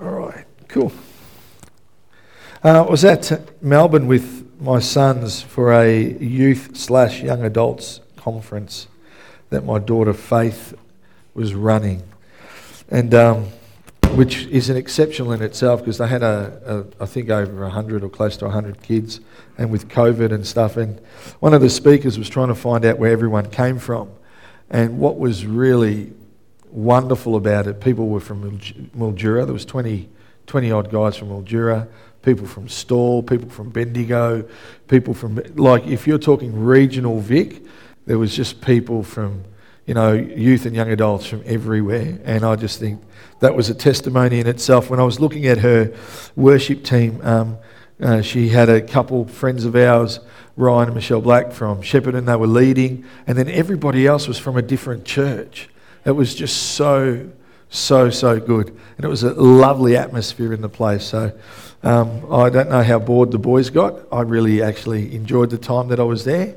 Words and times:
All 0.00 0.10
right, 0.10 0.46
cool. 0.68 0.90
Uh, 2.64 2.84
I 2.84 2.90
was 2.90 3.04
at 3.04 3.62
Melbourne 3.62 4.06
with 4.06 4.48
my 4.58 4.78
sons 4.78 5.42
for 5.42 5.72
a 5.72 6.14
youth 6.18 6.76
slash 6.76 7.20
young 7.20 7.44
adults 7.44 8.00
conference 8.16 8.86
that 9.50 9.64
my 9.64 9.78
daughter 9.78 10.14
Faith 10.14 10.74
was 11.34 11.54
running, 11.54 12.02
and 12.88 13.12
um, 13.12 13.48
which 14.14 14.46
is 14.46 14.70
an 14.70 14.78
exceptional 14.78 15.32
in 15.32 15.42
itself 15.42 15.80
because 15.80 15.98
they 15.98 16.08
had 16.08 16.22
a, 16.22 16.86
a 16.98 17.02
I 17.02 17.06
think 17.06 17.28
over 17.28 17.68
hundred 17.68 18.02
or 18.04 18.08
close 18.08 18.38
to 18.38 18.48
hundred 18.48 18.82
kids, 18.82 19.20
and 19.58 19.70
with 19.70 19.88
COVID 19.88 20.32
and 20.32 20.46
stuff, 20.46 20.78
and 20.78 20.98
one 21.40 21.52
of 21.52 21.60
the 21.60 21.68
speakers 21.68 22.16
was 22.16 22.30
trying 22.30 22.48
to 22.48 22.54
find 22.54 22.86
out 22.86 22.98
where 22.98 23.12
everyone 23.12 23.50
came 23.50 23.78
from, 23.78 24.10
and 24.72 24.98
what 24.98 25.18
was 25.18 25.44
really 25.46 26.12
wonderful 26.70 27.36
about 27.36 27.66
it, 27.66 27.80
people 27.80 28.08
were 28.08 28.20
from 28.20 28.58
Mildura. 28.96 29.44
There 29.44 29.52
was 29.52 29.66
20, 29.66 30.08
20 30.46 30.72
odd 30.72 30.90
guys 30.90 31.16
from 31.16 31.28
Mildura, 31.28 31.86
people 32.22 32.46
from 32.46 32.68
Stawell, 32.68 33.22
people 33.22 33.50
from 33.50 33.68
Bendigo, 33.68 34.48
people 34.88 35.12
from 35.12 35.40
like 35.54 35.86
if 35.86 36.06
you're 36.06 36.18
talking 36.18 36.64
regional 36.64 37.20
Vic, 37.20 37.62
there 38.06 38.18
was 38.18 38.34
just 38.34 38.62
people 38.62 39.02
from 39.02 39.44
you 39.86 39.92
know 39.92 40.12
youth 40.12 40.64
and 40.64 40.74
young 40.74 40.90
adults 40.90 41.26
from 41.26 41.42
everywhere, 41.44 42.18
and 42.24 42.42
I 42.44 42.56
just 42.56 42.80
think 42.80 43.02
that 43.40 43.54
was 43.54 43.68
a 43.68 43.74
testimony 43.74 44.40
in 44.40 44.46
itself. 44.46 44.88
When 44.88 45.00
I 45.00 45.04
was 45.04 45.20
looking 45.20 45.46
at 45.46 45.58
her 45.58 45.94
worship 46.34 46.82
team, 46.82 47.20
um, 47.22 47.58
uh, 48.02 48.20
she 48.20 48.48
had 48.48 48.68
a 48.68 48.80
couple 48.80 49.26
friends 49.26 49.64
of 49.64 49.76
ours. 49.76 50.20
Ryan 50.56 50.88
and 50.88 50.94
Michelle 50.96 51.20
Black 51.20 51.52
from 51.52 51.80
Shepparton, 51.82 52.26
they 52.26 52.36
were 52.36 52.46
leading, 52.46 53.04
and 53.26 53.38
then 53.38 53.48
everybody 53.48 54.06
else 54.06 54.28
was 54.28 54.38
from 54.38 54.56
a 54.56 54.62
different 54.62 55.04
church. 55.04 55.68
It 56.04 56.10
was 56.10 56.34
just 56.34 56.74
so, 56.74 57.30
so, 57.70 58.10
so 58.10 58.38
good. 58.40 58.68
And 58.96 59.04
it 59.04 59.08
was 59.08 59.22
a 59.22 59.32
lovely 59.32 59.96
atmosphere 59.96 60.52
in 60.52 60.60
the 60.60 60.68
place. 60.68 61.04
So 61.04 61.32
um, 61.82 62.30
I 62.30 62.50
don't 62.50 62.68
know 62.68 62.82
how 62.82 62.98
bored 62.98 63.30
the 63.30 63.38
boys 63.38 63.70
got. 63.70 64.00
I 64.12 64.22
really 64.22 64.62
actually 64.62 65.14
enjoyed 65.14 65.50
the 65.50 65.58
time 65.58 65.88
that 65.88 66.00
I 66.00 66.04
was 66.04 66.24
there, 66.24 66.56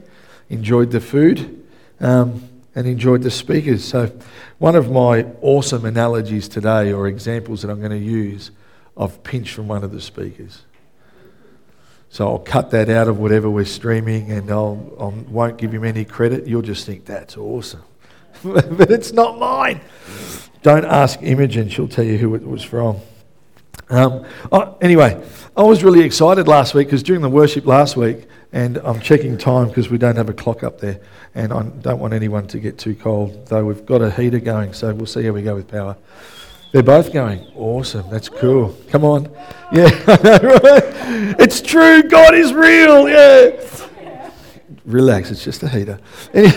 enjoyed 0.50 0.92
the 0.92 1.00
food, 1.00 1.66
um, 2.02 2.50
and 2.74 2.88
enjoyed 2.88 3.22
the 3.22 3.32
speakers. 3.32 3.86
So 3.86 4.12
one 4.58 4.76
of 4.76 4.92
my 4.92 5.26
awesome 5.42 5.86
analogies 5.86 6.50
today, 6.50 6.92
or 6.92 7.08
examples 7.08 7.62
that 7.62 7.72
I'm 7.72 7.80
going 7.80 7.92
to 7.92 7.98
use, 7.98 8.52
I've 8.98 9.24
pinched 9.24 9.54
from 9.54 9.68
one 9.68 9.84
of 9.84 9.92
the 9.92 10.02
speakers. 10.02 10.64
So 12.10 12.28
I'll 12.28 12.40
cut 12.40 12.72
that 12.72 12.90
out 12.90 13.08
of 13.08 13.20
whatever 13.20 13.50
we're 13.50 13.66
streaming 13.66 14.32
and 14.32 14.50
I'll, 14.50 14.94
I 15.00 15.06
won't 15.30 15.58
give 15.58 15.74
him 15.74 15.84
any 15.84 16.06
credit. 16.06 16.48
You'll 16.48 16.62
just 16.62 16.86
think 16.86 17.06
that's 17.06 17.38
awesome. 17.38 17.84
but 18.44 18.92
it's 18.92 19.12
not 19.12 19.38
mine. 19.38 19.82
Don't 20.62 20.86
ask 20.86 21.22
Imogen, 21.22 21.70
she'll 21.70 21.88
tell 21.88 22.06
you 22.06 22.18
who 22.18 22.34
it 22.36 22.46
was 22.46 22.64
from. 22.64 23.00
Um, 23.90 24.26
oh, 24.52 24.78
anyway, 24.82 25.24
I 25.56 25.64
was 25.64 25.84
really 25.84 26.02
excited 26.02 26.48
last 26.48 26.74
week 26.74 26.88
because 26.88 27.04
during 27.04 27.22
the 27.22 27.30
worship 27.30 27.66
last 27.66 27.96
week, 27.96 28.28
and 28.52 28.78
I'm 28.78 29.00
checking 29.00 29.38
time 29.38 29.68
because 29.68 29.90
we 29.90 29.98
don't 29.98 30.16
have 30.16 30.30
a 30.30 30.34
clock 30.34 30.64
up 30.64 30.80
there, 30.80 31.00
and 31.36 31.54
I 31.54 31.64
don't 31.64 32.00
want 32.00 32.14
anyone 32.14 32.48
to 32.48 32.60
get 32.60 32.80
too 32.80 32.96
cold, 32.96 33.48
though 33.48 33.66
we've 33.66 33.86
got 33.86 34.02
a 34.02 34.10
heater 34.10 34.40
going, 34.40 34.74
so 34.74 34.94
we'll 34.94 35.06
see 35.06 35.24
how 35.24 35.34
we 35.34 35.44
go 35.44 35.56
with 35.56 35.68
power. 35.68 35.98
They're 36.76 36.84
both 36.84 37.14
going. 37.14 37.40
Awesome. 37.56 38.10
That's 38.10 38.28
cool. 38.28 38.76
Come 38.90 39.06
on. 39.06 39.32
Yeah. 39.72 39.90
It's 41.40 41.60
true. 41.60 42.04
God 42.04 42.36
is 42.36 42.54
real. 42.54 43.10
Yeah. 43.10 44.30
Relax. 44.86 45.32
It's 45.32 45.44
just 45.44 45.64
a 45.64 45.70
heater. 45.70 46.00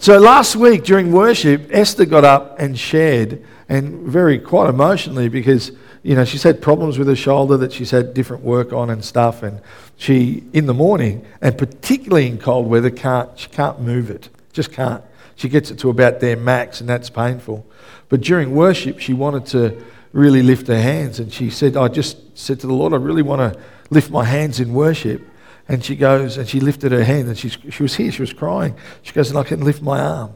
So 0.00 0.16
last 0.16 0.54
week 0.54 0.84
during 0.84 1.10
worship, 1.10 1.70
Esther 1.72 2.04
got 2.04 2.24
up 2.24 2.60
and 2.60 2.78
shared, 2.78 3.44
and 3.68 4.06
very 4.06 4.38
quite 4.38 4.68
emotionally 4.70 5.28
because 5.28 5.72
you 6.04 6.14
know 6.14 6.24
she's 6.24 6.44
had 6.44 6.62
problems 6.62 6.98
with 6.98 7.08
her 7.08 7.16
shoulder 7.16 7.56
that 7.56 7.72
she's 7.72 7.90
had 7.90 8.14
different 8.14 8.44
work 8.44 8.72
on 8.72 8.90
and 8.90 9.04
stuff, 9.04 9.42
and 9.42 9.60
she 9.96 10.44
in 10.52 10.66
the 10.66 10.74
morning 10.74 11.26
and 11.40 11.58
particularly 11.58 12.28
in 12.28 12.38
cold 12.38 12.68
weather 12.68 12.90
can't 12.90 13.36
she 13.36 13.48
can't 13.48 13.80
move 13.80 14.08
it, 14.08 14.28
just 14.52 14.70
can't. 14.70 15.02
She 15.38 15.48
gets 15.48 15.70
it 15.70 15.78
to 15.78 15.88
about 15.88 16.18
their 16.18 16.36
max, 16.36 16.80
and 16.80 16.88
that's 16.88 17.08
painful. 17.08 17.64
But 18.08 18.20
during 18.20 18.56
worship, 18.56 18.98
she 18.98 19.14
wanted 19.14 19.46
to 19.46 19.80
really 20.12 20.42
lift 20.42 20.66
her 20.66 20.80
hands, 20.80 21.20
and 21.20 21.32
she 21.32 21.48
said, 21.48 21.76
"I 21.76 21.86
just 21.86 22.36
said 22.36 22.58
to 22.60 22.66
the 22.66 22.74
Lord, 22.74 22.92
I 22.92 22.96
really 22.96 23.22
want 23.22 23.40
to 23.54 23.60
lift 23.88 24.10
my 24.10 24.24
hands 24.24 24.58
in 24.58 24.74
worship." 24.74 25.22
And 25.68 25.84
she 25.84 25.94
goes, 25.94 26.38
and 26.38 26.48
she 26.48 26.60
lifted 26.60 26.92
her 26.92 27.04
hand, 27.04 27.28
and 27.28 27.38
she, 27.38 27.50
she 27.50 27.82
was 27.82 27.94
here, 27.94 28.10
she 28.10 28.22
was 28.22 28.32
crying. 28.32 28.74
She 29.02 29.12
goes, 29.12 29.28
and 29.30 29.38
I 29.38 29.44
can 29.44 29.60
lift 29.60 29.80
my 29.82 30.00
arm. 30.00 30.32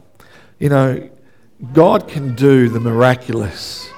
You 0.58 0.68
know, 0.68 1.10
God 1.72 2.06
can 2.06 2.36
do 2.36 2.68
the 2.68 2.78
miraculous. 2.78 3.90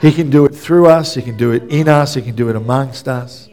He 0.00 0.12
can 0.12 0.30
do 0.30 0.44
it 0.44 0.54
through 0.54 0.86
us, 0.86 1.14
He 1.14 1.22
can 1.22 1.36
do 1.36 1.50
it 1.50 1.64
in 1.70 1.88
us, 1.88 2.14
He 2.14 2.22
can 2.22 2.36
do 2.36 2.50
it 2.50 2.56
amongst 2.56 3.08
us. 3.08 3.48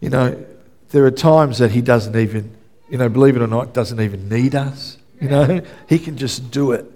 You 0.00 0.10
know, 0.10 0.44
there 0.90 1.06
are 1.06 1.10
times 1.10 1.58
that 1.58 1.70
He 1.70 1.80
doesn't 1.80 2.16
even, 2.16 2.54
you 2.90 2.98
know, 2.98 3.08
believe 3.08 3.36
it 3.36 3.40
or 3.42 3.46
not, 3.46 3.72
doesn't 3.72 4.00
even 4.00 4.28
need 4.28 4.54
us. 4.54 4.98
You 5.20 5.28
know, 5.28 5.60
He 5.88 5.98
can 5.98 6.16
just 6.16 6.50
do 6.50 6.72
it. 6.72 6.90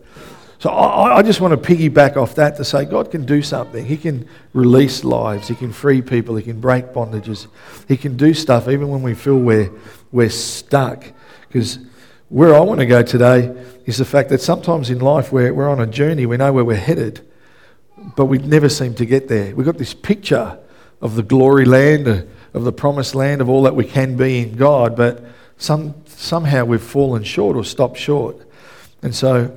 So 0.61 0.71
I, 0.71 1.19
I, 1.19 1.23
just 1.23 1.41
want 1.41 1.53
to 1.63 1.75
piggyback 1.75 2.17
off 2.17 2.35
that 2.35 2.57
to 2.57 2.65
say 2.65 2.85
God 2.85 3.13
can 3.13 3.25
do 3.25 3.43
something. 3.43 3.85
He 3.85 3.97
can 3.97 4.29
release 4.53 5.05
lives. 5.05 5.47
He 5.47 5.55
can 5.55 5.73
free 5.73 6.03
people. 6.03 6.35
He 6.35 6.43
can 6.43 6.59
break 6.61 6.87
bondages. 6.87 7.47
He 7.87 7.97
can 7.97 8.17
do 8.17 8.35
stuff 8.35 8.69
even 8.69 8.89
when 8.89 9.03
we 9.03 9.15
feel 9.15 9.39
we're, 9.39 9.71
we're 10.11 10.31
stuck. 10.31 11.05
Because 11.47 11.79
where 12.29 12.57
I 12.57 12.61
want 12.61 12.81
to 12.81 12.87
go 12.87 13.05
today 13.05 13.55
is 13.87 13.99
the 13.99 14.05
fact 14.05 14.31
that 14.31 14.41
sometimes 14.41 14.91
in 14.91 14.99
life 14.99 15.31
we're, 15.31 15.55
we're 15.55 15.69
on 15.69 15.81
a 15.81 15.87
journey. 15.87 16.27
We 16.27 16.37
know 16.37 16.53
where 16.53 16.65
we're 16.65 16.77
headed, 16.77 17.25
but 18.17 18.25
we 18.25 18.39
never 18.39 18.69
seem 18.69 18.95
to 18.97 19.07
get 19.07 19.29
there. 19.29 19.55
We've 19.55 19.65
got 19.65 19.79
this 19.79 19.95
picture 19.95 20.59
of 21.01 21.15
the 21.15 21.23
glory 21.23 21.67
land, 21.67 22.09
of 22.53 22.65
the 22.65 22.73
promised 22.73 23.15
land, 23.15 23.41
of 23.41 23.49
all 23.49 23.63
that 23.63 23.77
we 23.77 23.85
can 23.85 24.17
be 24.17 24.41
in 24.41 24.57
God, 24.57 24.97
but 24.97 25.25
some, 25.59 25.95
somehow 26.07 26.65
we've 26.65 26.83
fallen 26.83 27.23
short 27.23 27.57
or 27.57 27.65
stopped 27.65 27.99
short. 27.99 28.37
And 29.03 29.15
so 29.15 29.55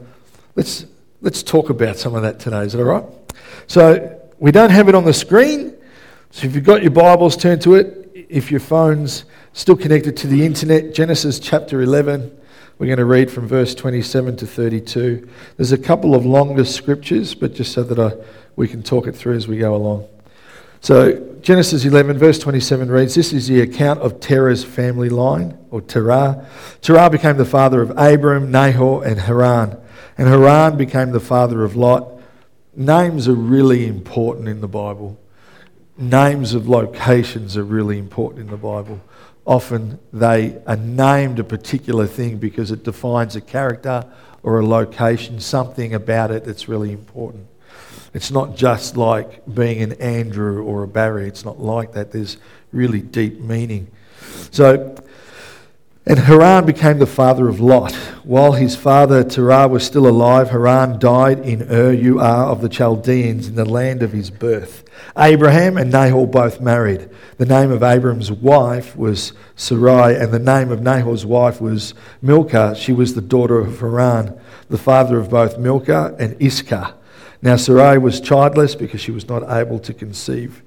let's 0.56 0.86
Let's 1.24 1.44
talk 1.44 1.70
about 1.70 1.98
some 1.98 2.16
of 2.16 2.24
that 2.24 2.40
today. 2.40 2.62
Is 2.62 2.74
that 2.74 2.80
all 2.80 2.86
right? 2.86 3.06
So 3.68 4.20
we 4.40 4.52
don't 4.52 4.72
have 4.72 4.90
it 4.90 4.96
on 4.96 5.06
the 5.06 5.14
screen. 5.14 5.76
So 6.32 6.48
if 6.48 6.56
you've 6.56 6.64
got 6.64 6.82
your 6.82 6.90
Bibles, 6.90 7.38
turn 7.38 7.60
to 7.60 7.76
it. 7.76 8.12
If 8.28 8.50
your 8.50 8.60
phone's 8.60 9.26
still 9.54 9.78
connected 9.78 10.18
to 10.18 10.28
the 10.28 10.44
internet, 10.44 10.96
Genesis 10.96 11.38
chapter 11.38 11.84
11. 11.84 12.40
We're 12.80 12.88
going 12.88 12.98
to 12.98 13.06
read 13.06 13.30
from 13.30 13.48
verse 13.48 13.76
27 13.76 14.38
to 14.38 14.48
32. 14.48 15.30
There's 15.58 15.72
a 15.74 15.78
couple 15.78 16.16
of 16.16 16.26
longer 16.26 16.66
scriptures, 16.66 17.36
but 17.36 17.54
just 17.54 17.72
so 17.72 17.84
that 17.84 18.00
I, 18.00 18.18
we 18.56 18.68
can 18.68 18.82
talk 18.82 19.06
it 19.06 19.16
through 19.16 19.36
as 19.36 19.48
we 19.48 19.60
go 19.60 19.76
along. 19.76 20.08
So, 20.82 21.38
Genesis 21.42 21.86
11, 21.86 22.18
verse 22.18 22.40
27 22.40 22.90
reads 22.90 23.14
This 23.14 23.34
is 23.34 23.48
the 23.48 23.62
account 23.62 24.00
of 24.00 24.20
Terah's 24.20 24.64
family 24.64 25.10
line, 25.10 25.58
or 25.70 25.80
Terah. 25.80 26.48
Terah 26.82 27.12
became 27.12 27.38
the 27.38 27.46
father 27.46 27.84
of 27.84 27.92
Abram, 27.92 28.50
Nahor, 28.50 29.06
and 29.06 29.20
Haran. 29.20 29.78
And 30.18 30.28
Haran 30.28 30.78
became 30.78 31.12
the 31.12 31.20
father 31.20 31.64
of 31.64 31.76
Lot. 31.76 32.20
Names 32.76 33.28
are 33.28 33.36
really 33.36 33.86
important 33.86 34.48
in 34.48 34.62
the 34.62 34.68
Bible. 34.68 35.20
Names 35.98 36.56
of 36.56 36.68
locations 36.68 37.56
are 37.56 37.64
really 37.64 38.00
important 38.00 38.42
in 38.42 38.48
the 38.50 38.58
Bible. 38.58 39.00
Often 39.46 40.00
they 40.12 40.60
are 40.66 40.78
named 40.78 41.38
a 41.38 41.44
particular 41.44 42.08
thing 42.08 42.38
because 42.38 42.72
it 42.72 42.84
defines 42.84 43.36
a 43.36 43.42
character 43.42 44.12
or 44.42 44.60
a 44.60 44.66
location, 44.66 45.40
something 45.40 45.94
about 45.94 46.32
it 46.32 46.44
that's 46.44 46.68
really 46.68 46.92
important. 46.92 47.46
It's 48.14 48.32
not 48.32 48.56
just 48.56 48.98
like 48.98 49.44
being 49.54 49.82
an 49.82 49.94
Andrew 49.94 50.64
or 50.64 50.84
a 50.84 50.88
Barry. 50.88 51.28
It's 51.28 51.46
not 51.46 51.60
like 51.60 51.94
that. 51.94 52.12
There's 52.12 52.38
really 52.72 53.02
deep 53.02 53.40
meaning. 53.40 53.88
So 54.52 54.96
and 56.04 56.18
Haran 56.18 56.66
became 56.66 56.98
the 56.98 57.06
father 57.06 57.48
of 57.48 57.60
Lot. 57.60 57.94
While 58.24 58.54
his 58.54 58.76
father 58.76 59.24
Terah 59.24 59.68
was 59.68 59.86
still 59.86 60.08
alive, 60.08 60.50
Haran 60.50 60.98
died 60.98 61.40
in 61.42 61.62
Ur 61.72 61.96
Uar 61.96 62.48
of 62.48 62.62
the 62.62 62.70
Chaldeans 62.70 63.48
in 63.48 63.54
the 63.54 63.66
land 63.66 64.02
of 64.02 64.12
his 64.12 64.32
birth. 64.32 64.84
Abraham 65.16 65.78
and 65.78 65.92
Nahor 65.92 66.26
both 66.26 66.60
married. 66.60 67.08
The 67.38 67.46
name 67.46 67.70
of 67.70 67.84
Abram's 67.84 68.32
wife 68.32 68.96
was 68.96 69.34
Sarai, 69.56 70.16
and 70.16 70.32
the 70.32 70.40
name 70.40 70.72
of 70.72 70.82
Nahor's 70.82 71.24
wife 71.26 71.62
was 71.62 71.94
Milcah. 72.20 72.76
She 72.76 72.94
was 72.94 73.14
the 73.14 73.22
daughter 73.22 73.60
of 73.60 73.80
Haran, 73.80 74.40
the 74.70 74.80
father 74.80 75.20
of 75.20 75.30
both 75.30 75.60
Milcah 75.60 76.16
and 76.18 76.36
Iscah. 76.40 76.96
Now 77.42 77.56
Sarai 77.56 77.98
was 77.98 78.22
childless 78.22 78.76
because 78.76 79.02
she 79.02 79.12
was 79.12 79.28
not 79.28 79.44
able 79.50 79.80
to 79.80 79.94
conceive. 79.94 80.64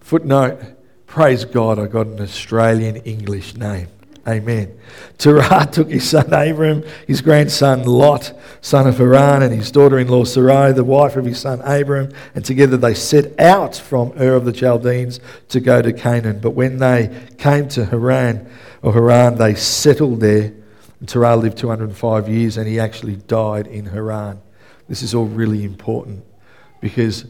Footnote 0.00 0.60
Praise 1.06 1.44
God, 1.44 1.78
I 1.78 1.88
got 1.88 2.06
an 2.06 2.22
Australian 2.22 2.96
English 2.96 3.54
name. 3.54 3.88
Amen. 4.26 4.78
Terah 5.18 5.68
took 5.72 5.90
his 5.90 6.08
son 6.08 6.32
Abram, 6.32 6.84
his 7.06 7.20
grandson 7.20 7.84
Lot, 7.84 8.32
son 8.62 8.86
of 8.86 8.96
Haran, 8.96 9.42
and 9.42 9.52
his 9.52 9.70
daughter 9.70 9.98
in 9.98 10.08
law 10.08 10.24
Sarai, 10.24 10.72
the 10.72 10.84
wife 10.84 11.16
of 11.16 11.26
his 11.26 11.38
son 11.38 11.60
Abram, 11.64 12.12
and 12.34 12.42
together 12.42 12.78
they 12.78 12.94
set 12.94 13.38
out 13.38 13.76
from 13.76 14.12
Ur 14.18 14.36
of 14.36 14.46
the 14.46 14.52
Chaldeans 14.52 15.20
to 15.50 15.60
go 15.60 15.82
to 15.82 15.92
Canaan. 15.92 16.40
But 16.40 16.52
when 16.52 16.78
they 16.78 17.14
came 17.36 17.68
to 17.68 17.84
Haran, 17.84 18.48
or 18.80 18.94
Haran, 18.94 19.36
they 19.36 19.54
settled 19.54 20.20
there. 20.20 20.52
And 21.00 21.08
Terah 21.08 21.36
lived 21.36 21.58
205 21.58 22.28
years 22.28 22.56
and 22.56 22.66
he 22.66 22.80
actually 22.80 23.16
died 23.16 23.66
in 23.66 23.86
Haran. 23.86 24.40
This 24.88 25.02
is 25.02 25.14
all 25.14 25.26
really 25.26 25.64
important 25.64 26.24
because 26.80 27.26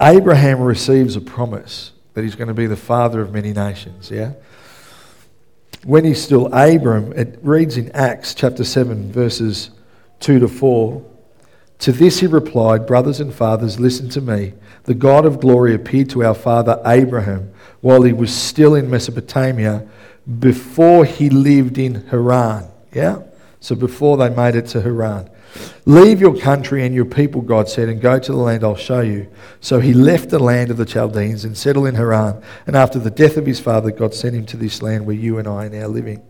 Abraham 0.00 0.60
receives 0.60 1.16
a 1.16 1.20
promise 1.20 1.92
that 2.14 2.24
he's 2.24 2.34
going 2.34 2.48
to 2.48 2.54
be 2.54 2.66
the 2.66 2.76
father 2.76 3.20
of 3.20 3.32
many 3.32 3.52
nations, 3.52 4.10
yeah? 4.10 4.32
When 5.84 6.04
he's 6.04 6.22
still 6.22 6.46
Abram, 6.46 7.12
it 7.12 7.38
reads 7.42 7.76
in 7.76 7.90
Acts 7.92 8.34
chapter 8.34 8.64
7, 8.64 9.12
verses 9.12 9.70
2 10.20 10.38
to 10.40 10.48
4. 10.48 11.04
To 11.80 11.92
this 11.92 12.20
he 12.20 12.26
replied, 12.26 12.86
Brothers 12.86 13.20
and 13.20 13.32
fathers, 13.32 13.80
listen 13.80 14.10
to 14.10 14.20
me. 14.20 14.54
The 14.84 14.94
God 14.94 15.24
of 15.24 15.40
glory 15.40 15.74
appeared 15.74 16.10
to 16.10 16.24
our 16.24 16.34
father 16.34 16.80
Abraham 16.84 17.52
while 17.80 18.02
he 18.02 18.12
was 18.12 18.34
still 18.34 18.74
in 18.74 18.90
Mesopotamia 18.90 19.88
before 20.38 21.04
he 21.04 21.30
lived 21.30 21.78
in 21.78 22.06
Haran. 22.08 22.68
Yeah? 22.92 23.22
So 23.60 23.74
before 23.74 24.16
they 24.16 24.28
made 24.28 24.54
it 24.56 24.66
to 24.68 24.82
Haran. 24.82 25.30
Leave 25.84 26.20
your 26.20 26.38
country 26.38 26.84
and 26.84 26.94
your 26.94 27.04
people, 27.04 27.40
God 27.40 27.68
said, 27.68 27.88
and 27.88 28.00
go 28.00 28.18
to 28.18 28.32
the 28.32 28.38
land 28.38 28.62
I'll 28.62 28.76
show 28.76 29.00
you. 29.00 29.28
So 29.60 29.80
he 29.80 29.92
left 29.92 30.30
the 30.30 30.38
land 30.38 30.70
of 30.70 30.76
the 30.76 30.84
Chaldeans 30.84 31.44
and 31.44 31.56
settled 31.56 31.86
in 31.86 31.94
Haran. 31.94 32.42
And 32.66 32.76
after 32.76 32.98
the 32.98 33.10
death 33.10 33.36
of 33.36 33.46
his 33.46 33.58
father, 33.60 33.90
God 33.90 34.14
sent 34.14 34.36
him 34.36 34.46
to 34.46 34.56
this 34.56 34.82
land 34.82 35.06
where 35.06 35.16
you 35.16 35.38
and 35.38 35.48
I 35.48 35.66
are 35.66 35.70
now 35.70 35.86
living. 35.86 36.22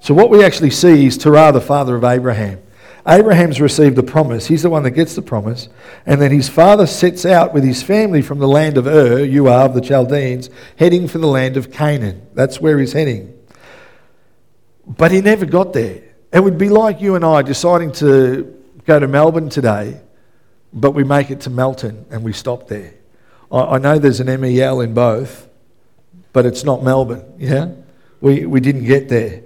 So 0.00 0.14
what 0.14 0.30
we 0.30 0.44
actually 0.44 0.70
see 0.70 1.06
is 1.06 1.18
Terah, 1.18 1.52
the 1.52 1.60
father 1.60 1.96
of 1.96 2.04
Abraham. 2.04 2.62
Abraham's 3.08 3.60
received 3.60 3.94
the 3.94 4.02
promise. 4.02 4.46
He's 4.46 4.62
the 4.62 4.70
one 4.70 4.82
that 4.82 4.90
gets 4.90 5.14
the 5.14 5.22
promise. 5.22 5.68
And 6.06 6.20
then 6.20 6.32
his 6.32 6.48
father 6.48 6.86
sets 6.86 7.24
out 7.24 7.54
with 7.54 7.62
his 7.62 7.82
family 7.82 8.20
from 8.20 8.38
the 8.40 8.48
land 8.48 8.78
of 8.78 8.86
Ur, 8.86 9.24
you 9.24 9.46
are, 9.46 9.64
of 9.64 9.74
the 9.74 9.80
Chaldeans, 9.80 10.50
heading 10.76 11.06
for 11.06 11.18
the 11.18 11.28
land 11.28 11.56
of 11.56 11.70
Canaan. 11.70 12.26
That's 12.34 12.60
where 12.60 12.78
he's 12.78 12.94
heading. 12.94 13.32
But 14.86 15.12
he 15.12 15.20
never 15.20 15.46
got 15.46 15.72
there. 15.72 16.02
It 16.32 16.40
would 16.40 16.58
be 16.58 16.68
like 16.68 17.00
you 17.00 17.14
and 17.14 17.24
I 17.24 17.42
deciding 17.42 17.92
to 17.92 18.62
go 18.84 18.98
to 18.98 19.08
Melbourne 19.08 19.48
today, 19.48 20.00
but 20.72 20.92
we 20.92 21.04
make 21.04 21.30
it 21.30 21.40
to 21.42 21.50
Melton 21.50 22.06
and 22.10 22.22
we 22.22 22.32
stop 22.32 22.68
there. 22.68 22.94
I, 23.50 23.60
I 23.60 23.78
know 23.78 23.98
there's 23.98 24.20
an 24.20 24.40
MEL 24.40 24.80
in 24.80 24.94
both, 24.94 25.48
but 26.32 26.46
it's 26.46 26.64
not 26.64 26.82
Melbourne, 26.82 27.24
yeah? 27.38 27.70
We, 28.20 28.46
we 28.46 28.60
didn't 28.60 28.84
get 28.84 29.08
there. 29.08 29.42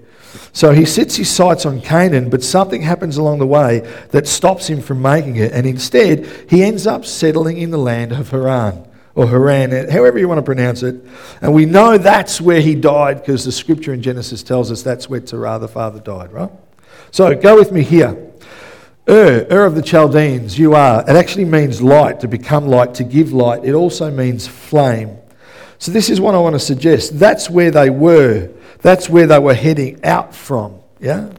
So 0.52 0.72
he 0.72 0.84
sets 0.84 1.16
his 1.16 1.28
sights 1.28 1.66
on 1.66 1.80
Canaan, 1.80 2.30
but 2.30 2.42
something 2.42 2.82
happens 2.82 3.16
along 3.16 3.38
the 3.38 3.46
way 3.46 3.80
that 4.10 4.26
stops 4.26 4.68
him 4.68 4.80
from 4.80 5.02
making 5.02 5.36
it. 5.36 5.52
And 5.52 5.66
instead, 5.66 6.26
he 6.48 6.62
ends 6.62 6.86
up 6.86 7.04
settling 7.04 7.58
in 7.58 7.70
the 7.70 7.78
land 7.78 8.12
of 8.12 8.30
Haran, 8.30 8.86
or 9.14 9.26
Haran, 9.26 9.70
however 9.90 10.18
you 10.18 10.28
want 10.28 10.38
to 10.38 10.42
pronounce 10.42 10.82
it. 10.82 11.04
And 11.40 11.52
we 11.52 11.66
know 11.66 11.98
that's 11.98 12.40
where 12.40 12.60
he 12.60 12.74
died 12.74 13.20
because 13.20 13.44
the 13.44 13.52
scripture 13.52 13.92
in 13.92 14.02
Genesis 14.02 14.42
tells 14.42 14.70
us 14.70 14.82
that's 14.82 15.08
where 15.08 15.20
Terah, 15.20 15.58
the 15.58 15.68
father, 15.68 16.00
died, 16.00 16.32
right? 16.32 16.50
So 17.10 17.34
go 17.34 17.56
with 17.56 17.72
me 17.72 17.82
here. 17.82 18.16
Ur, 19.08 19.46
Ur 19.50 19.64
of 19.66 19.74
the 19.74 19.82
Chaldeans, 19.82 20.58
you 20.58 20.74
are. 20.74 21.02
It 21.02 21.16
actually 21.16 21.46
means 21.46 21.82
light, 21.82 22.20
to 22.20 22.28
become 22.28 22.68
light, 22.68 22.94
to 22.94 23.04
give 23.04 23.32
light. 23.32 23.64
It 23.64 23.74
also 23.74 24.10
means 24.10 24.46
flame. 24.46 25.16
So 25.78 25.90
this 25.90 26.10
is 26.10 26.20
what 26.20 26.34
I 26.34 26.38
want 26.38 26.54
to 26.54 26.60
suggest. 26.60 27.18
That's 27.18 27.48
where 27.50 27.70
they 27.70 27.90
were 27.90 28.50
that's 28.82 29.08
where 29.08 29.26
they 29.26 29.38
were 29.38 29.54
heading 29.54 30.04
out 30.04 30.34
from. 30.34 30.80
Yeah? 31.00 31.32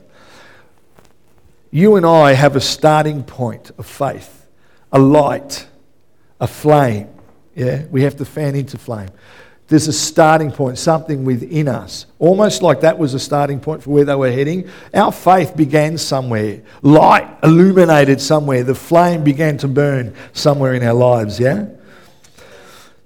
You 1.72 1.96
and 1.96 2.06
I 2.06 2.34
have 2.34 2.56
a 2.56 2.62
starting 2.62 3.24
point 3.24 3.72
of 3.78 3.86
faith, 3.86 4.48
a 4.92 5.00
light, 5.00 5.68
a 6.40 6.48
flame. 6.48 7.10
Yeah? 7.56 7.86
We 7.90 8.04
have 8.04 8.18
to 8.18 8.26
fan 8.26 8.56
into 8.56 8.78
flame. 8.78 9.10
There's 9.72 9.88
a 9.88 9.94
starting 9.94 10.52
point, 10.52 10.78
something 10.78 11.24
within 11.24 11.70
us. 11.70 12.06
Almost 12.20 12.62
like 12.62 12.82
that 12.82 13.00
was 13.00 13.14
a 13.14 13.20
starting 13.20 13.62
point 13.62 13.82
for 13.82 13.92
where 13.92 14.04
they 14.04 14.16
were 14.16 14.30
heading. 14.30 14.70
Our 14.94 15.14
faith 15.14 15.56
began 15.56 15.98
somewhere. 15.98 16.62
Light 16.82 17.38
illuminated 17.42 18.20
somewhere. 18.20 18.66
The 18.66 18.76
flame 18.76 19.24
began 19.24 19.56
to 19.60 19.70
burn 19.70 20.14
somewhere 20.34 20.74
in 20.74 20.84
our 20.84 20.94
lives, 20.94 21.40
yeah? 21.40 21.68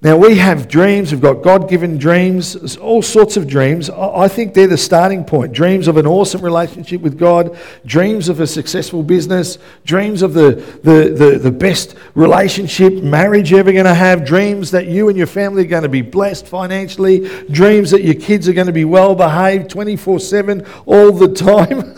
Now, 0.05 0.17
we 0.17 0.35
have 0.37 0.67
dreams, 0.67 1.11
we've 1.11 1.19
got 1.19 1.41
God 1.41 1.67
given 1.67 1.97
dreams, 1.97 2.77
all 2.77 3.01
sorts 3.01 3.37
of 3.37 3.47
dreams. 3.47 3.89
I 3.89 4.27
think 4.27 4.53
they're 4.53 4.67
the 4.67 4.77
starting 4.77 5.25
point. 5.25 5.51
Dreams 5.51 5.87
of 5.87 5.97
an 5.97 6.05
awesome 6.05 6.41
relationship 6.41 7.01
with 7.01 7.17
God, 7.17 7.57
dreams 7.87 8.29
of 8.29 8.39
a 8.39 8.45
successful 8.45 9.01
business, 9.01 9.57
dreams 9.83 10.21
of 10.21 10.35
the, 10.35 10.63
the, 10.83 11.09
the, 11.09 11.39
the 11.39 11.51
best 11.51 11.95
relationship, 12.13 12.93
marriage 13.01 13.49
you're 13.49 13.61
ever 13.61 13.71
going 13.71 13.85
to 13.85 13.95
have, 13.95 14.23
dreams 14.23 14.69
that 14.69 14.85
you 14.85 15.09
and 15.09 15.17
your 15.17 15.25
family 15.25 15.63
are 15.63 15.67
going 15.67 15.81
to 15.81 15.89
be 15.89 16.03
blessed 16.03 16.45
financially, 16.45 17.27
dreams 17.49 17.89
that 17.89 18.03
your 18.03 18.13
kids 18.13 18.47
are 18.47 18.53
going 18.53 18.67
to 18.67 18.73
be 18.73 18.85
well 18.85 19.15
behaved 19.15 19.71
24 19.71 20.19
7 20.19 20.67
all 20.85 21.11
the 21.13 21.29
time. 21.33 21.95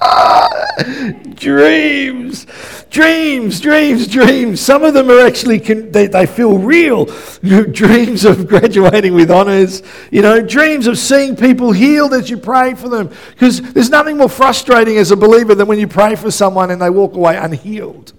dreams, 1.34 2.46
dreams, 2.90 3.60
dreams, 3.60 4.06
dreams. 4.06 4.60
Some 4.60 4.82
of 4.82 4.94
them 4.94 5.10
are 5.10 5.24
actually, 5.24 5.58
they, 5.58 6.08
they 6.08 6.26
feel 6.26 6.58
real. 6.58 7.06
dreams 7.72 8.24
of 8.24 8.46
graduating 8.46 9.14
with 9.14 9.30
honours, 9.30 9.82
you 10.10 10.20
know, 10.20 10.42
dreams 10.42 10.86
of 10.86 10.98
seeing 10.98 11.36
people 11.36 11.72
healed 11.72 12.12
as 12.12 12.28
you 12.28 12.36
pray 12.36 12.74
for 12.74 12.88
them. 12.88 13.10
Because 13.30 13.60
there's 13.72 13.90
nothing 13.90 14.18
more 14.18 14.28
frustrating 14.28 14.96
as 14.96 15.10
a 15.10 15.16
believer 15.16 15.54
than 15.54 15.68
when 15.68 15.78
you 15.78 15.88
pray 15.88 16.16
for 16.16 16.30
someone 16.30 16.70
and 16.70 16.82
they 16.82 16.90
walk 16.90 17.14
away 17.14 17.36
unhealed. 17.36 18.12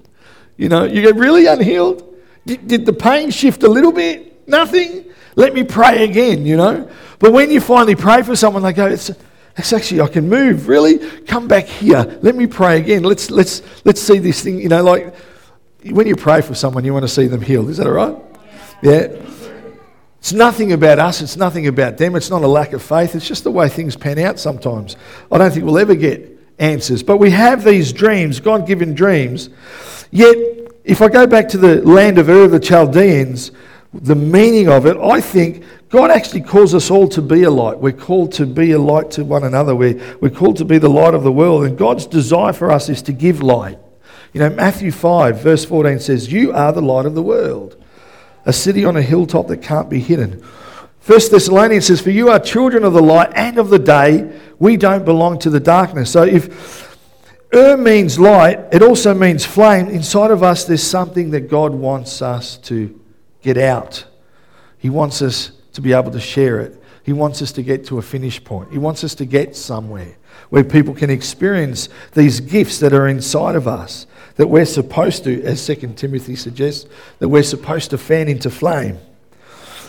You 0.58 0.70
know, 0.70 0.86
you 0.86 1.02
get 1.02 1.16
really 1.16 1.46
unhealed. 1.48 2.08
Did, 2.46 2.68
did 2.68 2.86
the 2.86 2.94
pain 2.94 3.30
shift 3.30 3.64
a 3.64 3.70
little 3.70 3.92
bit? 3.92 4.48
Nothing? 4.48 5.06
Let 5.36 5.54
me 5.54 5.64
pray 5.64 6.04
again, 6.04 6.46
you 6.46 6.58
know. 6.58 6.90
But 7.20 7.34
when 7.34 7.52
you 7.52 7.62
finally 7.62 7.96
pray 7.96 8.24
for 8.24 8.36
someone, 8.36 8.64
they 8.64 8.74
go, 8.74 8.88
it's, 8.88 9.12
it's 9.58 9.74
actually 9.74 10.02
I 10.02 10.08
can 10.08 10.30
move. 10.30 10.68
Really? 10.68 10.98
Come 11.22 11.48
back 11.48 11.66
here. 11.66 12.20
Let 12.22 12.36
me 12.36 12.48
pray 12.48 12.80
again. 12.80 13.04
Let's 13.04 13.30
let's 13.30 13.62
let's 13.86 14.02
see 14.02 14.18
this 14.18 14.44
thing. 14.44 14.60
You 14.60 14.70
know, 14.70 14.84
like 14.84 15.14
when 15.90 16.08
you 16.08 16.16
pray 16.16 16.42
for 16.42 16.56
someone, 16.56 16.86
you 16.86 16.94
want 16.94 17.04
to 17.04 17.10
see 17.10 17.28
them 17.28 17.42
healed. 17.42 17.70
Is 17.70 17.78
that 17.78 17.88
all 17.88 17.94
right? 17.94 18.16
Yeah. 18.82 19.08
It's 20.20 20.34
nothing 20.34 20.72
about 20.72 21.00
us. 21.00 21.22
It's 21.22 21.36
nothing 21.36 21.66
about 21.66 21.98
them. 21.98 22.16
It's 22.16 22.30
not 22.30 22.44
a 22.44 22.48
lack 22.48 22.74
of 22.74 22.84
faith. 22.84 23.16
It's 23.16 23.28
just 23.28 23.44
the 23.44 23.52
way 23.52 23.68
things 23.68 23.96
pan 23.96 24.20
out 24.20 24.40
sometimes. 24.40 24.96
I 25.32 25.40
don't 25.40 25.52
think 25.52 25.66
we'll 25.66 25.80
ever 25.80 25.96
get 25.96 26.40
answers. 26.60 27.02
But 27.02 27.18
we 27.18 27.32
have 27.32 27.64
these 27.64 27.92
dreams, 27.92 28.40
God 28.40 28.68
given 28.68 28.94
dreams. 28.94 29.50
Yet, 30.12 30.38
if 30.84 31.02
I 31.02 31.10
go 31.10 31.26
back 31.26 31.50
to 31.50 31.58
the 31.58 31.82
land 31.82 32.20
of 32.20 32.30
Ur, 32.30 32.48
the 32.48 32.60
Chaldeans, 32.60 33.52
the 33.94 34.16
meaning 34.16 34.70
of 34.70 34.86
it, 34.86 34.96
I 34.98 35.20
think 35.20 35.64
God 35.92 36.10
actually 36.10 36.42
calls 36.42 36.74
us 36.74 36.90
all 36.90 37.10
to 37.10 37.22
be 37.22 37.44
a 37.44 37.52
light. 37.52 37.78
We're 37.78 37.92
called 37.92 38.32
to 38.34 38.46
be 38.46 38.72
a 38.72 38.80
light 38.80 39.12
to 39.12 39.26
one 39.26 39.44
another. 39.44 39.76
We're, 39.76 40.18
we're 40.22 40.30
called 40.30 40.56
to 40.58 40.66
be 40.66 40.78
the 40.78 40.90
light 40.90 41.14
of 41.14 41.24
the 41.24 41.34
world. 41.34 41.66
And 41.66 41.78
God's 41.78 42.06
desire 42.06 42.54
for 42.54 42.72
us 42.72 42.88
is 42.88 43.02
to 43.04 43.14
give 43.14 43.44
light. 43.44 43.78
You 44.32 44.40
know, 44.40 44.50
Matthew 44.50 44.94
5, 44.94 45.42
verse 45.42 45.66
14 45.66 46.00
says, 46.00 46.32
You 46.32 46.54
are 46.54 46.72
the 46.72 46.82
light 46.82 47.06
of 47.06 47.14
the 47.14 47.22
world, 47.22 47.76
a 48.46 48.54
city 48.54 48.86
on 48.86 48.96
a 48.96 49.02
hilltop 49.02 49.48
that 49.48 49.62
can't 49.62 49.90
be 49.90 50.00
hidden. 50.00 50.42
First 51.02 51.30
Thessalonians 51.30 51.88
says, 51.88 52.00
For 52.00 52.10
you 52.10 52.30
are 52.30 52.40
children 52.40 52.86
of 52.86 52.94
the 52.94 53.04
light 53.04 53.34
and 53.36 53.58
of 53.58 53.70
the 53.70 53.80
day. 53.80 54.40
We 54.60 54.78
don't 54.78 55.04
belong 55.04 55.40
to 55.40 55.50
the 55.50 55.60
darkness. 55.60 56.10
So 56.10 56.24
if 56.24 56.98
Ur 57.54 57.76
means 57.76 58.18
light, 58.18 58.60
it 58.72 58.82
also 58.82 59.14
means 59.14 59.46
flame. 59.46 59.90
Inside 59.90 60.32
of 60.32 60.42
us, 60.42 60.64
there's 60.64 60.84
something 60.84 61.32
that 61.32 61.50
God 61.50 61.74
wants 61.74 62.22
us 62.22 62.56
to 62.60 62.98
get 63.42 63.58
out. 63.58 64.06
He 64.78 64.90
wants 64.90 65.22
us 65.22 65.52
to 65.74 65.82
be 65.82 65.94
able 65.94 66.12
to 66.12 66.20
share 66.20 66.60
it. 66.60 66.82
He 67.04 67.14
wants 67.14 67.42
us 67.42 67.52
to 67.54 67.64
get 67.64 67.86
to 67.88 67.98
a 67.98 68.02
finish 68.02 68.44
point. 68.44 68.72
He 68.72 68.78
wants 68.78 69.04
us 69.04 69.16
to 69.16 69.26
get 69.26 69.56
somewhere 69.56 70.18
where 70.50 70.64
people 70.64 70.94
can 70.94 71.10
experience 71.10 71.90
these 72.14 72.40
gifts 72.40 72.80
that 72.80 72.94
are 72.94 73.08
inside 73.08 73.56
of 73.56 73.68
us 73.68 74.06
that 74.36 74.48
we're 74.48 74.66
supposed 74.66 75.24
to, 75.24 75.44
as 75.44 75.66
2 75.66 75.94
Timothy 75.96 76.36
suggests, 76.36 76.90
that 77.20 77.30
we're 77.30 77.44
supposed 77.44 77.90
to 77.90 77.98
fan 77.98 78.28
into 78.28 78.50
flame. 78.50 78.98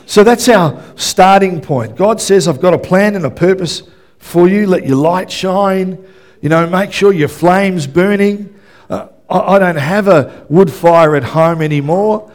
So 0.07 0.25
that's 0.25 0.49
our 0.49 0.83
starting 0.97 1.61
point. 1.61 1.97
God 1.97 2.21
says, 2.21 2.49
I've 2.49 2.61
got 2.61 2.75
a 2.75 2.79
plan 2.79 3.15
and 3.15 3.25
a 3.25 3.31
purpose 3.31 3.83
for 4.19 4.49
you. 4.49 4.67
Let 4.67 4.87
your 4.87 4.97
light 4.97 5.31
shine. 5.31 6.05
You 6.41 6.49
know, 6.49 6.67
make 6.67 6.93
sure 6.93 7.13
your 7.13 7.29
flame's 7.29 7.87
burning. 7.87 8.59
Uh, 8.91 9.09
I, 9.31 9.39
I 9.39 9.59
don't 9.59 9.77
have 9.77 10.09
a 10.09 10.45
wood 10.49 10.73
fire 10.73 11.15
at 11.15 11.25
home 11.25 11.63
anymore. 11.63 12.33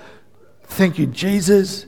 Thank 0.64 0.98
you, 0.98 1.08
Jesus. 1.08 1.86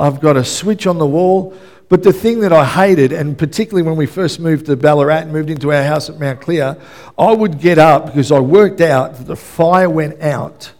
I've 0.00 0.20
got 0.20 0.36
a 0.36 0.44
switch 0.44 0.86
on 0.86 0.98
the 0.98 1.06
wall. 1.06 1.54
But 1.90 2.04
the 2.04 2.12
thing 2.12 2.40
that 2.40 2.52
I 2.52 2.64
hated, 2.64 3.12
and 3.12 3.36
particularly 3.36 3.82
when 3.82 3.96
we 3.96 4.06
first 4.06 4.38
moved 4.38 4.66
to 4.66 4.76
Ballarat 4.76 5.22
and 5.22 5.32
moved 5.32 5.50
into 5.50 5.72
our 5.72 5.82
house 5.82 6.08
at 6.08 6.20
Mount 6.20 6.40
Clear, 6.40 6.76
I 7.18 7.32
would 7.32 7.58
get 7.60 7.78
up 7.78 8.06
because 8.06 8.30
I 8.30 8.38
worked 8.38 8.80
out 8.80 9.16
that 9.16 9.26
the 9.26 9.36
fire 9.36 9.90
went 9.90 10.20
out 10.22 10.72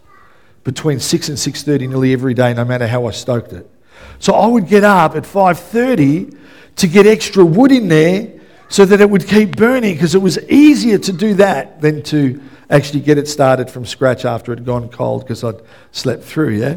between 0.63 1.01
6 1.01 1.29
and 1.29 1.37
6.30 1.37 1.89
nearly 1.89 2.13
every 2.13 2.33
day, 2.33 2.55
no 2.55 2.65
matter 2.65 2.87
how 2.87 3.07
I 3.07 3.11
stoked 3.11 3.53
it. 3.53 3.69
So 4.21 4.35
I 4.35 4.47
would 4.47 4.69
get 4.69 4.85
up 4.85 5.17
at 5.17 5.25
5.30 5.25 6.37
to 6.77 6.87
get 6.87 7.07
extra 7.07 7.45
wood 7.45 7.73
in 7.73 7.89
there 7.89 8.33
so 8.69 8.85
that 8.85 9.01
it 9.01 9.11
would 9.11 9.27
keep 9.27 9.57
burning 9.57 9.95
because 9.95 10.15
it 10.15 10.23
was 10.23 10.39
easier 10.49 10.99
to 10.99 11.13
do 11.13 11.35
that 11.35 11.81
than 11.81 12.05
to 12.05 12.41
actually 12.71 13.01
get 13.01 13.19
it 13.19 13.27
started 13.27 13.69
from 13.69 13.85
scratch 13.85 14.25
after 14.25 14.53
it 14.53 14.61
had 14.61 14.67
gone 14.67 14.89
cold 14.89 15.25
because 15.25 15.43
I'd 15.43 15.61
slept 15.91 16.23
through, 16.23 16.51
yeah? 16.51 16.77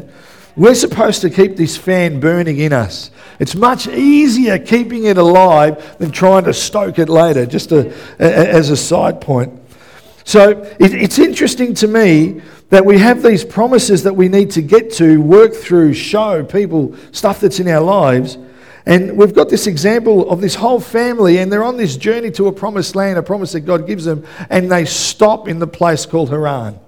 We're 0.56 0.76
supposed 0.76 1.20
to 1.22 1.30
keep 1.30 1.56
this 1.56 1.76
fan 1.76 2.20
burning 2.20 2.58
in 2.58 2.72
us. 2.72 3.10
It's 3.40 3.56
much 3.56 3.88
easier 3.88 4.58
keeping 4.58 5.04
it 5.04 5.18
alive 5.18 5.98
than 5.98 6.12
trying 6.12 6.44
to 6.44 6.54
stoke 6.54 7.00
it 7.00 7.08
later, 7.08 7.44
just 7.44 7.72
a, 7.72 7.92
a, 8.20 8.48
as 8.50 8.70
a 8.70 8.76
side 8.76 9.20
point. 9.20 9.52
So 10.22 10.50
it, 10.78 10.94
it's 10.94 11.18
interesting 11.18 11.74
to 11.74 11.88
me 11.88 12.40
that 12.70 12.86
we 12.86 12.98
have 12.98 13.22
these 13.22 13.44
promises 13.44 14.04
that 14.04 14.14
we 14.14 14.28
need 14.28 14.52
to 14.52 14.62
get 14.62 14.92
to, 14.94 15.20
work 15.20 15.54
through, 15.54 15.94
show 15.94 16.44
people 16.44 16.94
stuff 17.10 17.40
that's 17.40 17.58
in 17.58 17.68
our 17.68 17.82
lives. 17.82 18.38
And 18.86 19.16
we've 19.16 19.34
got 19.34 19.48
this 19.48 19.66
example 19.66 20.30
of 20.30 20.40
this 20.40 20.54
whole 20.54 20.80
family, 20.80 21.38
and 21.38 21.52
they're 21.52 21.64
on 21.64 21.76
this 21.76 21.96
journey 21.96 22.30
to 22.32 22.46
a 22.46 22.52
promised 22.52 22.94
land, 22.94 23.18
a 23.18 23.22
promise 23.22 23.52
that 23.52 23.60
God 23.60 23.86
gives 23.86 24.04
them, 24.04 24.24
and 24.50 24.70
they 24.70 24.84
stop 24.84 25.48
in 25.48 25.58
the 25.58 25.66
place 25.66 26.06
called 26.06 26.30
Haran. 26.30 26.78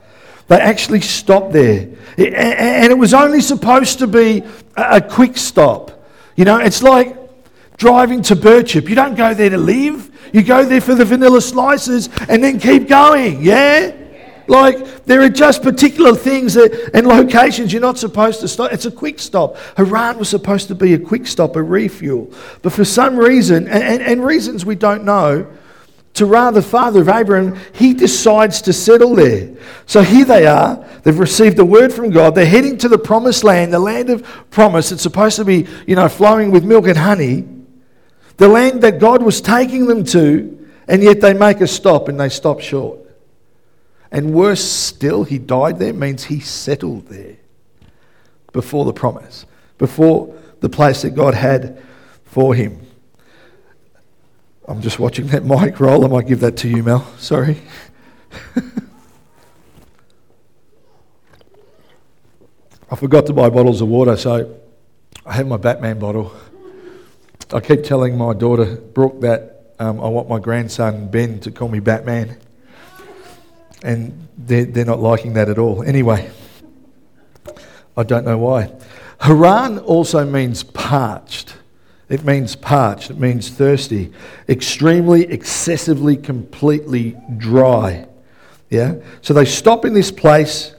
They 0.49 0.57
actually 0.57 1.01
stopped 1.01 1.53
there. 1.53 1.89
And 2.17 2.91
it 2.91 2.99
was 2.99 3.13
only 3.13 3.41
supposed 3.41 3.99
to 3.99 4.07
be 4.07 4.45
a 4.77 5.01
quick 5.01 5.37
stop. 5.37 6.07
You 6.37 6.45
know, 6.45 6.59
it's 6.59 6.83
like 6.83 7.17
driving 7.77 8.23
to 8.23 8.37
Birchip. 8.37 8.89
You 8.89 8.95
don't 8.95 9.17
go 9.17 9.35
there 9.35 9.51
to 9.51 9.59
live, 9.59 10.11
you 10.33 10.43
go 10.43 10.65
there 10.65 10.81
for 10.81 10.95
the 10.95 11.05
vanilla 11.05 11.41
slices 11.41 12.09
and 12.29 12.43
then 12.43 12.61
keep 12.61 12.89
going. 12.89 13.43
Yeah? 13.43 13.95
Like, 14.49 15.05
there 15.05 15.23
are 15.23 15.29
just 15.29 15.63
particular 15.63 16.15
things 16.15 16.55
that, 16.55 16.91
and 16.95 17.07
locations 17.07 17.73
you're 17.73 17.83
not 17.83 17.99
supposed 17.99 18.41
to 18.41 18.49
stop. 18.49 18.73
It's 18.73 18.87
a 18.87 18.93
quick 18.93 19.19
stop. 19.19 19.57
Haran 19.77 20.19
was 20.19 20.29
supposed 20.29 20.69
to 20.69 20.75
be 20.77 20.95
a 20.95 20.99
quick 20.99 21.27
stop, 21.27 21.57
a 21.57 21.63
refuel. 21.63 22.33
But 22.63 22.73
for 22.73 22.85
some 22.85 23.17
reason, 23.17 23.67
and, 23.67 23.83
and, 23.83 24.03
and 24.03 24.25
reasons 24.25 24.65
we 24.65 24.77
don't 24.77 25.05
know, 25.05 25.47
Terah, 26.17 26.51
the 26.51 26.63
father 26.63 27.03
of 27.03 27.09
Abraham, 27.09 27.59
he 27.75 27.93
decides 27.93 28.63
to 28.63 28.73
settle 28.73 29.15
there. 29.15 29.55
So 29.85 30.01
here 30.01 30.25
they 30.25 30.47
are. 30.47 30.85
They've 31.03 31.19
received 31.19 31.57
the 31.57 31.65
word 31.65 31.93
from 31.93 32.11
God. 32.11 32.35
They're 32.35 32.47
heading 32.47 32.79
to 32.79 32.89
the 32.89 32.99
promised 32.99 33.45
land, 33.45 33.73
the 33.73 33.79
land 33.79 34.09
of 34.09 34.27
promise. 34.51 34.91
It's 34.93 35.03
supposed 35.03 35.37
to 35.37 35.45
be, 35.45 35.67
you 35.87 35.95
know, 35.95 36.09
flowing 36.09 36.51
with 36.51 36.65
milk 36.65 36.87
and 36.87 36.97
honey. 36.97 37.45
The 38.39 38.49
land 38.49 38.81
that 38.81 38.99
God 38.99 39.23
was 39.23 39.41
taking 39.43 39.87
them 39.87 40.05
to, 40.07 40.69
and 40.89 41.03
yet 41.03 41.21
they 41.21 41.35
make 41.35 41.61
a 41.61 41.67
stop 41.67 42.09
and 42.09 42.19
they 42.19 42.31
stop 42.31 42.61
short. 42.61 42.99
And 44.11 44.33
worse 44.33 44.65
still, 44.65 45.25
he 45.25 45.39
died 45.39 45.79
there 45.79 45.93
means 45.93 46.25
he 46.25 46.41
settled 46.41 47.09
there 47.09 47.37
before 48.53 48.87
the 48.87 48.93
promise, 48.93 49.45
before 49.77 50.35
the 50.61 50.71
place 50.71 51.03
that 51.03 51.11
God 51.11 51.35
had 51.35 51.83
for 52.25 52.55
him. 52.55 52.81
I'm 54.69 54.81
just 54.81 54.99
watching 54.99 55.29
that 55.29 55.45
mic 55.53 55.79
roll. 55.81 56.05
I 56.05 56.09
might 56.09 56.27
give 56.27 56.41
that 56.41 56.57
to 56.59 56.69
you, 56.69 56.83
Mel. 56.83 57.07
Sorry. 57.19 57.63
I 62.89 62.95
forgot 62.97 63.27
to 63.27 63.33
buy 63.33 63.49
bottles 63.51 63.81
of 63.81 63.89
water, 63.89 64.17
so 64.17 64.55
I 65.25 65.33
have 65.35 65.47
my 65.47 65.57
Batman 65.57 65.99
bottle. 65.99 66.35
I 67.53 67.61
keep 67.61 67.85
telling 67.85 68.17
my 68.17 68.33
daughter, 68.33 68.77
Brooke, 68.77 69.21
that 69.21 69.75
um, 69.79 70.01
I 70.01 70.09
want 70.09 70.29
my 70.29 70.39
grandson, 70.39 71.09
Ben, 71.09 71.39
to 71.41 71.51
call 71.51 71.69
me 71.69 71.81
Batman. 71.81 72.39
And 73.83 74.29
they're, 74.37 74.65
they're 74.65 74.85
not 74.85 75.01
liking 75.01 75.35
that 75.35 75.49
at 75.49 75.59
all. 75.59 75.83
Anyway, 75.83 76.31
I 77.97 78.03
don't 78.03 78.25
know 78.25 78.39
why. 78.39 78.73
Haran 79.21 79.79
also 79.79 80.25
means 80.25 80.63
parched. 80.63 81.55
It 82.09 82.25
means 82.25 82.55
parched, 82.55 83.11
it 83.11 83.19
means 83.19 83.51
thirsty, 83.51 84.13
extremely, 84.49 85.25
excessively, 85.25 86.17
completely 86.17 87.17
dry. 87.37 88.07
Yeah? 88.71 88.97
So 89.23 89.35
they 89.35 89.45
stop 89.45 89.85
in 89.85 89.93
this 89.93 90.13
place, 90.13 90.75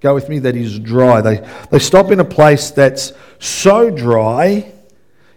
go 0.00 0.12
with 0.12 0.28
me, 0.28 0.40
that 0.40 0.56
is 0.56 0.80
dry. 0.80 1.20
They, 1.20 1.48
they 1.70 1.78
stop 1.78 2.10
in 2.10 2.18
a 2.18 2.24
place 2.24 2.72
that's 2.72 3.12
so 3.38 3.90
dry, 3.90 4.72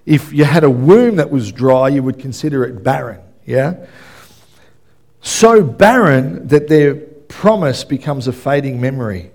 if 0.05 0.33
you 0.33 0.45
had 0.45 0.63
a 0.63 0.69
womb 0.69 1.17
that 1.17 1.29
was 1.29 1.51
dry, 1.51 1.89
you 1.89 2.01
would 2.01 2.19
consider 2.19 2.63
it 2.63 2.83
barren. 2.83 3.21
Yeah? 3.45 3.85
So 5.21 5.63
barren 5.63 6.47
that 6.47 6.67
their 6.67 6.95
promise 6.95 7.83
becomes 7.83 8.27
a 8.27 8.33
fading 8.33 8.79
memory. 8.81 9.31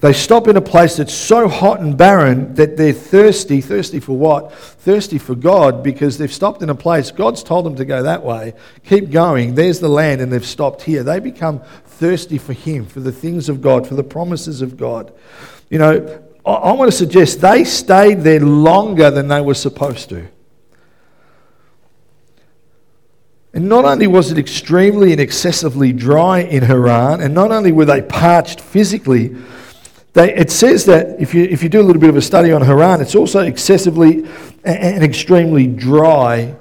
They 0.00 0.12
stop 0.12 0.46
in 0.46 0.56
a 0.56 0.60
place 0.60 0.96
that's 0.96 1.12
so 1.12 1.48
hot 1.48 1.80
and 1.80 1.96
barren 1.96 2.54
that 2.54 2.76
they're 2.76 2.92
thirsty. 2.92 3.60
Thirsty 3.60 3.98
for 3.98 4.16
what? 4.16 4.54
Thirsty 4.54 5.18
for 5.18 5.34
God 5.34 5.82
because 5.82 6.18
they've 6.18 6.32
stopped 6.32 6.62
in 6.62 6.70
a 6.70 6.74
place. 6.74 7.10
God's 7.10 7.42
told 7.42 7.66
them 7.66 7.74
to 7.76 7.84
go 7.84 8.04
that 8.04 8.22
way. 8.22 8.54
Keep 8.84 9.10
going. 9.10 9.56
There's 9.56 9.80
the 9.80 9.88
land, 9.88 10.20
and 10.20 10.32
they've 10.32 10.46
stopped 10.46 10.82
here. 10.82 11.02
They 11.02 11.18
become 11.18 11.60
thirsty 11.84 12.38
for 12.38 12.52
Him, 12.52 12.86
for 12.86 13.00
the 13.00 13.10
things 13.10 13.48
of 13.48 13.60
God, 13.60 13.88
for 13.88 13.96
the 13.96 14.04
promises 14.04 14.62
of 14.62 14.76
God. 14.76 15.12
You 15.68 15.80
know, 15.80 16.22
I, 16.46 16.50
I 16.52 16.72
want 16.72 16.92
to 16.92 16.96
suggest 16.96 17.40
they 17.40 17.64
stayed 17.64 18.20
there 18.20 18.40
longer 18.40 19.10
than 19.10 19.26
they 19.26 19.40
were 19.40 19.54
supposed 19.54 20.10
to. 20.10 20.28
And 23.52 23.68
not 23.68 23.84
only 23.84 24.06
was 24.06 24.30
it 24.30 24.38
extremely 24.38 25.10
and 25.10 25.20
excessively 25.20 25.92
dry 25.92 26.38
in 26.38 26.62
Haran, 26.62 27.20
and 27.20 27.34
not 27.34 27.50
only 27.50 27.72
were 27.72 27.86
they 27.86 28.02
parched 28.02 28.60
physically, 28.60 29.34
they, 30.18 30.34
it 30.34 30.50
says 30.50 30.84
that 30.86 31.20
if 31.20 31.32
you, 31.32 31.44
if 31.44 31.62
you 31.62 31.68
do 31.68 31.80
a 31.80 31.86
little 31.86 32.00
bit 32.00 32.10
of 32.10 32.16
a 32.16 32.22
study 32.22 32.50
on 32.50 32.60
Haran, 32.60 33.00
it's 33.00 33.14
also 33.14 33.40
excessively 33.40 34.26
and 34.64 35.04
extremely 35.04 35.68
dry 35.68 36.56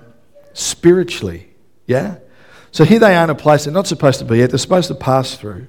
spiritually. 0.54 1.50
Yeah? 1.88 2.18
So 2.72 2.86
here 2.86 3.00
they 3.00 3.16
are 3.16 3.24
in 3.24 3.32
a 3.32 3.36
place 3.36 3.64
they're 3.64 3.74
not 3.74 3.88
supposed 3.88 4.20
to 4.20 4.26
be 4.26 4.44
at, 4.44 4.52
they're 4.52 4.60
supposed 4.60 4.90
to 4.90 4.96
pass 4.96 5.36
through. 5.36 5.68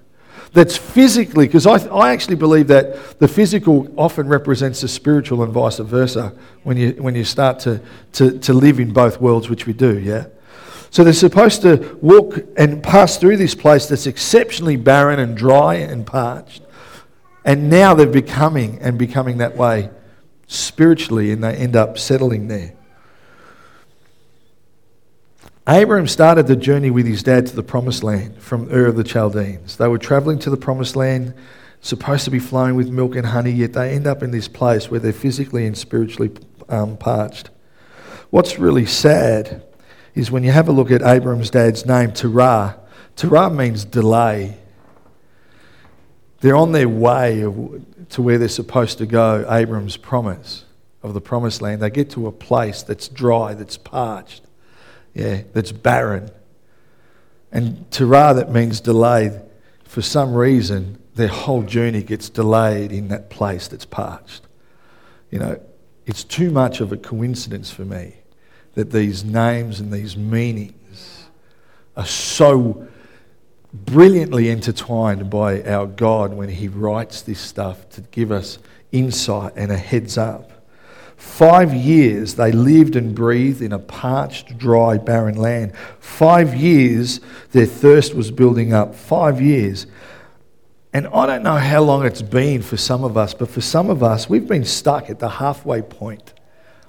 That's 0.52 0.76
physically, 0.76 1.46
because 1.46 1.66
I, 1.66 1.76
I 1.88 2.12
actually 2.12 2.36
believe 2.36 2.68
that 2.68 3.18
the 3.20 3.28
physical 3.28 3.88
often 3.96 4.28
represents 4.28 4.82
the 4.82 4.88
spiritual 4.88 5.42
and 5.42 5.50
vice 5.50 5.78
versa 5.78 6.34
when 6.64 6.76
you, 6.76 6.90
when 6.92 7.14
you 7.14 7.24
start 7.24 7.58
to, 7.60 7.80
to, 8.12 8.38
to 8.40 8.52
live 8.52 8.80
in 8.80 8.92
both 8.92 9.18
worlds, 9.18 9.48
which 9.48 9.66
we 9.66 9.72
do, 9.72 9.98
yeah? 9.98 10.26
So 10.90 11.04
they're 11.04 11.14
supposed 11.14 11.62
to 11.62 11.98
walk 12.02 12.38
and 12.58 12.82
pass 12.82 13.16
through 13.16 13.38
this 13.38 13.54
place 13.54 13.86
that's 13.86 14.06
exceptionally 14.06 14.76
barren 14.76 15.18
and 15.20 15.34
dry 15.36 15.76
and 15.76 16.06
parched. 16.06 16.62
And 17.48 17.70
now 17.70 17.94
they're 17.94 18.06
becoming 18.06 18.78
and 18.82 18.98
becoming 18.98 19.38
that 19.38 19.56
way 19.56 19.88
spiritually, 20.48 21.32
and 21.32 21.42
they 21.42 21.56
end 21.56 21.76
up 21.76 21.96
settling 21.96 22.48
there. 22.48 22.74
Abraham 25.66 26.06
started 26.06 26.46
the 26.46 26.56
journey 26.56 26.90
with 26.90 27.06
his 27.06 27.22
dad 27.22 27.46
to 27.46 27.56
the 27.56 27.62
promised 27.62 28.04
land 28.04 28.36
from 28.42 28.70
Ur 28.70 28.84
of 28.84 28.96
the 28.96 29.02
Chaldeans. 29.02 29.78
They 29.78 29.88
were 29.88 29.96
traveling 29.96 30.38
to 30.40 30.50
the 30.50 30.58
promised 30.58 30.94
land, 30.94 31.32
supposed 31.80 32.26
to 32.26 32.30
be 32.30 32.38
flowing 32.38 32.74
with 32.74 32.90
milk 32.90 33.16
and 33.16 33.24
honey, 33.24 33.52
yet 33.52 33.72
they 33.72 33.94
end 33.94 34.06
up 34.06 34.22
in 34.22 34.30
this 34.30 34.46
place 34.46 34.90
where 34.90 35.00
they're 35.00 35.10
physically 35.14 35.64
and 35.64 35.76
spiritually 35.76 36.30
um, 36.68 36.98
parched. 36.98 37.48
What's 38.28 38.58
really 38.58 38.84
sad 38.84 39.62
is 40.14 40.30
when 40.30 40.44
you 40.44 40.52
have 40.52 40.68
a 40.68 40.72
look 40.72 40.90
at 40.90 41.00
Abraham's 41.00 41.48
dad's 41.48 41.86
name, 41.86 42.12
Terah. 42.12 42.78
Terah 43.16 43.48
means 43.48 43.86
delay. 43.86 44.58
They're 46.40 46.56
on 46.56 46.72
their 46.72 46.88
way 46.88 47.40
to 47.40 48.22
where 48.22 48.38
they're 48.38 48.48
supposed 48.48 48.98
to 48.98 49.06
go, 49.06 49.44
Abram's 49.50 49.96
promise 49.96 50.64
of 51.02 51.14
the 51.14 51.20
promised 51.20 51.62
land. 51.62 51.82
They 51.82 51.90
get 51.90 52.10
to 52.10 52.26
a 52.26 52.32
place 52.32 52.82
that's 52.82 53.08
dry, 53.08 53.54
that's 53.54 53.76
parched, 53.76 54.42
yeah, 55.14 55.42
that's 55.52 55.72
barren. 55.72 56.30
And 57.50 57.90
Terah, 57.90 58.34
that 58.34 58.52
means 58.52 58.80
delayed. 58.80 59.40
For 59.84 60.02
some 60.02 60.34
reason, 60.34 61.02
their 61.14 61.28
whole 61.28 61.62
journey 61.62 62.02
gets 62.02 62.28
delayed 62.28 62.92
in 62.92 63.08
that 63.08 63.30
place 63.30 63.68
that's 63.68 63.86
parched. 63.86 64.42
You 65.30 65.38
know, 65.40 65.60
it's 66.06 66.24
too 66.24 66.50
much 66.50 66.80
of 66.80 66.92
a 66.92 66.96
coincidence 66.96 67.70
for 67.70 67.84
me 67.84 68.14
that 68.74 68.92
these 68.92 69.24
names 69.24 69.80
and 69.80 69.92
these 69.92 70.16
meanings 70.16 71.24
are 71.96 72.06
so 72.06 72.86
brilliantly 73.72 74.48
intertwined 74.48 75.30
by 75.30 75.62
our 75.62 75.86
God 75.86 76.34
when 76.34 76.48
He 76.48 76.68
writes 76.68 77.22
this 77.22 77.40
stuff 77.40 77.88
to 77.90 78.00
give 78.00 78.32
us 78.32 78.58
insight 78.92 79.52
and 79.56 79.70
a 79.70 79.76
heads 79.76 80.16
up. 80.16 80.52
Five 81.16 81.74
years 81.74 82.36
they 82.36 82.52
lived 82.52 82.94
and 82.94 83.14
breathed 83.14 83.60
in 83.60 83.72
a 83.72 83.78
parched, 83.78 84.56
dry, 84.56 84.98
barren 84.98 85.36
land. 85.36 85.76
Five 85.98 86.54
years 86.54 87.20
their 87.50 87.66
thirst 87.66 88.14
was 88.14 88.30
building 88.30 88.72
up. 88.72 88.94
Five 88.94 89.40
years. 89.40 89.86
And 90.92 91.08
I 91.08 91.26
don't 91.26 91.42
know 91.42 91.56
how 91.56 91.82
long 91.82 92.06
it's 92.06 92.22
been 92.22 92.62
for 92.62 92.76
some 92.76 93.04
of 93.04 93.16
us, 93.16 93.34
but 93.34 93.50
for 93.50 93.60
some 93.60 93.90
of 93.90 94.02
us, 94.02 94.30
we've 94.30 94.46
been 94.46 94.64
stuck 94.64 95.10
at 95.10 95.18
the 95.18 95.28
halfway 95.28 95.82
point 95.82 96.32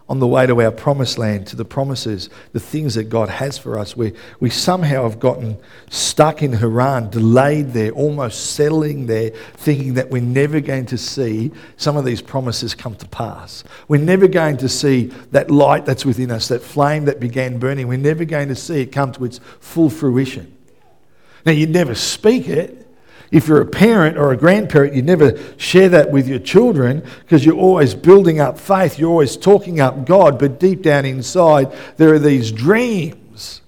on 0.10 0.18
the 0.18 0.28
way 0.28 0.48
to 0.48 0.60
our 0.60 0.72
promised 0.72 1.20
land, 1.20 1.46
to 1.46 1.56
the 1.56 1.64
promises, 1.64 2.32
the 2.52 2.60
things 2.60 2.96
that 2.96 3.06
God 3.06 3.30
has 3.30 3.60
for 3.60 3.78
us. 3.78 3.96
We, 3.96 4.14
we 4.40 4.50
somehow 4.50 5.04
have 5.04 5.20
gotten 5.20 5.56
stuck 5.92 6.42
in 6.42 6.54
Haran, 6.54 7.12
delayed 7.12 7.74
there, 7.74 7.92
almost 7.92 8.54
settling 8.54 9.06
there, 9.06 9.30
thinking 9.54 9.94
that 9.94 10.10
we're 10.10 10.24
never 10.24 10.62
going 10.62 10.88
to 10.88 10.98
see 10.98 11.52
some 11.78 11.96
of 11.96 12.06
these 12.06 12.24
promises 12.24 12.74
come 12.74 12.96
to 12.96 13.08
pass. 13.08 13.64
We're 13.88 14.02
never 14.02 14.28
going 14.28 14.58
to 14.58 14.68
see 14.68 15.14
that 15.32 15.52
light 15.52 15.86
that's 15.86 16.06
within 16.06 16.32
us, 16.32 16.48
that 16.48 16.64
flame 16.64 17.06
that 17.06 17.20
began 17.20 17.60
burning. 17.60 17.88
We're 17.88 18.00
never 18.00 18.26
going 18.26 18.48
to 18.48 18.56
see 18.56 18.82
it 18.82 18.88
come 18.88 19.12
to 19.12 19.26
its 19.26 19.40
full 19.60 19.92
fruition. 19.92 20.58
Now, 21.46 21.52
you 21.52 21.68
never 21.68 21.94
speak 21.94 22.50
it, 22.50 22.88
If 23.32 23.48
you're 23.48 23.62
a 23.62 23.66
parent 23.66 24.18
or 24.18 24.32
a 24.32 24.38
grandparent, 24.38 24.96
you 24.96 25.02
never 25.02 25.38
share 25.58 25.90
that 25.90 26.12
with 26.12 26.28
your 26.28 26.40
children 26.40 27.04
because 27.22 27.46
you're 27.46 27.56
always 27.56 27.94
building 27.94 28.40
up 28.40 28.60
faith, 28.60 28.98
you're 28.98 29.10
always 29.10 29.38
talking 29.38 29.80
up 29.80 30.06
God, 30.06 30.40
but 30.40 30.60
deep 30.60 30.82
down 30.82 31.06
inside, 31.06 31.72
there 31.98 32.14
are 32.14 32.20
these 32.20 32.52
dreams 32.52 33.62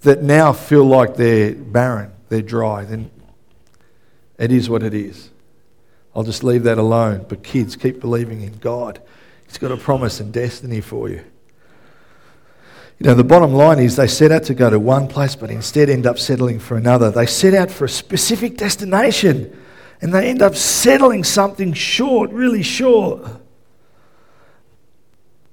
that 0.00 0.22
now 0.22 0.52
feel 0.52 0.84
like 0.84 1.16
they're 1.16 1.54
barren, 1.54 2.12
they're 2.28 2.40
dry. 2.40 2.84
Then 2.84 3.10
it 4.38 4.52
is 4.52 4.70
what 4.70 4.82
it 4.82 4.94
is. 4.94 5.30
I'll 6.14 6.24
just 6.24 6.42
leave 6.42 6.62
that 6.62 6.78
alone. 6.78 7.26
But 7.28 7.42
kids, 7.42 7.76
keep 7.76 8.00
believing 8.00 8.40
in 8.40 8.56
God. 8.58 9.02
He's 9.46 9.58
got 9.58 9.72
a 9.72 9.76
promise 9.76 10.20
and 10.20 10.32
destiny 10.32 10.80
for 10.80 11.10
you. 11.10 11.22
You 12.98 13.06
know, 13.06 13.14
the 13.14 13.24
bottom 13.24 13.52
line 13.52 13.78
is 13.78 13.96
they 13.96 14.06
set 14.06 14.32
out 14.32 14.44
to 14.44 14.54
go 14.54 14.70
to 14.70 14.78
one 14.78 15.06
place, 15.06 15.36
but 15.36 15.50
instead 15.50 15.90
end 15.90 16.06
up 16.06 16.18
settling 16.18 16.58
for 16.58 16.76
another. 16.76 17.10
They 17.10 17.26
set 17.26 17.52
out 17.52 17.70
for 17.70 17.84
a 17.84 17.88
specific 17.88 18.56
destination, 18.56 19.54
and 20.00 20.14
they 20.14 20.30
end 20.30 20.40
up 20.40 20.54
settling 20.54 21.22
something 21.22 21.74
short, 21.74 22.30
really 22.30 22.62
short. 22.62 23.28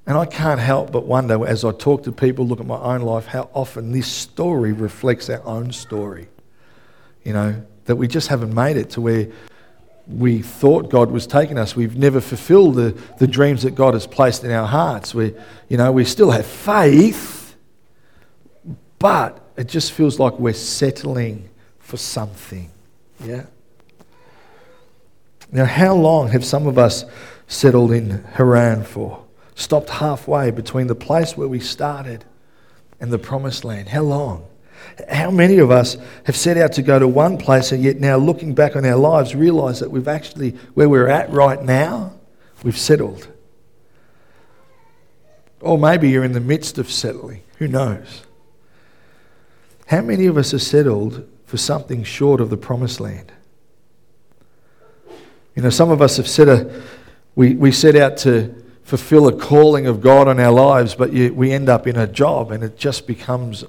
And 0.05 0.17
I 0.17 0.25
can't 0.25 0.59
help 0.59 0.91
but 0.91 1.05
wonder 1.05 1.45
as 1.45 1.65
I 1.65 1.71
talk 1.71 2.03
to 2.03 2.11
people, 2.11 2.45
look 2.45 2.59
at 2.59 2.65
my 2.65 2.79
own 2.79 3.01
life, 3.01 3.25
how 3.25 3.49
often 3.53 3.91
this 3.91 4.07
story 4.07 4.71
reflects 4.71 5.29
our 5.29 5.45
own 5.45 5.71
story. 5.71 6.29
You 7.23 7.33
know, 7.33 7.61
that 7.85 7.95
we 7.95 8.07
just 8.07 8.29
haven't 8.29 8.53
made 8.53 8.77
it 8.77 8.89
to 8.91 9.01
where 9.01 9.27
we 10.07 10.41
thought 10.41 10.89
God 10.89 11.11
was 11.11 11.25
taking 11.25 11.57
us. 11.57 11.75
We've 11.75 11.95
never 11.95 12.19
fulfilled 12.19 12.75
the, 12.75 12.91
the 13.19 13.27
dreams 13.27 13.63
that 13.63 13.71
God 13.71 13.93
has 13.93 14.05
placed 14.05 14.43
in 14.43 14.51
our 14.51 14.67
hearts. 14.67 15.15
We, 15.15 15.33
you 15.69 15.77
know, 15.77 15.91
we 15.91 16.03
still 16.05 16.31
have 16.31 16.45
faith, 16.45 17.55
but 18.99 19.39
it 19.55 19.67
just 19.67 19.93
feels 19.93 20.19
like 20.19 20.33
we're 20.39 20.53
settling 20.53 21.49
for 21.79 21.97
something. 21.97 22.69
Yeah? 23.23 23.45
Now, 25.51 25.65
how 25.65 25.93
long 25.93 26.29
have 26.29 26.43
some 26.43 26.67
of 26.67 26.77
us 26.77 27.05
settled 27.47 27.91
in 27.91 28.23
Haran 28.23 28.83
for? 28.83 29.23
Stopped 29.55 29.89
halfway 29.89 30.49
between 30.51 30.87
the 30.87 30.95
place 30.95 31.37
where 31.37 31.47
we 31.47 31.59
started 31.59 32.25
and 32.99 33.11
the 33.11 33.19
promised 33.19 33.63
land. 33.63 33.89
How 33.89 34.01
long? 34.01 34.47
How 35.09 35.31
many 35.31 35.57
of 35.57 35.71
us 35.71 35.97
have 36.25 36.35
set 36.35 36.57
out 36.57 36.73
to 36.73 36.81
go 36.81 36.99
to 36.99 37.07
one 37.07 37.37
place 37.37 37.71
and 37.71 37.83
yet 37.83 37.99
now 37.99 38.17
looking 38.17 38.53
back 38.53 38.75
on 38.75 38.85
our 38.85 38.95
lives 38.95 39.35
realize 39.35 39.79
that 39.79 39.89
we've 39.91 40.07
actually, 40.07 40.51
where 40.73 40.89
we're 40.89 41.07
at 41.07 41.29
right 41.31 41.61
now, 41.61 42.13
we've 42.63 42.77
settled? 42.77 43.27
Or 45.61 45.77
maybe 45.77 46.09
you're 46.09 46.25
in 46.25 46.33
the 46.33 46.39
midst 46.39 46.77
of 46.77 46.91
settling. 46.91 47.41
Who 47.57 47.67
knows? 47.67 48.23
How 49.87 50.01
many 50.01 50.25
of 50.25 50.37
us 50.37 50.51
have 50.51 50.61
settled 50.61 51.27
for 51.45 51.57
something 51.57 52.03
short 52.03 52.41
of 52.41 52.49
the 52.49 52.57
promised 52.57 52.99
land? 52.99 53.31
You 55.55 55.61
know, 55.61 55.69
some 55.69 55.91
of 55.91 56.01
us 56.01 56.17
have 56.17 56.27
set 56.27 56.47
a, 56.47 56.81
we, 57.35 57.55
we 57.55 57.71
set 57.71 57.95
out 57.95 58.17
to 58.17 58.63
fulfill 58.83 59.27
a 59.27 59.33
calling 59.33 59.87
of 59.87 60.01
God 60.01 60.27
on 60.27 60.39
our 60.39 60.51
lives, 60.51 60.95
but 60.95 61.13
you, 61.13 61.33
we 61.33 61.51
end 61.51 61.69
up 61.69 61.87
in 61.87 61.95
a 61.95 62.07
job 62.07 62.51
and 62.51 62.63
it 62.63 62.77
just 62.77 63.07
becomes 63.07 63.63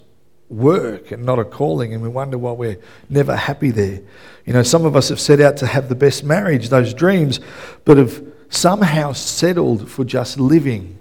work 0.48 1.10
and 1.10 1.24
not 1.24 1.38
a 1.38 1.44
calling, 1.44 1.92
and 1.92 2.02
we 2.02 2.08
wonder 2.08 2.38
why 2.38 2.52
we're 2.52 2.78
never 3.08 3.34
happy 3.34 3.70
there. 3.70 4.00
You 4.44 4.52
know, 4.52 4.62
some 4.62 4.84
of 4.84 4.94
us 4.94 5.08
have 5.08 5.20
set 5.20 5.40
out 5.40 5.56
to 5.58 5.66
have 5.66 5.88
the 5.88 5.94
best 5.94 6.24
marriage, 6.24 6.68
those 6.68 6.92
dreams, 6.94 7.40
but 7.84 7.96
have 7.96 8.22
somehow 8.50 9.12
settled 9.12 9.90
for 9.90 10.04
just 10.04 10.38
living 10.38 10.98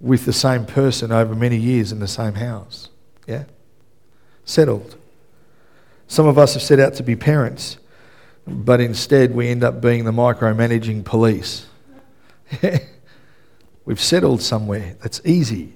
with 0.00 0.26
the 0.26 0.32
same 0.32 0.66
person 0.66 1.12
over 1.12 1.34
many 1.34 1.56
years 1.56 1.92
in 1.92 2.00
the 2.00 2.08
same 2.08 2.34
house. 2.34 2.88
Yeah? 3.26 3.44
Settled. 4.44 4.96
Some 6.08 6.26
of 6.26 6.36
us 6.36 6.54
have 6.54 6.62
set 6.62 6.78
out 6.78 6.94
to 6.94 7.02
be 7.02 7.16
parents, 7.16 7.78
but 8.46 8.80
instead 8.80 9.34
we 9.34 9.48
end 9.48 9.64
up 9.64 9.80
being 9.80 10.04
the 10.04 10.12
micromanaging 10.12 11.04
police. 11.04 11.66
We've 13.84 14.00
settled 14.00 14.42
somewhere 14.42 14.96
that's 15.00 15.20
easy. 15.24 15.74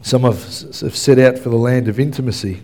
Some 0.00 0.24
of 0.24 0.44
us 0.46 0.80
have 0.80 0.96
set 0.96 1.18
out 1.18 1.38
for 1.38 1.48
the 1.48 1.56
land 1.56 1.88
of 1.88 1.98
intimacy, 1.98 2.62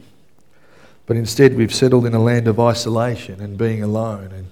but 1.06 1.16
instead 1.16 1.56
we've 1.56 1.74
settled 1.74 2.06
in 2.06 2.14
a 2.14 2.22
land 2.22 2.48
of 2.48 2.60
isolation 2.60 3.40
and 3.40 3.58
being 3.58 3.82
alone 3.82 4.30
and 4.32 4.50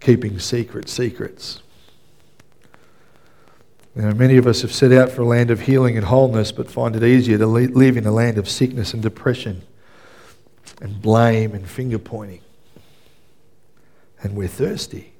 keeping 0.00 0.38
secret 0.38 0.88
secrets. 0.88 1.62
Know, 3.96 4.12
many 4.12 4.36
of 4.36 4.46
us 4.46 4.60
have 4.60 4.74
set 4.74 4.92
out 4.92 5.10
for 5.10 5.22
a 5.22 5.26
land 5.26 5.50
of 5.50 5.60
healing 5.60 5.96
and 5.96 6.04
wholeness, 6.04 6.52
but 6.52 6.70
find 6.70 6.94
it 6.94 7.02
easier 7.02 7.38
to 7.38 7.46
live 7.46 7.96
in 7.96 8.04
a 8.04 8.12
land 8.12 8.36
of 8.36 8.46
sickness 8.46 8.92
and 8.92 9.02
depression 9.02 9.62
and 10.82 11.00
blame 11.00 11.54
and 11.54 11.66
finger 11.66 11.98
pointing. 11.98 12.40
And 14.22 14.36
we're 14.36 14.48
thirsty. 14.48 15.15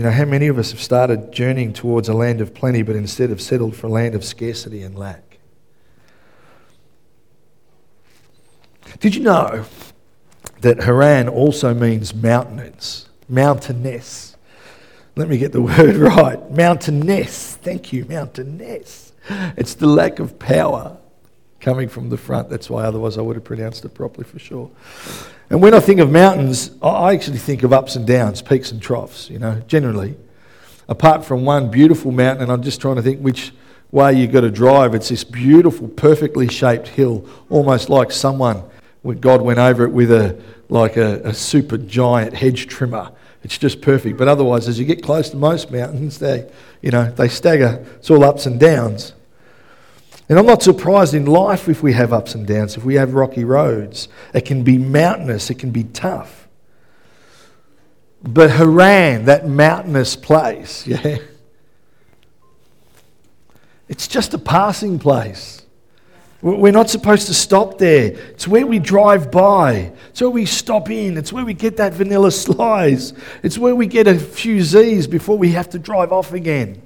You 0.00 0.06
know, 0.06 0.12
how 0.12 0.24
many 0.24 0.46
of 0.46 0.58
us 0.58 0.70
have 0.70 0.80
started 0.80 1.30
journeying 1.30 1.74
towards 1.74 2.08
a 2.08 2.14
land 2.14 2.40
of 2.40 2.54
plenty, 2.54 2.80
but 2.80 2.96
instead 2.96 3.28
have 3.28 3.42
settled 3.42 3.76
for 3.76 3.88
a 3.88 3.90
land 3.90 4.14
of 4.14 4.24
scarcity 4.24 4.82
and 4.82 4.98
lack? 4.98 5.36
Did 8.98 9.14
you 9.14 9.22
know 9.22 9.66
that 10.62 10.84
Haran 10.84 11.28
also 11.28 11.74
means 11.74 12.14
mountainous, 12.14 13.10
mountainous? 13.28 14.38
Let 15.16 15.28
me 15.28 15.36
get 15.36 15.52
the 15.52 15.60
word 15.78 15.96
right. 15.96 16.50
Mountainous. 16.50 17.56
Thank 17.56 17.92
you, 17.92 18.06
mountainous. 18.06 19.12
It's 19.58 19.74
the 19.74 19.86
lack 19.86 20.18
of 20.18 20.38
power 20.38 20.96
coming 21.60 21.90
from 21.90 22.08
the 22.08 22.16
front. 22.16 22.48
That's 22.48 22.70
why, 22.70 22.84
otherwise, 22.84 23.18
I 23.18 23.20
would 23.20 23.36
have 23.36 23.44
pronounced 23.44 23.84
it 23.84 23.92
properly 23.92 24.24
for 24.24 24.38
sure. 24.38 24.70
And 25.50 25.60
when 25.60 25.74
I 25.74 25.80
think 25.80 25.98
of 25.98 26.12
mountains, 26.12 26.70
I 26.80 27.12
actually 27.12 27.38
think 27.38 27.64
of 27.64 27.72
ups 27.72 27.96
and 27.96 28.06
downs, 28.06 28.40
peaks 28.40 28.70
and 28.70 28.80
troughs, 28.80 29.28
you 29.28 29.40
know, 29.40 29.60
generally. 29.66 30.16
Apart 30.88 31.24
from 31.24 31.44
one 31.44 31.72
beautiful 31.72 32.12
mountain, 32.12 32.44
and 32.44 32.52
I'm 32.52 32.62
just 32.62 32.80
trying 32.80 32.96
to 32.96 33.02
think 33.02 33.20
which 33.20 33.52
way 33.90 34.12
you've 34.12 34.30
got 34.30 34.42
to 34.42 34.50
drive, 34.50 34.94
it's 34.94 35.08
this 35.08 35.24
beautiful, 35.24 35.88
perfectly 35.88 36.48
shaped 36.48 36.86
hill, 36.86 37.28
almost 37.48 37.90
like 37.90 38.12
someone, 38.12 38.62
when 39.02 39.18
God 39.18 39.42
went 39.42 39.58
over 39.58 39.84
it 39.84 39.90
with 39.90 40.12
a, 40.12 40.40
like 40.68 40.96
a, 40.96 41.20
a 41.22 41.34
super 41.34 41.78
giant 41.78 42.32
hedge 42.32 42.68
trimmer. 42.68 43.10
It's 43.42 43.58
just 43.58 43.80
perfect. 43.80 44.18
But 44.18 44.28
otherwise, 44.28 44.68
as 44.68 44.78
you 44.78 44.84
get 44.84 45.02
close 45.02 45.30
to 45.30 45.36
most 45.36 45.72
mountains, 45.72 46.18
they, 46.18 46.48
you 46.80 46.92
know, 46.92 47.10
they 47.10 47.28
stagger. 47.28 47.84
It's 47.96 48.08
all 48.08 48.22
ups 48.22 48.46
and 48.46 48.60
downs. 48.60 49.14
And 50.30 50.38
I'm 50.38 50.46
not 50.46 50.62
surprised 50.62 51.12
in 51.12 51.26
life 51.26 51.68
if 51.68 51.82
we 51.82 51.92
have 51.94 52.12
ups 52.12 52.36
and 52.36 52.46
downs, 52.46 52.76
if 52.76 52.84
we 52.84 52.94
have 52.94 53.14
rocky 53.14 53.42
roads. 53.42 54.06
It 54.32 54.42
can 54.42 54.62
be 54.62 54.78
mountainous, 54.78 55.50
it 55.50 55.58
can 55.58 55.72
be 55.72 55.82
tough. 55.82 56.46
But 58.22 58.52
Haran, 58.52 59.24
that 59.24 59.48
mountainous 59.48 60.14
place, 60.14 60.86
yeah, 60.86 61.18
it's 63.88 64.06
just 64.06 64.32
a 64.32 64.38
passing 64.38 65.00
place. 65.00 65.62
We're 66.42 66.72
not 66.72 66.88
supposed 66.88 67.26
to 67.26 67.34
stop 67.34 67.78
there. 67.78 68.12
It's 68.30 68.46
where 68.46 68.66
we 68.66 68.78
drive 68.78 69.32
by. 69.32 69.92
It's 70.10 70.20
where 70.20 70.30
we 70.30 70.46
stop 70.46 70.88
in. 70.90 71.18
It's 71.18 71.32
where 71.32 71.44
we 71.44 71.54
get 71.54 71.76
that 71.78 71.92
vanilla 71.92 72.30
slice. 72.30 73.12
It's 73.42 73.58
where 73.58 73.74
we 73.74 73.88
get 73.88 74.06
a 74.06 74.16
few 74.16 74.62
Z's 74.62 75.08
before 75.08 75.36
we 75.36 75.50
have 75.52 75.70
to 75.70 75.78
drive 75.80 76.12
off 76.12 76.32
again. 76.32 76.80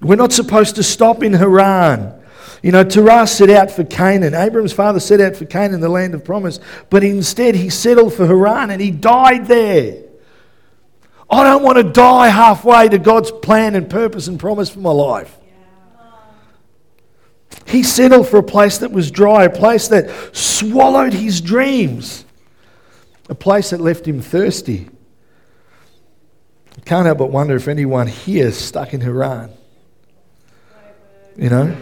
We're 0.00 0.16
not 0.16 0.32
supposed 0.32 0.76
to 0.76 0.82
stop 0.82 1.22
in 1.22 1.34
Haran. 1.34 2.17
You 2.62 2.72
know, 2.72 2.82
Terah 2.82 3.26
set 3.26 3.50
out 3.50 3.70
for 3.70 3.84
Canaan. 3.84 4.34
Abram's 4.34 4.72
father 4.72 5.00
set 5.00 5.20
out 5.20 5.36
for 5.36 5.44
Canaan, 5.44 5.80
the 5.80 5.88
land 5.88 6.14
of 6.14 6.24
promise, 6.24 6.58
but 6.90 7.04
instead 7.04 7.54
he 7.54 7.70
settled 7.70 8.14
for 8.14 8.26
Haran 8.26 8.70
and 8.70 8.80
he 8.80 8.90
died 8.90 9.46
there. 9.46 10.02
I 11.30 11.44
don't 11.44 11.62
want 11.62 11.76
to 11.76 11.84
die 11.84 12.28
halfway 12.28 12.88
to 12.88 12.98
God's 12.98 13.30
plan 13.30 13.74
and 13.74 13.88
purpose 13.88 14.28
and 14.28 14.40
promise 14.40 14.70
for 14.70 14.80
my 14.80 14.90
life. 14.90 15.36
He 17.66 17.82
settled 17.82 18.28
for 18.28 18.38
a 18.38 18.42
place 18.42 18.78
that 18.78 18.92
was 18.92 19.10
dry, 19.10 19.44
a 19.44 19.50
place 19.50 19.88
that 19.88 20.34
swallowed 20.34 21.12
his 21.12 21.42
dreams, 21.42 22.24
a 23.28 23.34
place 23.34 23.70
that 23.70 23.80
left 23.80 24.08
him 24.08 24.22
thirsty. 24.22 24.88
I 26.78 26.80
can't 26.80 27.04
help 27.04 27.18
but 27.18 27.30
wonder 27.30 27.56
if 27.56 27.68
anyone 27.68 28.06
here 28.06 28.46
is 28.46 28.56
stuck 28.56 28.94
in 28.94 29.02
Haran. 29.02 29.50
You 31.36 31.50
know? 31.50 31.76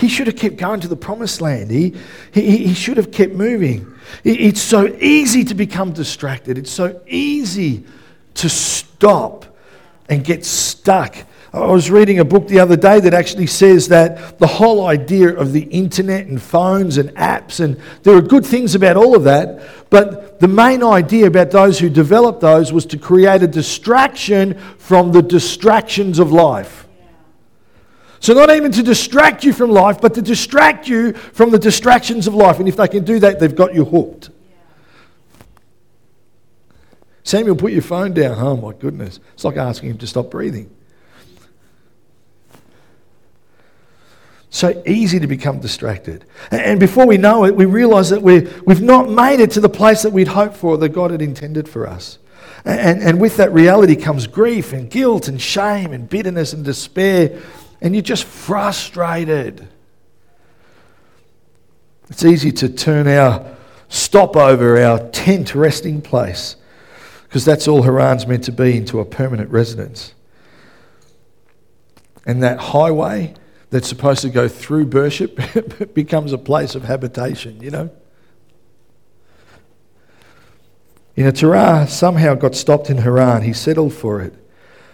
He 0.00 0.08
should 0.08 0.26
have 0.28 0.36
kept 0.36 0.56
going 0.56 0.80
to 0.80 0.88
the 0.88 0.96
promised 0.96 1.42
land. 1.42 1.70
He, 1.70 1.94
he, 2.32 2.68
he 2.68 2.74
should 2.74 2.96
have 2.96 3.12
kept 3.12 3.34
moving. 3.34 3.94
It's 4.24 4.62
so 4.62 4.86
easy 4.98 5.44
to 5.44 5.54
become 5.54 5.92
distracted. 5.92 6.56
It's 6.56 6.70
so 6.70 7.00
easy 7.06 7.84
to 8.34 8.48
stop 8.48 9.44
and 10.08 10.24
get 10.24 10.46
stuck. 10.46 11.16
I 11.52 11.66
was 11.66 11.90
reading 11.90 12.18
a 12.20 12.24
book 12.24 12.48
the 12.48 12.60
other 12.60 12.76
day 12.76 13.00
that 13.00 13.12
actually 13.12 13.48
says 13.48 13.88
that 13.88 14.38
the 14.38 14.46
whole 14.46 14.86
idea 14.86 15.34
of 15.36 15.52
the 15.52 15.64
internet 15.64 16.26
and 16.26 16.40
phones 16.40 16.96
and 16.96 17.10
apps, 17.10 17.60
and 17.60 17.76
there 18.02 18.16
are 18.16 18.22
good 18.22 18.46
things 18.46 18.74
about 18.74 18.96
all 18.96 19.14
of 19.14 19.24
that, 19.24 19.90
but 19.90 20.40
the 20.40 20.48
main 20.48 20.82
idea 20.82 21.26
about 21.26 21.50
those 21.50 21.78
who 21.78 21.90
developed 21.90 22.40
those 22.40 22.72
was 22.72 22.86
to 22.86 22.96
create 22.98 23.42
a 23.42 23.48
distraction 23.48 24.54
from 24.78 25.12
the 25.12 25.22
distractions 25.22 26.18
of 26.18 26.32
life. 26.32 26.86
So, 28.20 28.34
not 28.34 28.50
even 28.50 28.70
to 28.72 28.82
distract 28.82 29.44
you 29.44 29.54
from 29.54 29.70
life, 29.70 30.00
but 30.00 30.12
to 30.14 30.22
distract 30.22 30.86
you 30.86 31.14
from 31.14 31.50
the 31.50 31.58
distractions 31.58 32.26
of 32.26 32.34
life. 32.34 32.58
And 32.58 32.68
if 32.68 32.76
they 32.76 32.86
can 32.86 33.02
do 33.02 33.18
that, 33.20 33.40
they've 33.40 33.54
got 33.54 33.74
you 33.74 33.84
hooked. 33.84 34.28
Samuel, 37.22 37.56
put 37.56 37.72
your 37.72 37.82
phone 37.82 38.12
down. 38.12 38.38
Oh, 38.38 38.56
my 38.56 38.72
goodness. 38.74 39.20
It's 39.32 39.44
like 39.44 39.56
asking 39.56 39.90
him 39.90 39.98
to 39.98 40.06
stop 40.06 40.30
breathing. 40.30 40.70
So 44.50 44.82
easy 44.84 45.20
to 45.20 45.26
become 45.26 45.60
distracted. 45.60 46.24
And 46.50 46.78
before 46.78 47.06
we 47.06 47.16
know 47.16 47.44
it, 47.44 47.54
we 47.54 47.64
realize 47.64 48.10
that 48.10 48.20
we 48.20 48.40
we've 48.66 48.82
not 48.82 49.08
made 49.08 49.40
it 49.40 49.52
to 49.52 49.60
the 49.60 49.68
place 49.68 50.02
that 50.02 50.12
we'd 50.12 50.28
hoped 50.28 50.56
for, 50.56 50.76
that 50.76 50.88
God 50.90 51.12
had 51.12 51.22
intended 51.22 51.68
for 51.68 51.86
us. 51.86 52.18
And, 52.64 53.00
and 53.00 53.20
with 53.20 53.36
that 53.36 53.52
reality 53.52 53.96
comes 53.96 54.26
grief 54.26 54.72
and 54.72 54.90
guilt 54.90 55.28
and 55.28 55.40
shame 55.40 55.92
and 55.92 56.08
bitterness 56.08 56.52
and 56.52 56.64
despair, 56.64 57.40
and 57.80 57.94
you're 57.94 58.02
just 58.02 58.24
frustrated. 58.24 59.66
It's 62.08 62.24
easy 62.24 62.52
to 62.52 62.68
turn 62.68 63.06
our 63.06 63.56
stopover, 63.88 64.80
our 64.80 65.08
tent 65.10 65.54
resting 65.54 66.02
place, 66.02 66.56
because 67.24 67.44
that's 67.44 67.68
all 67.68 67.82
Haran's 67.82 68.26
meant 68.26 68.44
to 68.44 68.52
be, 68.52 68.76
into 68.76 69.00
a 69.00 69.04
permanent 69.04 69.50
residence. 69.50 70.14
And 72.26 72.42
that 72.42 72.58
highway 72.58 73.34
that's 73.70 73.88
supposed 73.88 74.22
to 74.22 74.30
go 74.30 74.48
through 74.48 74.86
Birchip 74.86 75.94
becomes 75.94 76.32
a 76.32 76.38
place 76.38 76.74
of 76.74 76.84
habitation, 76.84 77.60
you 77.62 77.70
know? 77.70 77.90
You 81.14 81.24
know, 81.24 81.30
Terah 81.30 81.86
somehow 81.88 82.34
got 82.34 82.54
stopped 82.54 82.90
in 82.90 82.98
Haran. 82.98 83.42
He 83.42 83.52
settled 83.52 83.92
for 83.92 84.20
it. 84.20 84.34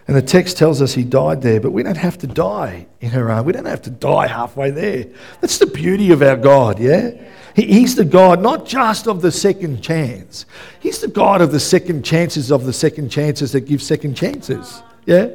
And 0.07 0.17
the 0.17 0.23
text 0.23 0.57
tells 0.57 0.81
us 0.81 0.95
he 0.95 1.03
died 1.03 1.43
there, 1.43 1.61
but 1.61 1.73
we 1.73 1.83
don't 1.83 1.97
have 1.97 2.17
to 2.19 2.29
die 2.29 2.87
in 3.01 3.11
Haran. 3.11 3.45
We 3.45 3.53
don't 3.53 3.65
have 3.65 3.83
to 3.83 3.91
die 3.91 4.29
halfway 4.29 4.71
there. 4.71 5.07
That's 5.41 5.59
the 5.59 5.67
beauty 5.67 6.13
of 6.13 6.23
our 6.23 6.37
God, 6.37 6.79
yeah? 6.79 7.11
he's 7.57 7.97
the 7.97 8.05
God 8.05 8.43
not 8.43 8.67
just 8.67 9.09
of 9.09 9.23
the 9.23 9.33
second 9.33 9.83
chance, 9.83 10.45
He's 10.79 11.01
the 11.01 11.09
God 11.09 11.41
of 11.41 11.53
the 11.53 11.61
second 11.61 12.05
chances 12.05 12.53
of 12.53 12.65
the 12.65 12.73
second 12.73 13.09
chances 13.09 13.53
that 13.53 13.63
give 13.63 13.83
second 13.83 14.15
chances, 14.15 14.83
yeah? 15.07 15.29